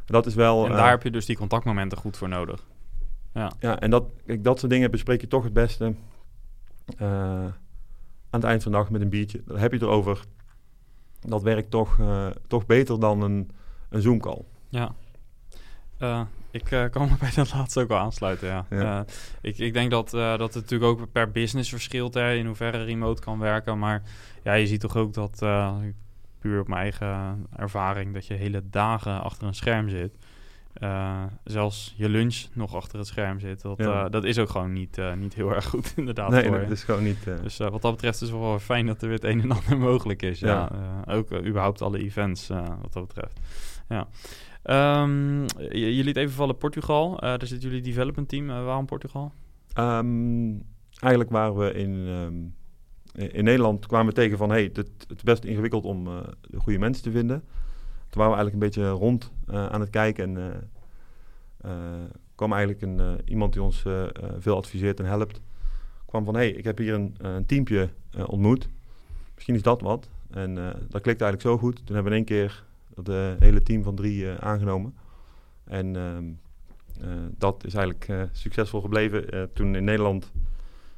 Dat 0.05 0.27
is 0.27 0.35
wel... 0.35 0.67
En 0.67 0.73
daar 0.73 0.91
heb 0.91 1.03
je 1.03 1.11
dus 1.11 1.27
die 1.27 1.37
contactmomenten 1.37 1.99
goed 1.99 2.17
voor 2.17 2.29
nodig. 2.29 2.67
Ja. 3.35 3.53
Ja, 3.59 3.81
en 3.81 3.91
dat, 3.91 4.05
kijk, 4.27 4.45
dat 4.45 4.59
soort 4.59 4.73
dingen 4.73 4.91
bespreek 4.91 5.21
je 5.21 5.27
toch 5.27 5.45
het 5.45 5.53
beste 5.53 5.95
eh, 6.99 7.45
aan 8.31 8.41
het 8.41 8.45
eind 8.45 8.63
van 8.63 8.73
de 8.73 8.79
dag 8.79 8.91
met 8.91 9.01
een 9.01 9.09
biertje. 9.09 9.43
Daar 9.47 9.59
heb 9.59 9.71
je 9.73 9.79
het 9.79 9.87
erover. 9.87 10.25
Dat 11.21 11.43
werkt 11.43 11.71
toch, 11.71 11.99
eh, 11.99 12.27
toch 12.47 12.67
beter 12.67 13.01
dan 13.01 13.23
een, 13.23 13.51
een 13.89 14.03
Zoom-call. 14.03 14.45
Ja. 14.69 14.95
Eh, 15.99 16.21
ik 16.51 16.65
kan 16.65 17.09
me 17.09 17.17
bij 17.21 17.33
dat 17.35 17.55
laatste 17.55 17.81
ook 17.81 17.89
wel 17.89 17.99
aansluiten, 17.99 18.49
ja. 18.49 18.67
Ja. 18.71 19.05
Ik, 19.41 19.59
ik 19.59 19.73
denk 19.73 19.91
dat, 19.91 20.11
dat 20.11 20.55
het 20.55 20.63
natuurlijk 20.63 21.01
ook 21.01 21.13
per 21.13 21.31
business 21.31 21.71
verschilt, 21.71 22.15
hè, 22.15 22.35
in 22.35 22.47
hoeverre 22.47 22.85
remote 22.85 23.23
kan 23.23 23.39
werken. 23.39 23.79
Maar 23.79 24.03
ja, 24.43 24.53
je 24.53 24.67
ziet 24.67 24.81
toch 24.81 24.97
ook 24.97 25.15
dat, 25.15 25.39
puur 26.39 26.61
op 26.61 26.69
mijn 26.69 26.81
eigen 26.81 27.47
ervaring, 27.57 28.15
dat 28.15 28.27
je 28.27 28.35
hele 28.35 28.63
dagen 28.71 29.23
achter 29.23 29.47
een 29.47 29.55
scherm 29.55 29.89
zit. 29.89 30.17
Eh, 30.77 31.23
zelfs 31.45 31.95
je 31.97 32.09
lunch 32.09 32.45
nog 32.53 32.75
achter 32.75 32.99
het 32.99 33.07
scherm 33.07 33.41
zit. 33.41 33.63
Dat, 33.63 33.79
Ja. 33.79 34.05
eh, 34.05 34.11
dat 34.11 34.25
is 34.25 34.39
ook 34.39 34.49
gewoon 34.49 34.73
niet, 34.73 34.99
eh, 34.99 35.13
niet 35.15 35.35
heel 35.35 35.51
erg 35.55 35.65
goed, 35.65 35.93
inderdaad. 35.97 36.31
nee, 36.31 36.43
voor 36.43 36.51
nee, 36.51 36.61
je. 36.61 36.67
dat 36.67 36.77
is 36.77 36.85
gewoon 36.85 37.03
niet... 37.05 37.25
Dus 37.43 37.57
wat 37.57 37.83
dat 37.83 37.93
betreft 37.93 38.23
is 38.23 38.29
het 38.29 38.39
wel 38.39 38.59
fijn 38.59 38.87
dat 38.87 39.03
er 39.03 39.09
weer 39.09 39.17
het 39.17 39.25
een 39.25 39.41
en 39.41 39.51
ander 39.51 39.79
mogelijk 39.91 40.23
is. 40.23 40.39
Ja. 40.41 40.71
Ja. 41.07 41.15
Ook 41.15 41.33
überhaupt 41.33 41.83
alle 41.83 41.99
events 41.99 42.49
wat 42.83 42.93
dat 42.93 43.07
betreft. 43.07 43.41
Ja. 43.89 44.09
Ehm, 44.63 45.43
je, 45.59 45.97
je 45.97 46.05
liet 46.05 46.17
even 46.17 46.35
vallen 46.35 46.57
Portugal. 46.57 47.17
Daar 47.21 47.47
zit 47.47 47.63
jullie 47.63 47.81
development 47.83 48.29
team. 48.29 48.47
Waarom 48.47 48.87
Portugal? 48.87 49.33
Ehm, 49.73 50.51
eigenlijk 51.01 51.31
waren 51.31 51.57
we 51.57 51.73
in, 51.73 52.07
ehm, 52.07 53.25
in 53.35 53.45
Nederland 53.45 53.87
kwamen 53.87 54.07
we 54.07 54.13
tegen 54.13 54.39
van... 54.39 54.51
hey, 54.51 54.63
het, 54.63 54.77
het 54.77 55.17
is 55.17 55.23
best 55.23 55.45
ingewikkeld 55.45 55.85
om 55.85 56.05
de 56.41 56.59
goede 56.61 56.79
mensen 56.79 57.03
te 57.03 57.11
vinden. 57.11 57.43
Toen 58.09 58.23
waren 58.23 58.33
we 58.33 58.39
eigenlijk 58.39 58.53
een 58.53 58.59
beetje 58.59 58.89
rond 58.89 59.33
eh, 59.47 59.67
aan 59.67 59.81
het 59.81 59.91
kijken... 59.91 60.37
en 60.37 60.67
eh, 61.63 61.71
eh, 61.71 62.11
kwam 62.35 62.53
eigenlijk 62.53 62.83
een, 62.83 63.21
iemand 63.25 63.53
die 63.53 63.63
ons 63.63 63.85
veel 64.39 64.57
adviseert 64.57 65.01
en 65.01 65.07
helpt... 65.07 65.41
kwam 66.07 66.25
van, 66.25 66.35
hey, 66.35 66.51
ik 66.51 66.65
heb 66.65 66.79
hier 66.79 66.95
een, 66.95 67.15
een 67.19 67.47
teampje 67.47 67.89
ontmoet. 68.27 68.69
Misschien 69.35 69.55
is 69.55 69.63
dat 69.63 69.81
wat. 69.81 70.09
En 70.31 70.55
dat 70.89 71.03
klikte 71.03 71.25
eigenlijk 71.25 71.43
zo 71.43 71.59
goed. 71.59 71.77
Toen 71.87 71.95
hebben 71.95 72.13
we 72.13 72.19
in 72.19 72.27
één 72.27 72.39
keer 72.39 72.65
het 72.95 73.39
hele 73.41 73.63
team 73.63 73.83
van 73.83 73.95
drie 73.95 74.31
aangenomen. 74.31 74.95
En... 75.65 75.97
ehm, 75.97 76.25
eh, 77.01 77.09
dat 77.39 77.65
is 77.65 77.75
eigenlijk 77.75 78.29
succesvol 78.33 78.81
gebleven. 78.81 79.51
Toen 79.53 79.75
in 79.75 79.85
Nederland 79.85 80.33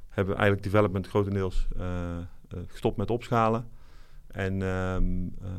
hebben 0.09 0.34
we 0.34 0.40
eigenlijk 0.40 0.72
development 0.72 1.09
grotendeels 1.09 1.68
gestopt 2.66 2.96
met 2.96 3.11
opschalen. 3.11 3.68
En 4.26 4.62
ehm, 4.62 5.26
eh, 5.42 5.50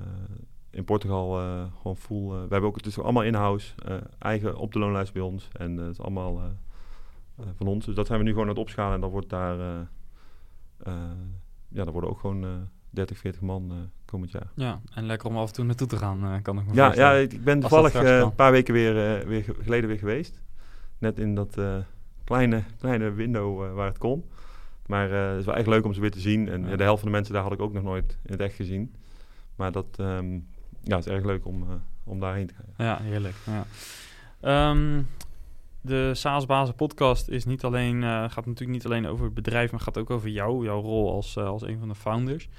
in 0.72 0.84
Portugal 0.84 1.42
uh, 1.42 1.64
gewoon 1.82 1.98
full. 1.98 2.24
Uh, 2.24 2.30
we 2.30 2.48
hebben 2.50 2.70
ook 2.70 2.76
het 2.76 2.86
is 2.86 3.00
allemaal 3.00 3.24
in-house, 3.24 3.74
uh, 3.90 3.96
eigen 4.20 4.58
op 4.58 4.74
de 4.74 4.80
loonlijst 4.80 5.14
bij 5.14 5.22
ons. 5.22 5.48
En 5.54 5.78
het 5.78 5.92
is 5.92 6.02
allemaal 6.02 6.42
van 7.56 7.68
ons. 7.68 7.86
Dus 7.86 7.96
dat 7.96 8.08
zijn 8.08 8.20
we 8.20 8.26
nu 8.26 8.32
gewoon 8.32 8.46
aan 8.46 8.54
het 8.54 8.62
opschalen. 8.62 8.94
En 8.94 9.02
dan 9.02 9.10
wordt 9.10 9.30
daar, 9.30 9.58
ja, 11.68 11.84
dan 11.84 11.92
worden 11.92 12.10
ook 12.10 12.20
gewoon 12.20 12.70
30, 12.90 13.18
40 13.18 13.42
man 13.42 13.90
komend 14.06 14.32
jaar. 14.32 14.52
Ja, 14.56 14.82
en 14.94 15.06
lekker 15.06 15.30
om 15.30 15.38
af 15.38 15.48
en 15.48 15.54
toe 15.54 15.66
naartoe 15.66 15.88
te 15.88 15.98
gaan, 15.98 16.42
kan 16.42 16.60
ik 16.60 16.66
me 16.66 16.74
ja, 16.74 16.86
voorstellen. 16.86 17.16
Ja, 17.16 17.18
ik 17.18 17.44
ben 17.44 17.60
toevallig 17.60 17.94
een 17.94 18.36
paar 18.36 18.52
weken 18.52 18.74
weer, 18.74 19.28
weer 19.28 19.56
geleden 19.62 19.90
weer 19.90 19.98
geweest. 19.98 20.42
Net 20.98 21.20
in 21.20 21.36
dat 21.36 21.58
kleine, 22.24 22.64
kleine 22.80 23.12
window 23.12 23.76
waar 23.76 23.88
het 23.88 23.98
kon. 23.98 24.24
Maar 24.86 25.10
het 25.10 25.40
is 25.40 25.46
wel 25.46 25.56
echt 25.56 25.68
leuk 25.68 25.86
om 25.86 25.94
ze 25.94 26.02
weer 26.02 26.12
te 26.12 26.20
zien. 26.20 26.50
En 26.50 26.68
ja. 26.68 26.76
de 26.76 26.84
helft 26.84 27.02
van 27.02 27.10
de 27.10 27.16
mensen 27.16 27.34
daar 27.34 27.44
had 27.44 27.52
ik 27.52 27.62
ook 27.62 27.74
nog 27.74 27.84
nooit 27.84 28.18
in 28.24 28.32
het 28.32 28.42
echt 28.42 28.56
gezien. 28.56 28.94
Maar 29.56 29.72
dat 29.72 29.98
um, 30.00 30.48
ja, 30.84 30.98
is 30.98 31.08
erg 31.08 31.26
leuk 31.26 31.46
om, 31.46 31.64
uh, 31.64 31.70
om 32.04 32.20
daarheen 32.20 32.48
te 32.48 32.54
gaan. 32.54 32.86
Ja, 32.86 33.00
heerlijk. 33.02 33.36
Ja. 33.46 34.70
Um, 34.72 35.08
de 35.82 36.12
SaaS 36.16 36.46
Bazen 36.46 36.76
podcast 36.76 37.28
is 37.28 37.46
niet 37.46 37.64
alleen, 37.64 38.02
uh, 38.02 38.30
gaat 38.30 38.46
natuurlijk 38.46 38.70
niet 38.70 38.86
alleen 38.86 39.08
over 39.08 39.26
het 39.26 39.34
bedrijf, 39.34 39.72
maar 39.72 39.80
gaat 39.80 39.98
ook 39.98 40.10
over 40.10 40.30
jou, 40.30 40.66
jouw 40.66 40.82
rol 40.82 41.12
als, 41.12 41.36
uh, 41.36 41.46
als 41.46 41.62
een 41.62 41.80
van 41.80 41.88
de 41.88 41.96
founders. 41.96 42.50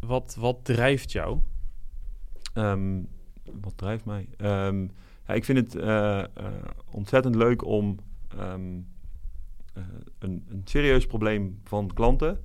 wat, 0.00 0.36
wat 0.38 0.58
drijft 0.62 1.12
jou? 1.12 1.38
Um, 2.54 3.08
wat 3.60 3.78
drijft 3.78 4.04
mij? 4.04 4.28
ja, 5.26 5.34
ik 5.34 5.44
vind 5.44 5.72
het 5.72 5.84
ontzettend 6.90 7.34
leuk 7.34 7.64
om 7.64 7.98
een, 8.36 8.86
een 10.18 10.62
serieus 10.64 11.06
probleem 11.06 11.60
van 11.64 11.90
klanten 11.94 12.40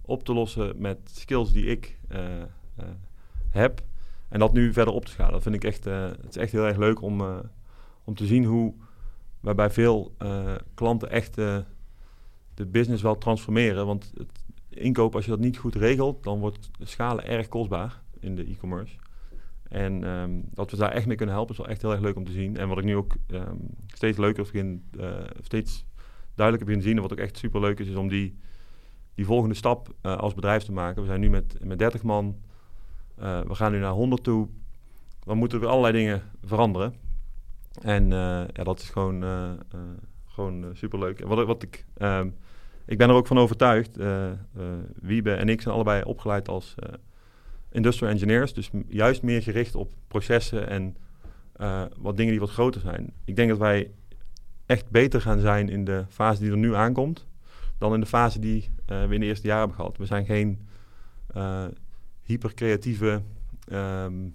op 0.00 0.24
te 0.24 0.32
lossen 0.32 0.80
met 0.80 0.98
skills 1.04 1.52
die 1.52 1.66
ik 1.66 1.98
heb. 3.54 3.82
En 4.28 4.38
dat 4.38 4.52
nu 4.52 4.72
verder 4.72 4.94
op 4.94 5.04
te 5.04 5.10
schalen. 5.10 5.32
Dat 5.32 5.42
vind 5.42 5.54
ik 5.54 5.64
echt, 5.64 5.86
uh, 5.86 6.04
het 6.04 6.28
is 6.28 6.36
echt 6.36 6.52
heel 6.52 6.66
erg 6.66 6.76
leuk 6.76 7.02
om, 7.02 7.22
om 8.04 8.14
te 8.14 8.26
zien 8.26 8.44
hoe 8.44 8.74
we 9.40 9.54
bij 9.54 9.70
veel 9.70 10.14
klanten 10.74 11.10
echt 11.10 11.34
de 12.54 12.66
business 12.66 13.02
wel 13.02 13.18
transformeren. 13.18 13.86
Want 13.86 14.12
het 14.16 14.44
inkoop, 14.68 15.14
als 15.14 15.24
je 15.24 15.30
dat 15.30 15.40
niet 15.40 15.56
goed 15.56 15.74
regelt, 15.74 16.22
dan 16.22 16.38
wordt 16.38 16.70
schalen 16.80 17.26
erg 17.26 17.48
kostbaar 17.48 18.02
in 18.20 18.34
de 18.34 18.44
e-commerce. 18.44 18.96
En 19.68 20.00
dat 20.52 20.70
we 20.70 20.76
daar 20.76 20.90
echt 20.90 21.06
mee 21.06 21.16
kunnen 21.16 21.34
helpen 21.34 21.52
is 21.52 21.60
wel 21.60 21.68
echt 21.68 21.82
heel 21.82 21.92
erg 21.92 22.00
leuk 22.00 22.16
om 22.16 22.24
te 22.24 22.32
zien. 22.32 22.56
En 22.56 22.68
wat 22.68 22.78
ik 22.78 22.84
nu 22.84 22.96
ook 22.96 23.16
um, 23.26 23.58
steeds 23.86 24.18
leuker 24.18 24.42
begin, 24.42 24.84
steeds 25.42 25.84
duidelijker 26.34 26.66
begin 26.66 26.82
te 26.82 26.88
zien, 26.88 26.96
en 26.96 27.02
wat 27.02 27.12
ook 27.12 27.18
echt 27.18 27.38
super 27.38 27.60
leuk 27.60 27.78
is, 27.78 27.88
is 27.88 27.96
om 27.96 28.08
die 28.08 28.38
die 29.14 29.24
volgende 29.24 29.54
stap 29.54 29.94
als 30.00 30.34
bedrijf 30.34 30.62
te 30.62 30.72
maken. 30.72 31.02
We 31.02 31.08
zijn 31.08 31.20
nu 31.20 31.30
met, 31.30 31.64
met 31.64 31.78
30 31.78 32.02
man. 32.02 32.36
Uh, 33.22 33.40
we 33.40 33.54
gaan 33.54 33.72
nu 33.72 33.78
naar 33.78 33.92
100 33.92 34.24
toe. 34.24 34.48
Dan 35.24 35.36
moeten 35.36 35.60
er 35.60 35.66
allerlei 35.66 35.92
dingen 35.92 36.22
veranderen. 36.44 36.94
En 37.82 38.04
uh, 38.04 38.08
ja, 38.52 38.64
dat 38.64 38.80
is 38.80 38.90
gewoon, 38.90 39.24
gewoon 40.26 40.70
superleuk. 40.72 41.20
Wat, 41.24 41.46
wat 41.46 41.62
ik, 41.62 41.84
ehm, 41.96 42.28
ik 42.86 42.98
ben 42.98 43.08
er 43.08 43.14
ook 43.14 43.26
van 43.26 43.38
overtuigd. 43.38 43.98
Wiebe 45.00 45.32
en 45.32 45.48
ik 45.48 45.60
zijn 45.60 45.74
allebei 45.74 46.02
opgeleid 46.02 46.48
als 46.48 46.74
industrial 47.70 48.12
engineers. 48.12 48.54
Dus 48.54 48.70
juist 48.86 49.22
meer 49.22 49.42
gericht 49.42 49.74
op 49.74 49.92
processen 50.08 50.68
en 50.68 50.96
wat 51.98 52.16
dingen 52.16 52.32
die 52.32 52.40
wat 52.40 52.50
groter 52.50 52.80
zijn. 52.80 53.12
Ik 53.24 53.36
denk 53.36 53.48
dat 53.48 53.58
wij 53.58 53.90
echt 54.66 54.90
beter 54.90 55.20
gaan 55.20 55.40
zijn 55.40 55.68
in 55.68 55.84
de 55.84 56.04
fase 56.08 56.40
die 56.40 56.50
er 56.50 56.56
nu 56.56 56.74
aankomt 56.74 57.26
dan 57.78 57.94
in 57.94 58.00
de 58.00 58.06
fase 58.06 58.38
die 58.38 58.70
we 58.86 59.08
in 59.10 59.20
de 59.20 59.26
eerste 59.26 59.46
jaren 59.46 59.60
hebben 59.60 59.76
gehad. 59.76 59.96
We 59.96 60.06
zijn 60.06 60.24
geen 60.24 60.66
hypercreatieve 62.24 63.22
um, 63.72 64.34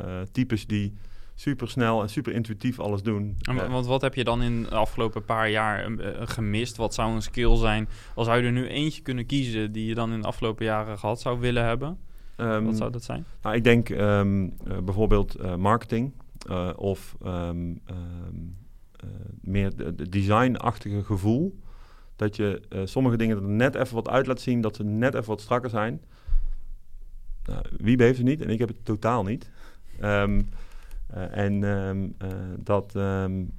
uh, 0.00 0.20
types 0.32 0.66
die 0.66 0.94
super 1.34 1.68
snel 1.68 2.02
en 2.02 2.08
super 2.08 2.32
intuïtief 2.32 2.80
alles 2.80 3.02
doen. 3.02 3.36
En, 3.40 3.70
want 3.70 3.86
wat 3.86 4.02
heb 4.02 4.14
je 4.14 4.24
dan 4.24 4.42
in 4.42 4.62
de 4.62 4.74
afgelopen 4.74 5.24
paar 5.24 5.50
jaar 5.50 5.90
gemist? 6.18 6.76
Wat 6.76 6.94
zou 6.94 7.14
een 7.14 7.22
skill 7.22 7.56
zijn? 7.56 7.88
Als 8.14 8.26
zou 8.26 8.38
je 8.38 8.46
er 8.46 8.52
nu 8.52 8.66
eentje 8.66 9.02
kunnen 9.02 9.26
kiezen 9.26 9.72
die 9.72 9.86
je 9.86 9.94
dan 9.94 10.12
in 10.12 10.20
de 10.20 10.26
afgelopen 10.26 10.64
jaren 10.64 10.98
gehad 10.98 11.20
zou 11.20 11.40
willen 11.40 11.64
hebben? 11.64 11.98
Um, 12.36 12.64
wat 12.64 12.76
zou 12.76 12.90
dat 12.90 13.02
zijn? 13.04 13.24
Nou, 13.42 13.56
ik 13.56 13.64
denk 13.64 13.88
um, 13.88 14.56
bijvoorbeeld 14.84 15.56
marketing 15.56 16.12
of 16.76 17.16
meer 19.40 19.76
de, 19.76 19.94
de 19.94 20.08
designachtige 20.08 21.04
gevoel 21.04 21.58
dat 22.16 22.36
je 22.36 22.62
uh, 22.70 22.80
sommige 22.84 23.16
dingen 23.16 23.36
er 23.36 23.48
net 23.48 23.74
even 23.74 23.94
wat 23.94 24.08
uit 24.08 24.26
laat 24.26 24.40
zien, 24.40 24.60
dat 24.60 24.76
ze 24.76 24.84
net 24.84 25.14
even 25.14 25.28
wat 25.28 25.40
strakker 25.40 25.70
zijn. 25.70 26.00
Nou, 27.48 27.62
wie 27.76 28.02
heeft 28.02 28.18
het 28.18 28.26
niet 28.26 28.40
en 28.40 28.50
ik 28.50 28.58
heb 28.58 28.68
het 28.68 28.84
totaal 28.84 29.22
niet. 29.22 29.50
Um, 30.02 30.48
uh, 31.14 31.36
en 31.36 31.62
um, 31.62 32.14
uh, 32.22 32.28
dat, 32.58 32.94
um, 32.94 33.50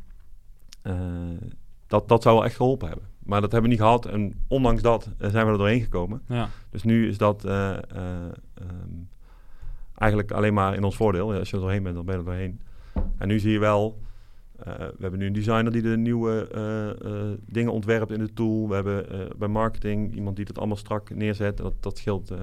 dat, 1.88 2.08
dat 2.08 2.24
zou 2.24 2.36
wel 2.36 2.46
echt 2.46 2.56
geholpen 2.56 2.88
hebben. 2.88 3.08
Maar 3.20 3.42
dat 3.42 3.52
hebben 3.52 3.70
we 3.70 3.76
niet 3.76 3.86
gehad 3.86 4.06
en 4.06 4.34
ondanks 4.48 4.82
dat 4.82 5.10
zijn 5.18 5.46
we 5.46 5.52
er 5.52 5.58
doorheen 5.58 5.82
gekomen. 5.82 6.22
Ja. 6.28 6.50
Dus 6.70 6.84
nu 6.84 7.08
is 7.08 7.18
dat 7.18 7.46
eigenlijk 9.96 10.32
alleen 10.32 10.54
maar 10.54 10.76
in 10.76 10.84
ons 10.84 10.96
voordeel. 10.96 11.34
Als 11.34 11.50
je 11.50 11.56
er 11.56 11.62
doorheen 11.62 11.84
bent, 11.84 11.96
dan 11.96 12.06
ben 12.06 12.14
je 12.14 12.20
er 12.20 12.26
doorheen. 12.26 12.62
En 13.18 13.28
nu 13.28 13.40
zie 13.40 13.52
je 13.52 13.60
wel 13.60 14.00
uh, 14.68 14.74
we 14.78 15.02
hebben 15.02 15.20
nu 15.20 15.26
een 15.26 15.34
designer 15.34 15.72
die 15.72 15.82
de 15.82 15.98
nieuwe 15.98 16.50
uh, 16.56 17.12
uh, 17.12 17.32
dingen 17.46 17.72
ontwerpt 17.72 18.12
in 18.12 18.20
de 18.20 18.34
tool. 18.34 18.68
We 18.68 18.76
hebben 18.76 19.06
bij 19.38 19.48
marketing 19.48 20.16
iemand 20.16 20.36
die 20.36 20.46
het 20.46 20.58
allemaal 20.58 20.78
strak 20.78 21.10
neerzet. 21.10 21.58
Dat, 21.58 21.74
dat 21.80 21.98
scheelt, 21.98 22.34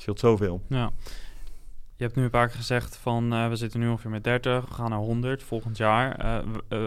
scheelt 0.00 0.18
zoveel. 0.18 0.62
Ja. 0.68 0.90
Je 1.96 2.04
hebt 2.04 2.16
nu 2.16 2.22
een 2.22 2.30
paar 2.30 2.46
keer 2.46 2.56
gezegd 2.56 2.96
van 2.96 3.48
we 3.48 3.56
zitten 3.56 3.80
nu 3.80 3.88
ongeveer 3.88 4.10
met 4.10 4.24
30, 4.24 4.68
we 4.68 4.74
gaan 4.74 4.90
naar 4.90 4.98
100 4.98 5.42
volgend 5.42 5.76
jaar. 5.76 6.42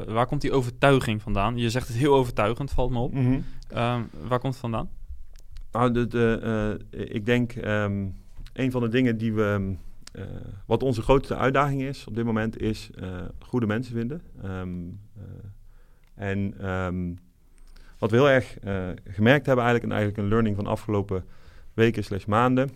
waar 0.07 0.25
komt 0.25 0.41
die 0.41 0.51
overtuiging 0.51 1.21
vandaan? 1.21 1.57
Je 1.57 1.69
zegt 1.69 1.87
het 1.87 1.97
heel 1.97 2.15
overtuigend, 2.15 2.71
valt 2.71 2.91
me 2.91 2.99
op. 2.99 3.13
Mm 3.13 3.25
-hmm. 3.25 4.09
waar 4.27 4.39
komt 4.39 4.53
het 4.53 4.61
vandaan? 4.61 4.89
Nou, 5.71 5.91
de, 5.91 6.07
de, 6.07 6.79
ik 6.89 7.25
denk 7.25 7.55
um, 7.55 8.15
een 8.53 8.71
van 8.71 8.81
de 8.81 8.89
dingen 8.89 9.17
die 9.17 9.33
we 9.33 9.75
uh, 10.13 10.23
wat 10.65 10.83
onze 10.83 11.01
grootste 11.01 11.35
uitdaging 11.35 11.81
is 11.81 12.07
op 12.07 12.15
dit 12.15 12.25
moment, 12.25 12.61
is 12.61 12.89
goede 13.39 13.65
mensen 13.65 13.93
vinden. 13.93 14.21
Um, 14.45 14.99
en 16.15 16.53
wat 17.97 18.11
we 18.11 18.17
heel 18.17 18.29
erg 18.29 18.57
gemerkt 19.05 19.45
hebben 19.45 19.65
eigenlijk, 19.65 19.83
en 19.83 19.91
eigenlijk 19.91 20.17
een 20.17 20.27
learning 20.27 20.55
van 20.55 20.63
de 20.63 20.69
afgelopen 20.69 21.25
weken 21.73 22.03
slash 22.03 22.25
maanden. 22.25 22.69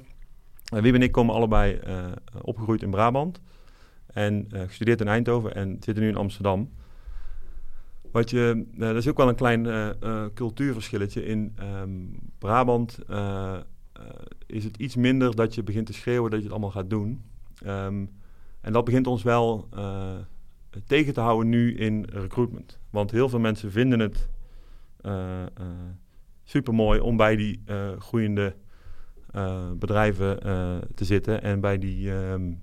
Wim 0.66 0.95
en 0.95 1.01
ik 1.01 1.11
komen 1.11 1.36
allebei 1.36 1.80
opgegroeid 2.41 2.84
in 2.84 2.89
Brabant 2.89 3.41
en 4.05 4.47
gestudeerd 4.49 5.01
in 5.01 5.07
Eindhoven 5.07 5.55
en 5.55 5.78
zitten 5.80 6.03
nu 6.03 6.09
in 6.09 6.16
Amsterdam. 6.16 6.70
Wat 8.11 8.30
je, 8.30 8.66
dat 8.76 8.95
is 8.95 9.07
ook 9.07 9.18
wel 9.18 9.30
een 9.30 9.36
klein 9.36 9.68
cultuurverschilletje. 10.34 11.26
In 11.26 11.55
um, 11.82 12.20
Brabant 12.38 12.99
uh, 13.09 13.57
is 14.45 14.63
het 14.63 14.78
iets 14.78 14.95
minder 14.95 15.36
dat 15.36 15.55
je 15.55 15.63
begint 15.63 15.86
te 15.86 15.93
schreeuwen 15.93 16.30
dat 16.30 16.39
je 16.39 16.45
het 16.45 16.53
allemaal 16.53 16.72
gaat 16.72 16.89
doen. 16.89 17.24
Um, 17.66 18.09
en 18.61 18.74
dat 18.74 18.86
begint 18.86 19.07
ons 19.07 19.24
wel 19.24 19.68
uh, 19.74 20.13
tegen 20.86 21.13
te 21.13 21.20
houden 21.20 21.49
nu 21.49 21.78
in 21.78 22.05
recruitment. 22.09 22.80
Want 22.89 23.11
heel 23.11 23.30
veel 23.30 23.39
mensen 23.39 23.72
vinden 23.72 23.99
het 23.99 24.30
uh, 25.05 25.43
super 26.43 26.74
mooi 26.74 26.99
om 26.99 27.18
bij 27.18 27.36
die 27.36 27.63
groeiende 27.99 28.55
bedrijven 29.77 30.39
te 30.95 31.05
zitten 31.05 31.41
en 31.41 31.59
bij 31.59 31.77
die, 31.77 32.11
um, 32.11 32.61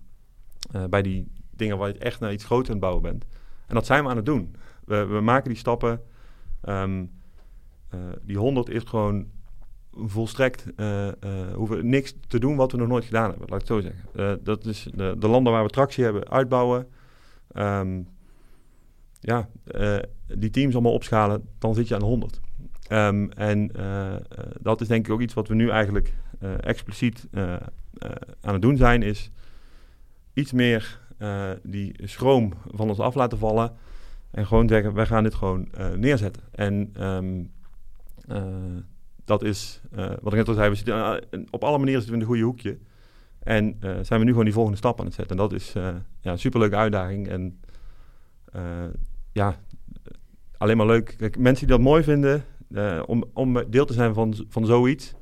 bij 0.88 1.02
die 1.02 1.32
dingen 1.50 1.78
waar 1.78 1.88
je 1.88 1.98
echt 1.98 2.20
naar 2.20 2.32
iets 2.32 2.44
groter 2.44 2.66
aan 2.66 2.70
het 2.70 2.80
bouwen 2.80 3.02
bent. 3.02 3.24
En 3.66 3.74
dat 3.74 3.86
zijn 3.86 4.04
we 4.04 4.10
aan 4.10 4.16
het 4.16 4.26
doen. 4.26 4.54
We, 4.84 5.06
we 5.06 5.20
maken 5.20 5.48
die 5.48 5.58
stappen. 5.58 6.00
Um, 6.68 7.10
die 8.22 8.38
100 8.38 8.68
is 8.68 8.82
gewoon 8.82 9.26
volstrekt 9.94 10.66
uh, 10.76 11.06
uh, 11.06 11.12
hoeven 11.54 11.88
niks 11.88 12.14
te 12.28 12.38
doen 12.38 12.56
wat 12.56 12.72
we 12.72 12.78
nog 12.78 12.88
nooit 12.88 13.04
gedaan 13.04 13.30
hebben, 13.30 13.48
laat 13.48 13.62
ik 13.62 13.68
het 13.68 13.76
zo 13.76 13.90
zeggen. 13.90 14.44
Dat 14.44 14.64
is 14.64 14.88
de, 14.94 15.16
de, 15.18 15.28
landen 15.28 15.52
waar 15.52 15.64
we 15.64 15.70
tractie 15.70 16.04
hebben, 16.04 16.28
uitbouwen. 16.28 16.86
Um, 17.56 18.08
ja, 19.20 19.48
die 20.36 20.50
teams 20.50 20.74
allemaal 20.74 20.92
opschalen, 20.92 21.48
dan 21.58 21.74
zit 21.74 21.88
je 21.88 21.94
aan 21.94 22.02
100. 22.02 22.40
Um, 22.40 22.40
ehm, 22.88 23.28
en 23.30 23.70
dat 24.60 24.80
is 24.80 24.88
denk 24.88 25.06
ik 25.06 25.12
ook 25.12 25.20
iets 25.20 25.34
wat 25.34 25.48
we 25.48 25.54
nu 25.54 25.68
eigenlijk 25.68 26.14
expliciet 26.61 27.28
aan 28.40 28.53
het 28.53 28.62
doen 28.62 28.76
zijn, 28.76 29.03
is 29.03 29.30
iets 30.32 30.53
meer 30.53 31.01
die 31.62 31.95
schroom 32.05 32.53
van 32.66 32.88
ons 32.88 32.99
af 32.99 33.14
laten 33.14 33.38
vallen. 33.38 33.72
En 34.30 34.47
gewoon 34.47 34.68
zeggen, 34.68 34.95
wij 34.95 35.07
gaan 35.07 35.22
dit 35.22 35.34
gewoon 35.34 35.68
neerzetten. 35.97 36.43
En 36.51 37.05
um, 37.07 37.53
dat 39.24 39.43
is, 39.43 39.80
wat 40.20 40.32
ik 40.32 40.38
net 40.38 40.49
al 40.49 40.55
zei, 40.55 40.68
we 40.70 40.74
zitten, 40.74 41.24
op 41.51 41.64
alle 41.64 41.78
manieren 41.78 42.03
zitten 42.03 42.11
we 42.11 42.14
in 42.14 42.20
een 42.20 42.26
goede 42.26 42.43
hoekje. 42.43 42.78
En 43.43 43.76
zijn 43.80 44.18
we 44.20 44.24
nu 44.24 44.30
gewoon 44.30 44.45
die 44.45 44.55
volgende 44.55 44.78
stap 44.78 44.99
aan 44.99 45.07
het 45.07 45.14
zetten. 45.14 45.36
En 45.36 45.43
dat 45.43 45.53
is 45.53 45.72
ja, 45.72 46.03
een 46.30 46.38
superleuke 46.38 46.76
uitdaging. 46.76 47.28
En 47.28 47.61
ja, 49.32 49.57
alleen 50.57 50.76
maar 50.76 50.86
leuk. 50.86 51.36
Mensen 51.38 51.66
die 51.66 51.76
dat 51.76 51.86
mooi 51.86 52.03
vinden, 52.03 52.45
om, 53.07 53.24
om 53.32 53.70
deel 53.70 53.86
te 53.86 53.93
zijn 53.93 54.14
van, 54.14 54.34
van 54.49 54.66
zoiets, 54.66 55.14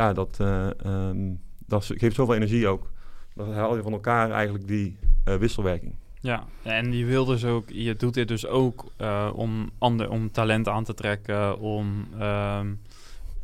ja, 0.00 0.12
dat, 0.12 0.38
um, 0.86 1.40
dat 1.66 1.90
geeft 1.94 2.14
zoveel 2.14 2.34
energie 2.34 2.68
ook. 2.68 2.92
dan 3.34 3.52
haal 3.52 3.76
je 3.76 3.82
van 3.82 3.92
elkaar 3.92 4.30
eigenlijk 4.30 4.66
die 4.66 4.96
eh, 5.24 5.34
wisselwerking. 5.34 5.94
Ja, 6.20 6.44
en 6.62 6.92
je 6.92 7.04
wil 7.04 7.24
dus 7.24 7.44
ook, 7.44 7.70
je 7.70 7.94
doet 7.94 8.14
dit 8.14 8.28
dus 8.28 8.46
ook 8.46 8.92
uh, 8.98 9.30
om, 9.34 9.70
ander, 9.78 10.10
om 10.10 10.30
talent 10.30 10.68
aan 10.68 10.84
te 10.84 10.94
trekken, 10.94 11.58
om 11.58 12.06
ehm, 12.18 12.74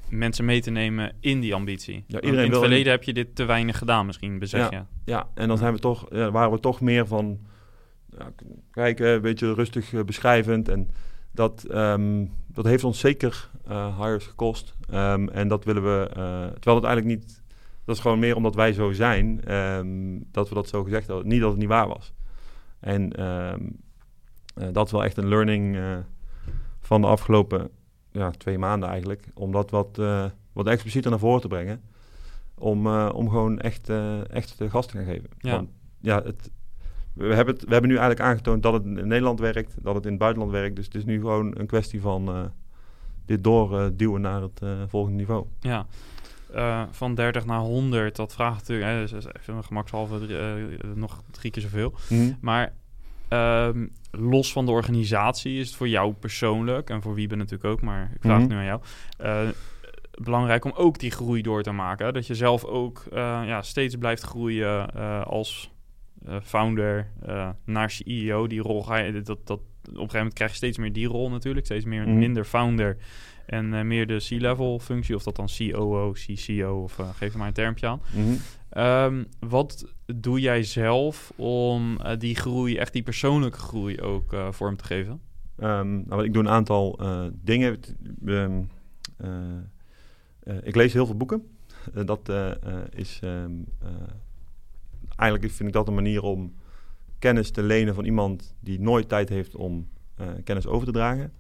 mensen 0.09 0.45
mee 0.45 0.61
te 0.61 0.71
nemen 0.71 1.13
in 1.21 1.41
die 1.41 1.55
ambitie. 1.55 2.05
Ja, 2.07 2.21
iedereen 2.21 2.45
in 2.45 2.51
het 2.51 2.61
verleden 2.61 2.93
heb 2.93 3.03
je 3.03 3.13
dit 3.13 3.37
te 3.37 3.45
weinig 3.45 3.79
gedaan, 3.79 4.07
misschien, 4.07 4.39
besef 4.39 4.71
ja, 4.71 4.79
je. 4.79 5.11
Ja, 5.13 5.29
en 5.35 5.49
dan 5.49 5.59
zijn 5.59 5.73
we 5.73 5.79
toch, 5.79 6.07
ja, 6.11 6.31
waren 6.31 6.53
we 6.53 6.61
toch 6.61 6.81
meer 6.81 7.07
van 7.07 7.39
ja, 8.19 8.33
kijken, 8.71 9.09
een 9.09 9.21
beetje 9.21 9.55
rustig 9.55 10.05
beschrijvend. 10.05 10.69
En 10.69 10.91
dat, 11.33 11.67
um, 11.71 12.33
dat 12.57 12.65
heeft 12.65 12.85
ons 12.85 12.99
zeker 12.99 13.51
uh, 13.69 14.01
hires 14.01 14.27
gekost. 14.27 14.75
Um, 14.91 15.29
en 15.29 15.49
dat 15.49 15.65
willen 15.65 15.83
we, 15.83 16.09
terwijl 16.53 16.77
het 16.77 16.85
eigenlijk 16.85 17.07
niet, 17.07 17.43
dat 17.85 17.97
is 17.97 18.01
gewoon 18.01 18.19
meer 18.19 18.37
omdat 18.37 18.55
wij 18.55 18.73
zo 18.73 18.93
zijn, 18.93 19.37
dat 20.33 20.49
we 20.49 20.55
dat 20.55 20.69
zo 20.69 20.83
gezegd 20.83 21.09
hadden. 21.09 21.29
Niet 21.29 21.41
dat 21.41 21.51
het 21.51 21.59
niet 21.59 21.69
waar 21.69 21.89
was. 21.89 22.13
En 22.81 23.25
um, 23.25 23.77
uh, 24.59 24.69
dat 24.73 24.87
is 24.87 24.93
wel 24.93 25.05
echt 25.05 25.17
een 25.17 25.29
learning 25.29 25.79
van 26.81 27.01
de 27.01 27.07
afgelopen 27.07 27.71
ja, 28.13 28.31
twee 28.31 28.59
maanden 28.59 28.89
eigenlijk. 28.89 29.29
Om 29.35 29.53
dat 29.53 29.71
wat, 29.71 30.01
wat 30.53 30.67
explicieter 30.67 31.11
naar 31.11 31.21
voren 31.21 31.41
te 31.41 31.49
brengen. 31.49 31.83
Om, 32.55 32.87
om 33.09 33.29
gewoon 33.29 33.59
echt, 33.59 33.91
echt 34.31 34.59
de 34.59 34.71
gas 34.71 34.87
te 34.87 34.97
gaan 34.97 35.07
geven. 35.07 35.29
Ja. 35.39 35.51
Want, 35.51 35.69
ja, 36.01 36.23
het, 36.23 36.51
we, 37.17 37.35
hebben 37.35 37.55
het, 37.55 37.65
we 37.65 37.73
hebben 37.73 37.91
nu 37.91 37.97
eigenlijk 37.97 38.29
aangetoond 38.29 38.63
dat 38.63 38.73
het 38.73 38.85
in 38.85 39.09
Nederland 39.09 39.41
werkt, 39.41 39.75
dat 39.83 39.95
het 39.95 40.05
in 40.05 40.11
het 40.11 40.19
buitenland 40.19 40.53
werkt. 40.53 40.77
Dus 40.77 40.85
het 40.85 40.95
is 40.95 41.05
nu 41.05 41.21
gewoon 41.21 41.59
een 41.59 41.67
kwestie 41.67 42.01
van 42.01 42.53
dit 43.27 43.45
doorduwen 43.45 44.21
naar 44.21 44.43
het 44.43 44.61
volgende 44.89 45.17
niveau. 45.17 45.47
Ja, 45.61 45.87
van 46.91 47.15
30 47.15 47.45
naar 47.47 47.59
100, 47.61 48.17
dat 48.17 48.35
vraagt 48.35 48.59
natuurlijk, 48.59 48.91
hè, 48.91 49.01
dus 49.01 49.27
even 49.41 49.65
gemakshalve 49.65 50.19
nog 50.95 51.23
drie 51.31 51.51
keer 51.51 51.63
zoveel. 51.63 51.95
Mm. 52.09 52.37
Maar 52.41 52.73
um, 53.29 53.93
los 54.11 54.53
van 54.53 54.65
de 54.67 54.71
organisatie 54.73 55.59
is 55.59 55.67
het 55.67 55.77
voor 55.77 55.89
jou 55.89 56.13
persoonlijk, 56.13 56.91
en 56.91 57.03
voor 57.03 57.15
Wiebe 57.15 57.37
natuurlijk 57.37 57.65
ook, 57.73 57.81
maar 57.81 58.11
ik 58.15 58.21
vraag 58.21 58.33
Mhm. 58.33 58.41
het 58.41 58.51
nu 58.51 58.57
aan 58.57 58.65
jou, 58.65 59.53
belangrijk 60.23 60.65
om 60.65 60.73
ook 60.75 60.99
die 60.99 61.11
groei 61.11 61.43
door 61.43 61.63
te 61.63 61.73
maken. 61.73 62.15
Dat 62.15 62.27
je 62.27 62.35
zelf 62.35 62.65
ook 62.65 63.05
ja, 63.13 63.63
steeds 63.63 63.97
blijft 63.97 64.23
groeien 64.23 64.95
als 65.25 65.71
founder 66.43 67.11
naar 67.65 67.91
CEO. 67.91 68.47
Die 68.47 68.61
rol 68.61 68.83
ga 68.83 68.97
je, 68.97 69.23
dat, 69.23 69.47
dat, 69.47 69.59
op 69.59 69.63
een 69.87 69.95
gegeven 69.95 70.17
moment 70.17 70.35
krijg 70.35 70.51
je 70.51 70.57
steeds 70.57 70.79
meer 70.79 70.93
die 70.93 71.07
rol 71.07 71.31
natuurlijk, 71.31 71.67
steeds 71.67 71.85
meer, 71.85 72.09
Mhm. 72.09 72.19
minder 72.19 72.45
founder. 72.45 72.97
En 73.47 73.73
uh, 73.73 73.83
meer 73.83 74.07
de 74.07 74.17
C-level 74.17 74.79
functie, 74.79 75.15
of 75.15 75.23
dat 75.23 75.37
dan 75.37 75.49
COO, 75.57 76.13
CCO, 76.13 76.83
of 76.83 76.99
uh, 76.99 77.09
geef 77.15 77.33
er 77.33 77.39
maar 77.39 77.47
een 77.47 77.53
termpje 77.53 77.87
aan. 77.87 78.01
Mm 78.15 78.25
-hmm. 78.25 78.85
um, 78.85 79.27
wat 79.39 79.93
doe 80.15 80.41
jij 80.41 80.63
zelf 80.63 81.33
om 81.37 81.99
uh, 82.01 82.13
die 82.19 82.35
groei, 82.35 82.77
echt 82.77 82.93
die 82.93 83.03
persoonlijke 83.03 83.59
groei 83.59 84.01
ook 84.01 84.37
vorm 84.51 84.77
te 84.77 84.85
geven? 84.85 85.21
Um, 85.59 86.05
nou, 86.07 86.25
ik 86.25 86.33
doe 86.33 86.43
een 86.43 86.49
aantal 86.49 87.01
dingen. 87.33 87.79
Um, 88.25 88.71
ik 90.63 90.75
lees 90.75 90.93
heel 90.93 91.07
veel 91.07 91.17
boeken. 91.17 91.43
dat 92.05 92.33
is 92.91 93.21
eigenlijk 95.17 95.53
vind 95.53 95.69
ik 95.69 95.75
dat 95.75 95.89
een 95.89 95.95
manier 95.95 96.23
om 96.23 96.55
kennis 97.19 97.51
te 97.51 97.63
lenen 97.63 97.95
van 97.95 98.05
iemand 98.05 98.55
die 98.61 98.81
nooit 98.81 99.09
tijd 99.09 99.29
heeft 99.29 99.55
om 99.55 99.89
kennis 100.45 100.67
over 100.67 100.87
te 100.87 100.93
dragen. 100.93 101.33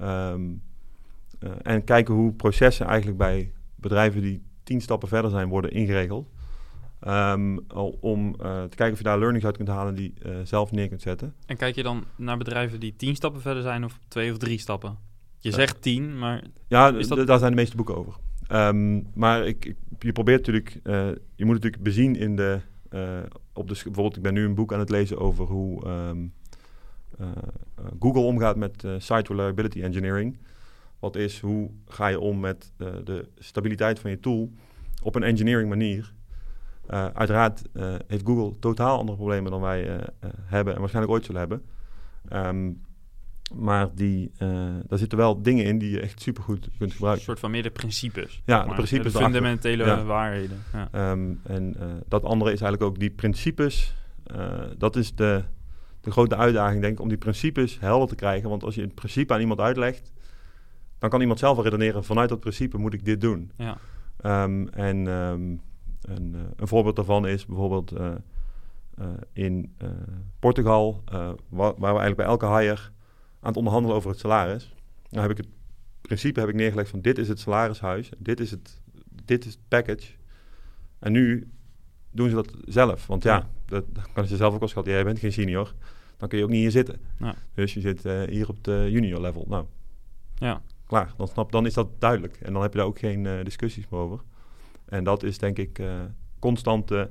Um, 0.00 0.62
Uh, 1.40 1.50
en 1.62 1.84
kijken 1.84 2.14
hoe 2.14 2.32
processen 2.32 2.86
eigenlijk 2.86 3.18
bij 3.18 3.52
bedrijven 3.74 4.22
die 4.22 4.42
tien 4.62 4.80
stappen 4.80 5.08
verder 5.08 5.30
zijn 5.30 5.48
worden 5.48 5.70
ingeregeld. 5.70 6.28
Um, 7.06 7.58
om 8.00 8.26
uh, 8.28 8.62
te 8.62 8.76
kijken 8.76 8.92
of 8.92 8.98
je 8.98 9.04
daar 9.04 9.18
learnings 9.18 9.44
uit 9.46 9.56
kunt 9.56 9.68
halen 9.68 9.94
die 9.94 10.14
zelf 10.44 10.70
neer 10.70 10.88
kunt 10.88 11.02
zetten. 11.02 11.34
En 11.46 11.56
kijk 11.56 11.74
je 11.74 11.82
dan 11.82 12.04
naar 12.16 12.36
bedrijven 12.36 12.80
die 12.80 12.96
tien 12.96 13.14
stappen 13.14 13.40
verder 13.40 13.62
zijn 13.62 13.84
of 13.84 13.98
twee 14.08 14.32
of 14.32 14.38
drie 14.38 14.58
stappen? 14.58 14.98
Je 15.38 15.50
zegt 15.50 15.82
tien, 15.82 16.18
maar... 16.18 16.44
Ja, 16.68 16.90
dat... 16.90 17.26
daar 17.26 17.38
zijn 17.38 17.50
de 17.50 17.56
meeste 17.56 17.76
boeken 17.76 17.96
over. 17.96 18.14
Um, 18.52 19.06
maar 19.14 19.46
ik, 19.46 19.64
ik, 19.64 19.76
je 19.98 20.12
probeert 20.12 20.46
natuurlijk... 20.46 20.80
je 21.34 21.44
moet 21.44 21.54
natuurlijk 21.54 21.82
bezien 21.82 22.16
in 22.16 22.36
de... 22.36 22.60
op 23.52 23.68
de 23.68 23.74
bijvoorbeeld, 23.74 24.16
ik 24.16 24.22
ben 24.22 24.34
nu 24.34 24.44
een 24.44 24.54
boek 24.54 24.72
aan 24.72 24.78
het 24.78 24.90
lezen 24.90 25.18
over 25.18 25.46
hoe 25.46 25.88
um, 25.88 26.34
Google 28.00 28.22
omgaat 28.22 28.56
met 28.56 28.84
site 28.98 29.32
reliability 29.32 29.82
engineering. 29.82 30.38
Wat 30.98 31.16
is, 31.16 31.40
hoe 31.40 31.70
ga 31.86 32.06
je 32.06 32.20
om 32.20 32.40
met 32.40 32.72
de 32.78 33.28
stabiliteit 33.38 33.98
van 33.98 34.10
je 34.10 34.20
tool 34.20 34.50
op 35.02 35.14
een 35.14 35.22
engineering 35.22 35.68
manier? 35.68 36.14
Uiteraard 36.86 37.62
heeft 38.06 38.26
Google 38.26 38.58
totaal 38.58 38.98
andere 38.98 39.16
problemen 39.16 39.50
dan 39.50 39.60
wij 39.60 40.00
hebben 40.44 40.74
en 40.74 40.80
waarschijnlijk 40.80 41.14
ooit 41.14 41.24
zullen 41.24 41.40
hebben. 41.40 41.62
Um, 42.32 42.83
maar 43.52 43.94
die, 43.94 44.30
daar 44.86 44.98
zitten 44.98 45.18
wel 45.18 45.42
dingen 45.42 45.64
in 45.64 45.78
die 45.78 45.90
je 45.90 46.00
echt 46.00 46.22
supergoed 46.22 46.68
kunt 46.78 46.92
gebruiken. 46.92 47.20
Een 47.20 47.26
soort 47.26 47.40
van 47.40 47.50
meer 47.50 47.62
de 47.62 47.70
principes. 47.70 48.42
Ja, 48.44 48.64
de 48.64 48.74
principes. 48.74 49.12
De 49.12 49.18
fundamentele 49.18 49.84
ja. 49.84 50.04
waarheden. 50.04 50.62
Ja. 50.72 51.10
Um, 51.10 51.40
en 51.42 51.76
dat 52.08 52.24
andere 52.24 52.52
is 52.52 52.60
eigenlijk 52.60 52.92
ook 52.92 52.98
die 52.98 53.10
principes. 53.10 53.94
dat 54.78 54.96
is 54.96 55.14
de, 55.14 55.42
de 56.00 56.10
grote 56.10 56.36
uitdaging, 56.36 56.80
denk 56.80 56.92
ik, 56.92 57.00
om 57.00 57.08
die 57.08 57.18
principes 57.18 57.78
helder 57.80 58.08
te 58.08 58.14
krijgen. 58.14 58.48
Want 58.48 58.64
als 58.64 58.74
je 58.74 58.82
een 58.82 58.94
principe 58.94 59.34
aan 59.34 59.40
iemand 59.40 59.60
uitlegt, 59.60 60.12
dan 60.98 61.10
kan 61.10 61.20
iemand 61.20 61.38
zelf 61.38 61.54
wel 61.54 61.64
redeneren 61.64 62.04
vanuit 62.04 62.28
dat 62.28 62.40
principe 62.40 62.78
moet 62.78 62.94
ik 62.94 63.04
dit 63.04 63.20
doen. 63.20 63.50
Ja. 63.56 63.76
Um, 64.44 64.68
en 64.68 65.06
um, 65.06 65.60
een, 66.00 66.36
een, 66.56 66.68
voorbeeld 66.68 66.96
daarvan 66.96 67.26
is 67.26 67.46
bijvoorbeeld 67.46 67.92
in 69.32 69.74
Portugal, 70.38 71.02
waar, 71.08 71.34
waar, 71.48 71.74
we 71.78 71.84
eigenlijk 71.84 72.16
bij 72.16 72.26
elke 72.26 72.46
hire 72.46 72.92
aan 73.44 73.50
het 73.50 73.56
onderhandelen 73.56 73.96
over 73.96 74.10
het 74.10 74.18
salaris. 74.18 74.74
Dan 75.08 75.22
heb 75.22 75.30
ik 75.30 75.36
het 75.36 75.48
principe 76.00 76.40
heb 76.40 76.48
ik 76.48 76.54
neergelegd 76.54 76.90
van 76.90 77.00
dit 77.00 77.18
is 77.18 77.28
het 77.28 77.40
salarishuis, 77.40 78.10
dit 78.18 78.40
is 78.40 78.50
het, 78.50 78.80
dit 79.24 79.44
is 79.44 79.52
het 79.52 79.62
package. 79.68 80.12
En 80.98 81.12
nu 81.12 81.50
doen 82.10 82.28
ze 82.28 82.34
dat 82.34 82.54
zelf. 82.64 83.06
Want 83.06 83.22
ja, 83.22 83.34
ja. 83.34 83.48
Dat, 83.66 83.84
dat 83.92 84.12
kan 84.12 84.26
je 84.28 84.36
zelf 84.36 84.54
ook 84.54 84.62
al 84.62 84.68
schatten. 84.68 84.92
Jij 84.92 85.04
bent 85.04 85.18
geen 85.18 85.32
senior, 85.32 85.74
dan 86.16 86.28
kun 86.28 86.38
je 86.38 86.44
ook 86.44 86.50
niet 86.50 86.60
hier 86.60 86.70
zitten. 86.70 87.00
Ja. 87.18 87.34
Dus 87.54 87.74
je 87.74 87.80
zit 87.80 88.02
hier 88.28 88.48
op 88.48 88.64
de 88.64 88.86
junior 88.90 89.20
level. 89.20 89.44
Nou, 89.48 89.64
ja 90.34 90.62
klaar. 90.86 91.12
Dan, 91.16 91.28
snap, 91.28 91.52
dan 91.52 91.66
is 91.66 91.74
dat 91.74 91.88
duidelijk. 91.98 92.38
En 92.40 92.52
dan 92.52 92.62
heb 92.62 92.72
je 92.72 92.78
daar 92.78 92.86
ook 92.86 92.98
geen 92.98 93.24
uh, 93.24 93.44
discussies 93.44 93.88
meer 93.88 94.00
over. 94.00 94.20
En 94.84 95.04
dat 95.04 95.22
is 95.22 95.38
denk 95.38 95.58
ik 95.58 95.78
uh, 95.78 96.00
constant 96.38 96.90
uh, 96.90 97.04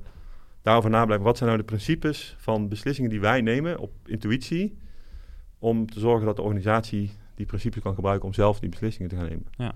daarover 0.62 0.90
nablijven. 0.90 1.26
Wat 1.26 1.38
zijn 1.38 1.50
nou 1.50 1.62
de 1.62 1.68
principes 1.68 2.36
van 2.40 2.68
beslissingen 2.68 3.10
die 3.10 3.20
wij 3.20 3.42
nemen 3.42 3.80
op 3.80 3.92
intuïtie... 4.06 4.82
om 5.64 5.90
te 5.90 6.00
zorgen 6.00 6.26
dat 6.26 6.36
de 6.36 6.42
organisatie 6.42 7.12
die 7.36 7.46
principes 7.46 7.82
kan 7.82 7.96
gebruiken... 7.96 8.28
om 8.28 8.34
zelf 8.34 8.60
die 8.60 8.70
beslissingen 8.70 9.10
te 9.10 9.16
gaan 9.16 9.28
nemen. 9.28 9.46
Ja. 9.58 9.76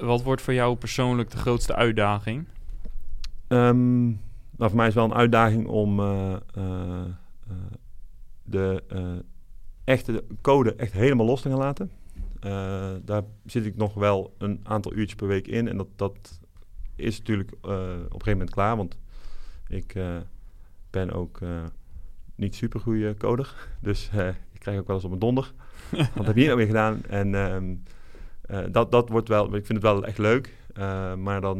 wat 0.00 0.22
wordt 0.22 0.42
voor 0.42 0.54
jou 0.54 0.76
persoonlijk 0.76 1.30
de 1.30 1.36
grootste 1.36 1.74
uitdaging? 1.74 2.46
Um, 3.48 4.06
nou, 4.56 4.70
voor 4.70 4.76
mij 4.76 4.88
is 4.88 4.94
wel 4.94 5.04
een 5.04 5.14
uitdaging 5.14 5.66
om 5.66 6.00
uh, 6.00 6.36
de 8.42 8.82
echte 9.84 10.24
code 10.40 10.74
echt 10.74 10.92
helemaal 10.92 11.26
los 11.26 11.42
te 11.42 11.48
gaan 11.48 11.58
laten. 11.58 11.90
Daar 13.04 13.22
zit 13.46 13.66
ik 13.66 13.76
nog 13.76 13.94
wel 13.94 14.34
een 14.38 14.60
aantal 14.62 14.92
uurtjes 14.92 15.14
per 15.14 15.26
week 15.26 15.46
in. 15.46 15.68
En 15.68 15.76
dat, 15.76 15.88
dat 15.96 16.40
is 16.96 17.18
natuurlijk 17.18 17.52
op 17.52 17.68
een 17.70 18.08
gegeven 18.10 18.32
moment 18.32 18.50
klaar. 18.50 18.76
Want 18.76 18.98
ik 19.68 19.96
ben 20.90 21.10
ook 21.12 21.40
niet 22.34 22.54
super 22.54 22.80
goede 22.80 23.14
coder. 23.14 23.68
Dus 23.80 24.10
ik 24.68 24.74
krijg 24.74 24.80
ook 24.80 24.86
wel 24.86 24.96
eens 24.96 25.04
op 25.04 25.12
een 25.12 25.18
donder. 25.18 25.52
Wat 26.14 26.26
heb 26.26 26.34
je 26.34 26.40
hier 26.40 26.44
nou 26.44 26.56
weer 26.56 26.66
gedaan? 26.66 27.04
En 27.08 27.34
um, 27.34 27.82
dat, 28.72 28.90
dat 28.92 29.08
wordt 29.08 29.28
wel, 29.28 29.44
ik 29.44 29.66
vind 29.66 29.68
het 29.68 29.82
wel 29.82 30.04
echt 30.04 30.18
leuk. 30.18 30.56
maar 31.18 31.40
dan 31.40 31.58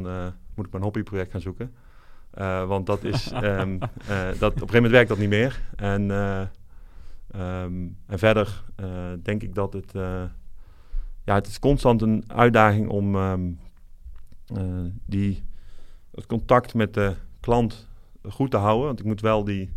moet 0.54 0.66
ik 0.66 0.72
mijn 0.72 0.84
hobbyproject 0.84 1.30
gaan 1.30 1.40
zoeken. 1.40 1.74
want 2.66 2.86
dat 2.86 3.04
is, 3.04 3.32
um, 3.32 3.78
dat, 4.38 4.52
op 4.52 4.60
een 4.60 4.68
gegeven 4.68 4.72
moment 4.72 4.92
werkt 4.92 5.08
dat 5.08 5.18
niet 5.18 5.28
meer. 5.28 5.60
En, 5.76 6.10
um, 6.10 7.96
en 8.06 8.18
verder 8.18 8.64
denk 9.22 9.42
ik 9.42 9.54
dat 9.54 9.72
het 9.72 9.92
ja, 11.24 11.34
het 11.34 11.46
is 11.46 11.58
constant 11.58 12.02
een 12.02 12.24
uitdaging 12.26 12.88
om 12.88 13.16
die, 15.06 15.42
het 16.14 16.26
contact 16.26 16.74
met 16.74 16.94
de 16.94 17.14
klant 17.40 17.88
goed 18.28 18.50
te 18.50 18.56
houden. 18.56 18.86
Want 18.86 18.98
ik 18.98 19.04
moet 19.04 19.20
wel 19.20 19.44
die, 19.44 19.70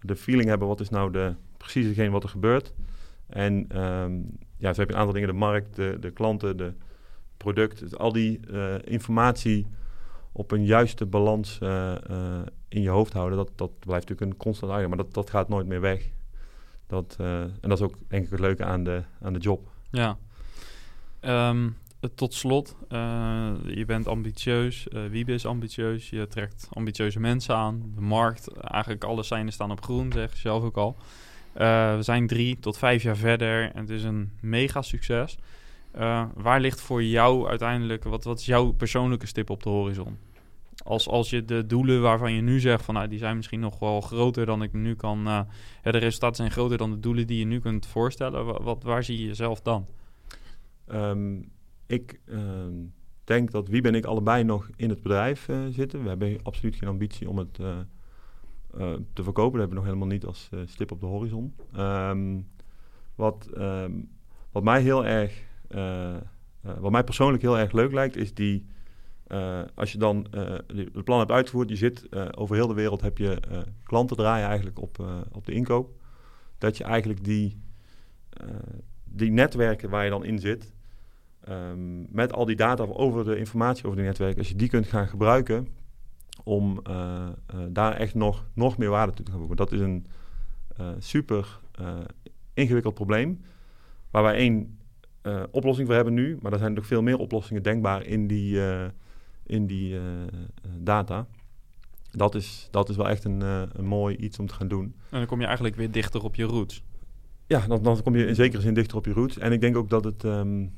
de 0.00 0.16
feeling 0.16 0.48
hebben, 0.48 0.68
wat 0.68 0.80
is 0.80 0.88
nou 0.88 1.12
de, 1.12 1.34
precies 1.60 1.86
hetgeen 1.86 2.10
wat 2.10 2.22
er 2.22 2.28
gebeurt. 2.28 2.72
En 3.26 3.80
um, 3.80 4.38
ja, 4.56 4.72
zo 4.72 4.80
heb 4.80 4.88
je 4.88 4.94
een 4.94 5.00
aantal 5.00 5.14
dingen, 5.14 5.28
de 5.28 5.34
markt, 5.34 5.76
de, 5.76 5.96
de 6.00 6.10
klanten, 6.10 6.56
de 6.56 6.72
product. 7.36 7.78
Dus 7.78 7.96
al 7.96 8.12
die 8.12 8.40
uh, 8.50 8.74
informatie 8.84 9.66
op 10.32 10.50
een 10.50 10.64
juiste 10.64 11.06
balans 11.06 11.58
uh, 11.62 11.94
in 12.68 12.82
je 12.82 12.88
hoofd 12.88 13.12
houden, 13.12 13.38
dat, 13.38 13.50
dat 13.54 13.78
blijft 13.78 14.08
natuurlijk 14.08 14.32
een 14.32 14.36
constant 14.36 14.72
uitdaging. 14.72 14.96
Maar 14.96 15.04
dat, 15.04 15.14
dat 15.14 15.30
gaat 15.30 15.48
nooit 15.48 15.66
meer 15.66 15.80
weg. 15.80 16.10
Dat, 16.86 17.16
en 17.18 17.60
dat 17.60 17.78
is 17.78 17.84
ook 17.84 17.96
denk 18.08 18.24
ik 18.24 18.30
het 18.30 18.40
leuke 18.40 18.64
aan 18.64 18.84
de, 18.84 19.02
aan 19.20 19.32
de 19.32 19.38
job. 19.38 19.68
Ja. 19.90 20.18
Um, 21.20 21.76
tot 22.14 22.34
slot, 22.34 22.76
je 23.66 23.84
bent 23.86 24.06
ambitieus, 24.06 24.86
Wiebe 25.10 25.32
is 25.32 25.46
ambitieus, 25.46 26.10
je 26.10 26.26
trekt 26.26 26.68
ambitieuze 26.72 27.20
mensen 27.20 27.54
aan. 27.54 27.92
De 27.94 28.00
markt, 28.00 28.48
eigenlijk 28.52 29.04
alle 29.04 29.22
seinen 29.22 29.52
staan 29.52 29.70
op 29.70 29.82
groen, 29.82 30.12
zeg 30.12 30.32
je 30.32 30.38
zelf 30.38 30.62
ook 30.62 30.76
al. 30.76 30.96
Uh, 31.56 31.96
we 31.96 32.02
zijn 32.02 32.26
drie 32.26 32.58
tot 32.58 32.78
vijf 32.78 33.02
jaar 33.02 33.16
verder 33.16 33.72
en 33.72 33.80
het 33.80 33.90
is 33.90 34.04
een 34.04 34.30
mega 34.40 34.82
succes. 34.82 35.38
waar 36.34 36.60
ligt 36.60 36.80
voor 36.80 37.02
jou 37.02 37.48
uiteindelijk, 37.48 38.04
wat, 38.04 38.24
wat 38.24 38.38
is 38.38 38.46
jouw 38.46 38.70
persoonlijke 38.70 39.26
stip 39.26 39.50
op 39.50 39.62
de 39.62 39.68
horizon? 39.68 40.16
Als, 40.84 41.08
als 41.08 41.30
je 41.30 41.44
de 41.44 41.66
doelen 41.66 42.02
waarvan 42.02 42.32
je 42.32 42.40
nu 42.40 42.60
zegt 42.60 42.84
van 42.84 42.94
nou, 42.94 43.08
die 43.08 43.18
zijn 43.18 43.36
misschien 43.36 43.60
nog 43.60 43.78
wel 43.78 44.00
groter 44.00 44.46
dan 44.46 44.62
ik 44.62 44.72
nu 44.72 44.94
kan. 44.94 45.26
Uh, 45.26 45.40
de 45.82 45.90
resultaten 45.90 46.36
zijn 46.36 46.50
groter 46.50 46.78
dan 46.78 46.90
de 46.90 47.00
doelen 47.00 47.26
die 47.26 47.38
je 47.38 47.44
nu 47.44 47.60
kunt 47.60 47.86
voorstellen. 47.86 48.62
Wat, 48.62 48.82
waar 48.82 49.04
zie 49.04 49.18
je 49.18 49.26
jezelf 49.26 49.60
dan? 49.60 49.86
Um, 50.92 51.50
ik 51.86 52.20
uh, 52.24 52.40
denk 53.24 53.50
dat 53.50 53.68
wie 53.68 53.80
ben 53.80 53.94
ik 53.94 54.04
allebei 54.04 54.44
nog 54.44 54.70
in 54.76 54.88
het 54.88 55.02
bedrijf 55.02 55.48
zitten. 55.70 56.02
We 56.02 56.08
hebben 56.08 56.38
absoluut 56.42 56.76
geen 56.76 56.88
ambitie 56.88 57.28
om 57.28 57.38
het 57.38 57.58
te 59.12 59.22
verkopen. 59.22 59.58
Dat 59.58 59.60
hebben 59.60 59.68
we 59.68 59.74
nog 59.74 59.84
helemaal 59.84 60.06
niet 60.06 60.24
als 60.24 60.50
stip 60.64 60.92
op 60.92 61.00
de 61.00 61.06
horizon. 61.06 61.54
Um, 61.76 62.48
wat, 63.14 63.48
um, 63.58 64.08
wat 64.52 64.62
mij 64.62 64.82
heel 64.82 65.06
erg, 65.06 65.42
wat 66.60 66.90
mij 66.90 67.04
persoonlijk 67.04 67.42
heel 67.42 67.58
erg 67.58 67.72
leuk 67.72 67.92
lijkt, 67.92 68.16
is 68.16 68.34
die 68.34 68.66
als 69.74 69.92
je 69.92 69.98
dan 69.98 70.26
het 70.74 71.04
plan 71.04 71.18
hebt 71.18 71.30
uitgevoerd, 71.30 71.68
je 71.68 71.76
zit 71.76 72.16
over 72.36 72.56
heel 72.56 72.66
de 72.66 72.74
wereld, 72.74 73.00
heb 73.00 73.18
je 73.18 73.38
klanten 73.84 74.16
draaien 74.16 74.46
eigenlijk 74.46 74.78
op, 74.80 75.04
op 75.32 75.46
de 75.46 75.52
inkoop. 75.52 75.90
Dat 76.58 76.76
je 76.76 76.84
eigenlijk 76.84 77.24
die, 77.24 77.60
die 79.04 79.30
netwerken 79.30 79.90
waar 79.90 80.04
je 80.04 80.10
dan 80.10 80.24
in 80.24 80.38
zit, 80.38 80.72
um, 81.48 82.06
met 82.10 82.32
al 82.32 82.44
die 82.44 82.56
data 82.56 82.84
over 82.84 83.24
de 83.24 83.36
informatie 83.36 83.84
over 83.84 83.96
die 83.96 84.06
netwerken, 84.06 84.38
als 84.38 84.48
je 84.48 84.56
die 84.56 84.68
kunt 84.68 84.86
gaan 84.86 85.08
gebruiken 85.08 85.68
om 86.44 86.82
daar 87.68 87.92
echt 87.92 88.14
nog, 88.14 88.46
nog 88.54 88.78
meer 88.78 88.90
waarde 88.90 89.12
toe 89.12 89.24
te 89.24 89.30
gaan 89.30 89.40
voegen. 89.40 89.56
Dat 89.56 89.72
is 89.72 89.80
een 89.80 90.06
super 90.98 91.60
ingewikkeld 92.54 92.94
probleem, 92.94 93.40
waar 94.10 94.22
wij 94.22 94.34
één 94.34 94.78
oplossing 95.50 95.86
voor 95.86 95.96
hebben 95.96 96.14
nu, 96.14 96.38
maar 96.40 96.52
er 96.52 96.58
zijn 96.58 96.72
nog 96.72 96.86
veel 96.86 97.02
meer 97.02 97.18
oplossingen 97.18 97.62
denkbaar 97.62 98.04
in 98.04 98.26
die 98.26 98.60
in 99.46 99.66
die 99.66 99.98
data. 100.78 101.26
Dat 102.10 102.34
is, 102.34 102.68
dat 102.70 102.88
is 102.88 102.96
wel 102.96 103.08
echt 103.08 103.24
een, 103.24 103.40
uh, 103.40 103.62
een 103.72 103.84
mooi 103.84 104.16
iets 104.16 104.38
om 104.38 104.46
te 104.46 104.54
gaan 104.54 104.68
doen. 104.68 104.84
En 104.84 105.18
dan 105.18 105.26
kom 105.26 105.38
je 105.40 105.46
eigenlijk 105.46 105.76
weer 105.76 105.90
dichter 105.90 106.22
op 106.22 106.34
je 106.34 106.44
roots. 106.44 106.82
Ja, 107.46 107.66
dan, 107.66 107.82
dan 107.82 108.02
kom 108.02 108.16
je 108.16 108.26
in 108.26 108.34
zekere 108.34 108.62
zin 108.62 108.74
dichter 108.74 108.96
op 108.96 109.04
je 109.04 109.12
roots. 109.12 109.38
En 109.38 109.52
ik 109.52 109.60
denk 109.60 109.76
ook 109.76 109.90
dat 109.90 110.04
het... 110.04 110.24
Um, 110.24 110.72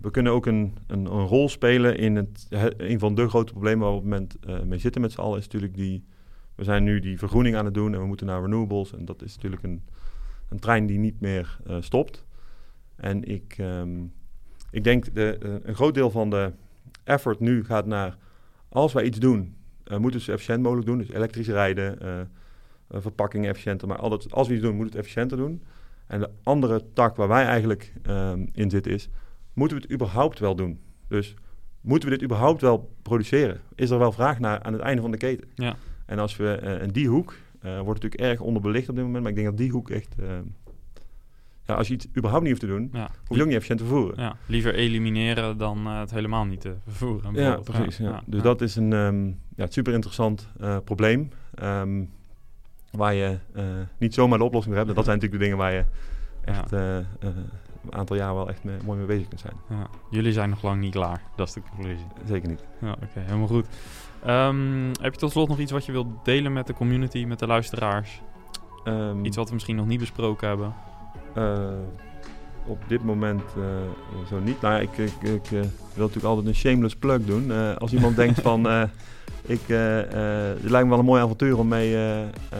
we 0.00 0.10
kunnen 0.10 0.32
ook 0.32 0.46
een, 0.46 0.76
een, 0.86 1.04
een, 1.04 1.26
rol 1.26 1.48
spelen 1.48 1.98
in 1.98 2.16
het, 2.16 2.46
een 2.76 2.98
van 2.98 3.14
de 3.14 3.28
grote 3.28 3.52
problemen 3.52 3.80
waar 3.80 3.90
we 3.90 3.96
op 3.96 4.10
het 4.10 4.12
moment 4.12 4.66
mee 4.68 4.78
zitten 4.78 5.00
met 5.00 5.12
z'n 5.12 5.20
allen, 5.20 5.38
is 5.38 5.44
natuurlijk 5.44 5.74
die, 5.74 6.04
we 6.54 6.64
zijn 6.64 6.84
nu 6.84 7.00
die 7.00 7.18
vergroening 7.18 7.56
aan 7.56 7.64
het 7.64 7.74
doen 7.74 7.94
en 7.94 8.00
we 8.00 8.06
moeten 8.06 8.26
naar 8.26 8.40
renewables. 8.40 8.92
En 8.92 9.04
dat 9.04 9.22
is 9.22 9.34
natuurlijk 9.34 9.62
een, 9.62 9.82
een 10.48 10.58
trein 10.58 10.86
die 10.86 10.98
niet 10.98 11.20
meer 11.20 11.58
uh, 11.66 11.76
stopt. 11.80 12.24
En 12.96 13.24
ik, 13.24 13.56
um, 13.58 14.12
ik 14.70 14.84
denk 14.84 15.14
de, 15.14 15.60
een 15.62 15.74
groot 15.74 15.94
deel 15.94 16.10
van 16.10 16.30
de 16.30 16.52
effort 17.04 17.40
nu 17.40 17.64
gaat 17.64 17.86
naar, 17.86 18.16
als 18.68 18.92
wij 18.92 19.04
iets 19.04 19.18
doen, 19.18 19.56
moeten 19.84 20.10
we 20.10 20.14
het 20.14 20.22
zo 20.22 20.32
efficiënt 20.32 20.62
mogelijk 20.62 20.86
doen. 20.86 20.98
Dus 20.98 21.10
elektrisch 21.10 21.48
rijden, 21.48 21.98
verpakkingen 22.90 23.50
efficiënter. 23.50 23.88
Maar 23.88 23.98
altijd, 23.98 24.32
als 24.32 24.48
we 24.48 24.54
iets 24.54 24.62
doen, 24.62 24.74
moeten 24.74 24.92
we 24.92 24.98
het 24.98 25.06
efficiënter 25.06 25.36
doen. 25.36 25.62
En 26.06 26.20
de 26.20 26.30
andere 26.42 26.84
tak 26.92 27.16
waar 27.16 27.28
wij 27.28 27.44
eigenlijk 27.44 27.92
ehm, 28.02 28.46
in 28.52 28.70
zitten 28.70 28.92
is, 28.92 29.08
moeten 29.56 29.76
we 29.76 29.82
het 29.82 29.92
überhaupt 29.92 30.38
wel 30.38 30.56
doen? 30.56 30.80
Dus 31.08 31.34
moeten 31.80 32.08
we 32.08 32.14
dit 32.14 32.24
überhaupt 32.24 32.60
wel 32.60 32.90
produceren? 33.02 33.60
Is 33.74 33.90
er 33.90 33.98
wel 33.98 34.12
vraag 34.12 34.38
naar 34.38 34.62
aan 34.62 34.72
het 34.72 34.82
einde 34.82 35.02
van 35.02 35.10
de 35.10 35.16
keten? 35.16 35.48
Ja. 35.54 35.76
En 36.06 36.18
als 36.18 36.36
we, 36.36 36.52
en 36.54 36.90
die 36.90 37.08
hoek 37.08 37.34
wordt 37.60 38.02
natuurlijk 38.02 38.20
erg 38.20 38.40
onderbelicht 38.40 38.88
op 38.88 38.94
dit 38.94 39.04
moment, 39.04 39.22
maar 39.22 39.32
ik 39.32 39.36
denk 39.36 39.48
dat 39.48 39.58
die 39.58 39.70
hoek 39.70 39.90
echt 39.90 40.14
ehm, 40.18 40.44
ja, 41.66 41.74
als 41.74 41.88
je 41.88 41.94
iets 41.94 42.06
überhaupt 42.16 42.42
niet 42.42 42.50
hoeft 42.50 42.64
te 42.64 42.76
doen, 42.76 42.90
ja. 42.92 43.10
hoef 43.26 43.36
je 43.36 43.42
ook 43.42 43.48
niet 43.48 43.56
efficiënt 43.56 43.78
te 43.78 43.84
vervoeren. 43.84 44.22
Ja, 44.22 44.36
liever 44.46 44.74
elimineren 44.74 45.58
dan 45.58 45.86
uh, 45.86 45.98
het 45.98 46.10
helemaal 46.10 46.44
niet 46.44 46.60
te 46.60 46.74
vervoeren. 46.86 47.34
Ja, 47.34 47.56
precies. 47.56 47.96
Ja. 47.96 48.22
Dus 48.26 48.42
dat 48.42 48.60
is 48.60 48.76
een 48.76 48.92
um, 48.92 49.38
ja, 49.56 49.66
super 49.68 49.92
interessant 49.92 50.48
uh, 50.60 50.76
probleem. 50.84 51.28
Um, 51.62 52.10
waar 52.90 53.14
je 53.14 53.38
uh, 53.56 53.64
niet 53.98 54.14
zomaar 54.14 54.38
de 54.38 54.44
oplossing 54.44 54.74
voor 54.74 54.84
hebt. 54.84 54.96
Dat 54.96 55.04
zijn 55.04 55.18
natuurlijk 55.18 55.42
de 55.42 55.48
dingen 55.48 55.64
waar 55.64 55.72
je 55.72 55.84
echt 56.44 56.72
een 57.90 57.98
aantal 57.98 58.16
jaar 58.16 58.34
wel 58.34 58.48
echt 58.48 58.64
mee, 58.64 58.76
mooi 58.84 58.98
mee 58.98 59.06
bezig 59.06 59.28
kunt 59.28 59.40
zijn. 59.40 59.54
Jullie 60.10 60.32
zijn 60.32 60.50
nog 60.50 60.62
lang 60.62 60.80
niet 60.80 60.92
klaar. 60.92 61.22
Dat 61.36 61.48
is 61.48 61.54
de 61.54 61.62
conclusie. 61.70 62.06
Zeker 62.26 62.48
niet. 62.48 62.64
Ja, 62.80 62.90
Oké, 62.90 63.06
okay, 63.10 63.22
helemaal 63.24 63.46
goed. 63.46 63.66
Um, 64.26 64.90
heb 65.00 65.12
je 65.12 65.18
tot 65.18 65.30
slot 65.30 65.48
nog 65.48 65.58
iets 65.58 65.72
wat 65.72 65.86
je 65.86 65.92
wilt 65.92 66.24
delen 66.24 66.52
met 66.52 66.66
de 66.66 66.74
community, 66.74 67.24
met 67.24 67.38
de 67.38 67.46
luisteraars? 67.46 68.20
iets 69.22 69.36
wat 69.36 69.48
we 69.48 69.54
misschien 69.54 69.76
nog 69.76 69.86
niet 69.86 70.00
besproken 70.00 70.48
hebben? 70.48 70.74
Uh, 71.36 71.68
op 72.66 72.78
dit 72.88 73.04
moment 73.04 73.42
uh, 73.58 73.64
zo 74.28 74.38
niet. 74.38 74.60
Nou 74.60 74.74
ja, 74.74 74.80
ik, 74.80 74.98
ik, 74.98 75.22
ik 75.22 75.50
uh, 75.50 75.60
wil 75.94 76.06
natuurlijk 76.06 76.24
altijd 76.24 76.46
een 76.46 76.54
shameless 76.54 76.96
plug 76.96 77.24
doen. 77.24 77.78
als 77.78 77.92
iemand 77.92 78.16
denkt 78.22 78.40
van, 78.40 78.66
ik, 79.42 79.60
het 79.66 80.70
lijkt 80.70 80.84
me 80.84 80.88
wel 80.88 80.98
een 80.98 81.04
mooi 81.04 81.22
avontuur 81.22 81.58
om 81.58 81.68
mee, 81.68 81.96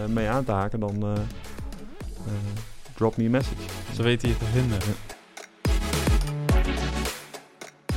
mee 0.09 0.29
aan 0.29 0.45
te 0.45 0.53
haken, 0.53 0.81
dan 0.81 1.05
drop 2.97 3.17
me 3.17 3.27
a 3.27 3.31
message. 3.31 3.57
Ze 3.95 4.03
weten 4.03 4.29
je 4.29 4.37
te 4.37 4.45
vinden. 4.53 4.79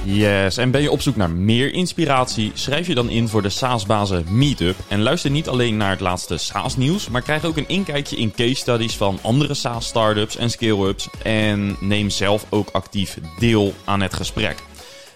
Yes, 0.04 0.58
en 0.58 0.72
ben 0.72 0.82
je 0.82 0.92
op 0.92 1.02
zoek 1.02 1.16
naar 1.16 1.30
meer 1.30 1.74
inspiratie? 1.74 2.52
Schrijf 2.54 2.88
je 2.88 2.96
dan 2.96 3.10
in 3.10 3.28
voor 3.28 3.42
de 3.42 3.50
SaaS-bazen 3.50 4.26
Meetup. 4.30 4.76
En 4.88 5.02
luister 5.02 5.32
niet 5.32 5.48
alleen 5.48 5.78
naar 5.78 5.90
het 5.90 6.00
laatste 6.00 6.38
SaaS-nieuws, 6.38 7.10
maar 7.10 7.22
krijg 7.22 7.46
ook 7.46 7.58
een 7.58 7.68
inkijkje 7.68 8.16
in 8.16 8.32
case 8.32 8.56
studies 8.56 8.96
van 8.98 9.20
andere 9.22 9.54
SaaS-startups 9.54 10.36
en 10.36 10.50
scale-ups. 10.50 11.10
En 11.24 11.78
neem 11.80 12.10
zelf 12.10 12.46
ook 12.50 12.70
actief 12.70 13.18
deel 13.40 13.74
aan 13.86 14.02
het 14.02 14.14
gesprek. 14.14 14.64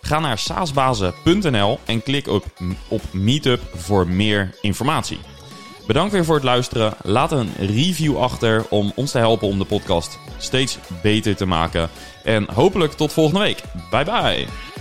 Ga 0.01 0.19
naar 0.19 0.37
saasbazen.nl 0.37 1.79
en 1.85 2.03
klik 2.03 2.27
op, 2.27 2.45
op 2.87 3.01
Meetup 3.11 3.61
voor 3.75 4.07
meer 4.07 4.55
informatie. 4.61 5.19
Bedankt 5.87 6.11
weer 6.11 6.25
voor 6.25 6.35
het 6.35 6.43
luisteren. 6.43 6.93
Laat 7.01 7.31
een 7.31 7.51
review 7.57 8.17
achter 8.17 8.65
om 8.69 8.91
ons 8.95 9.11
te 9.11 9.17
helpen 9.17 9.47
om 9.47 9.59
de 9.59 9.65
podcast 9.65 10.19
steeds 10.37 10.77
beter 11.01 11.35
te 11.35 11.45
maken. 11.45 11.89
En 12.23 12.47
hopelijk 12.53 12.93
tot 12.93 13.13
volgende 13.13 13.39
week. 13.39 13.61
Bye 13.89 14.05
bye. 14.05 14.72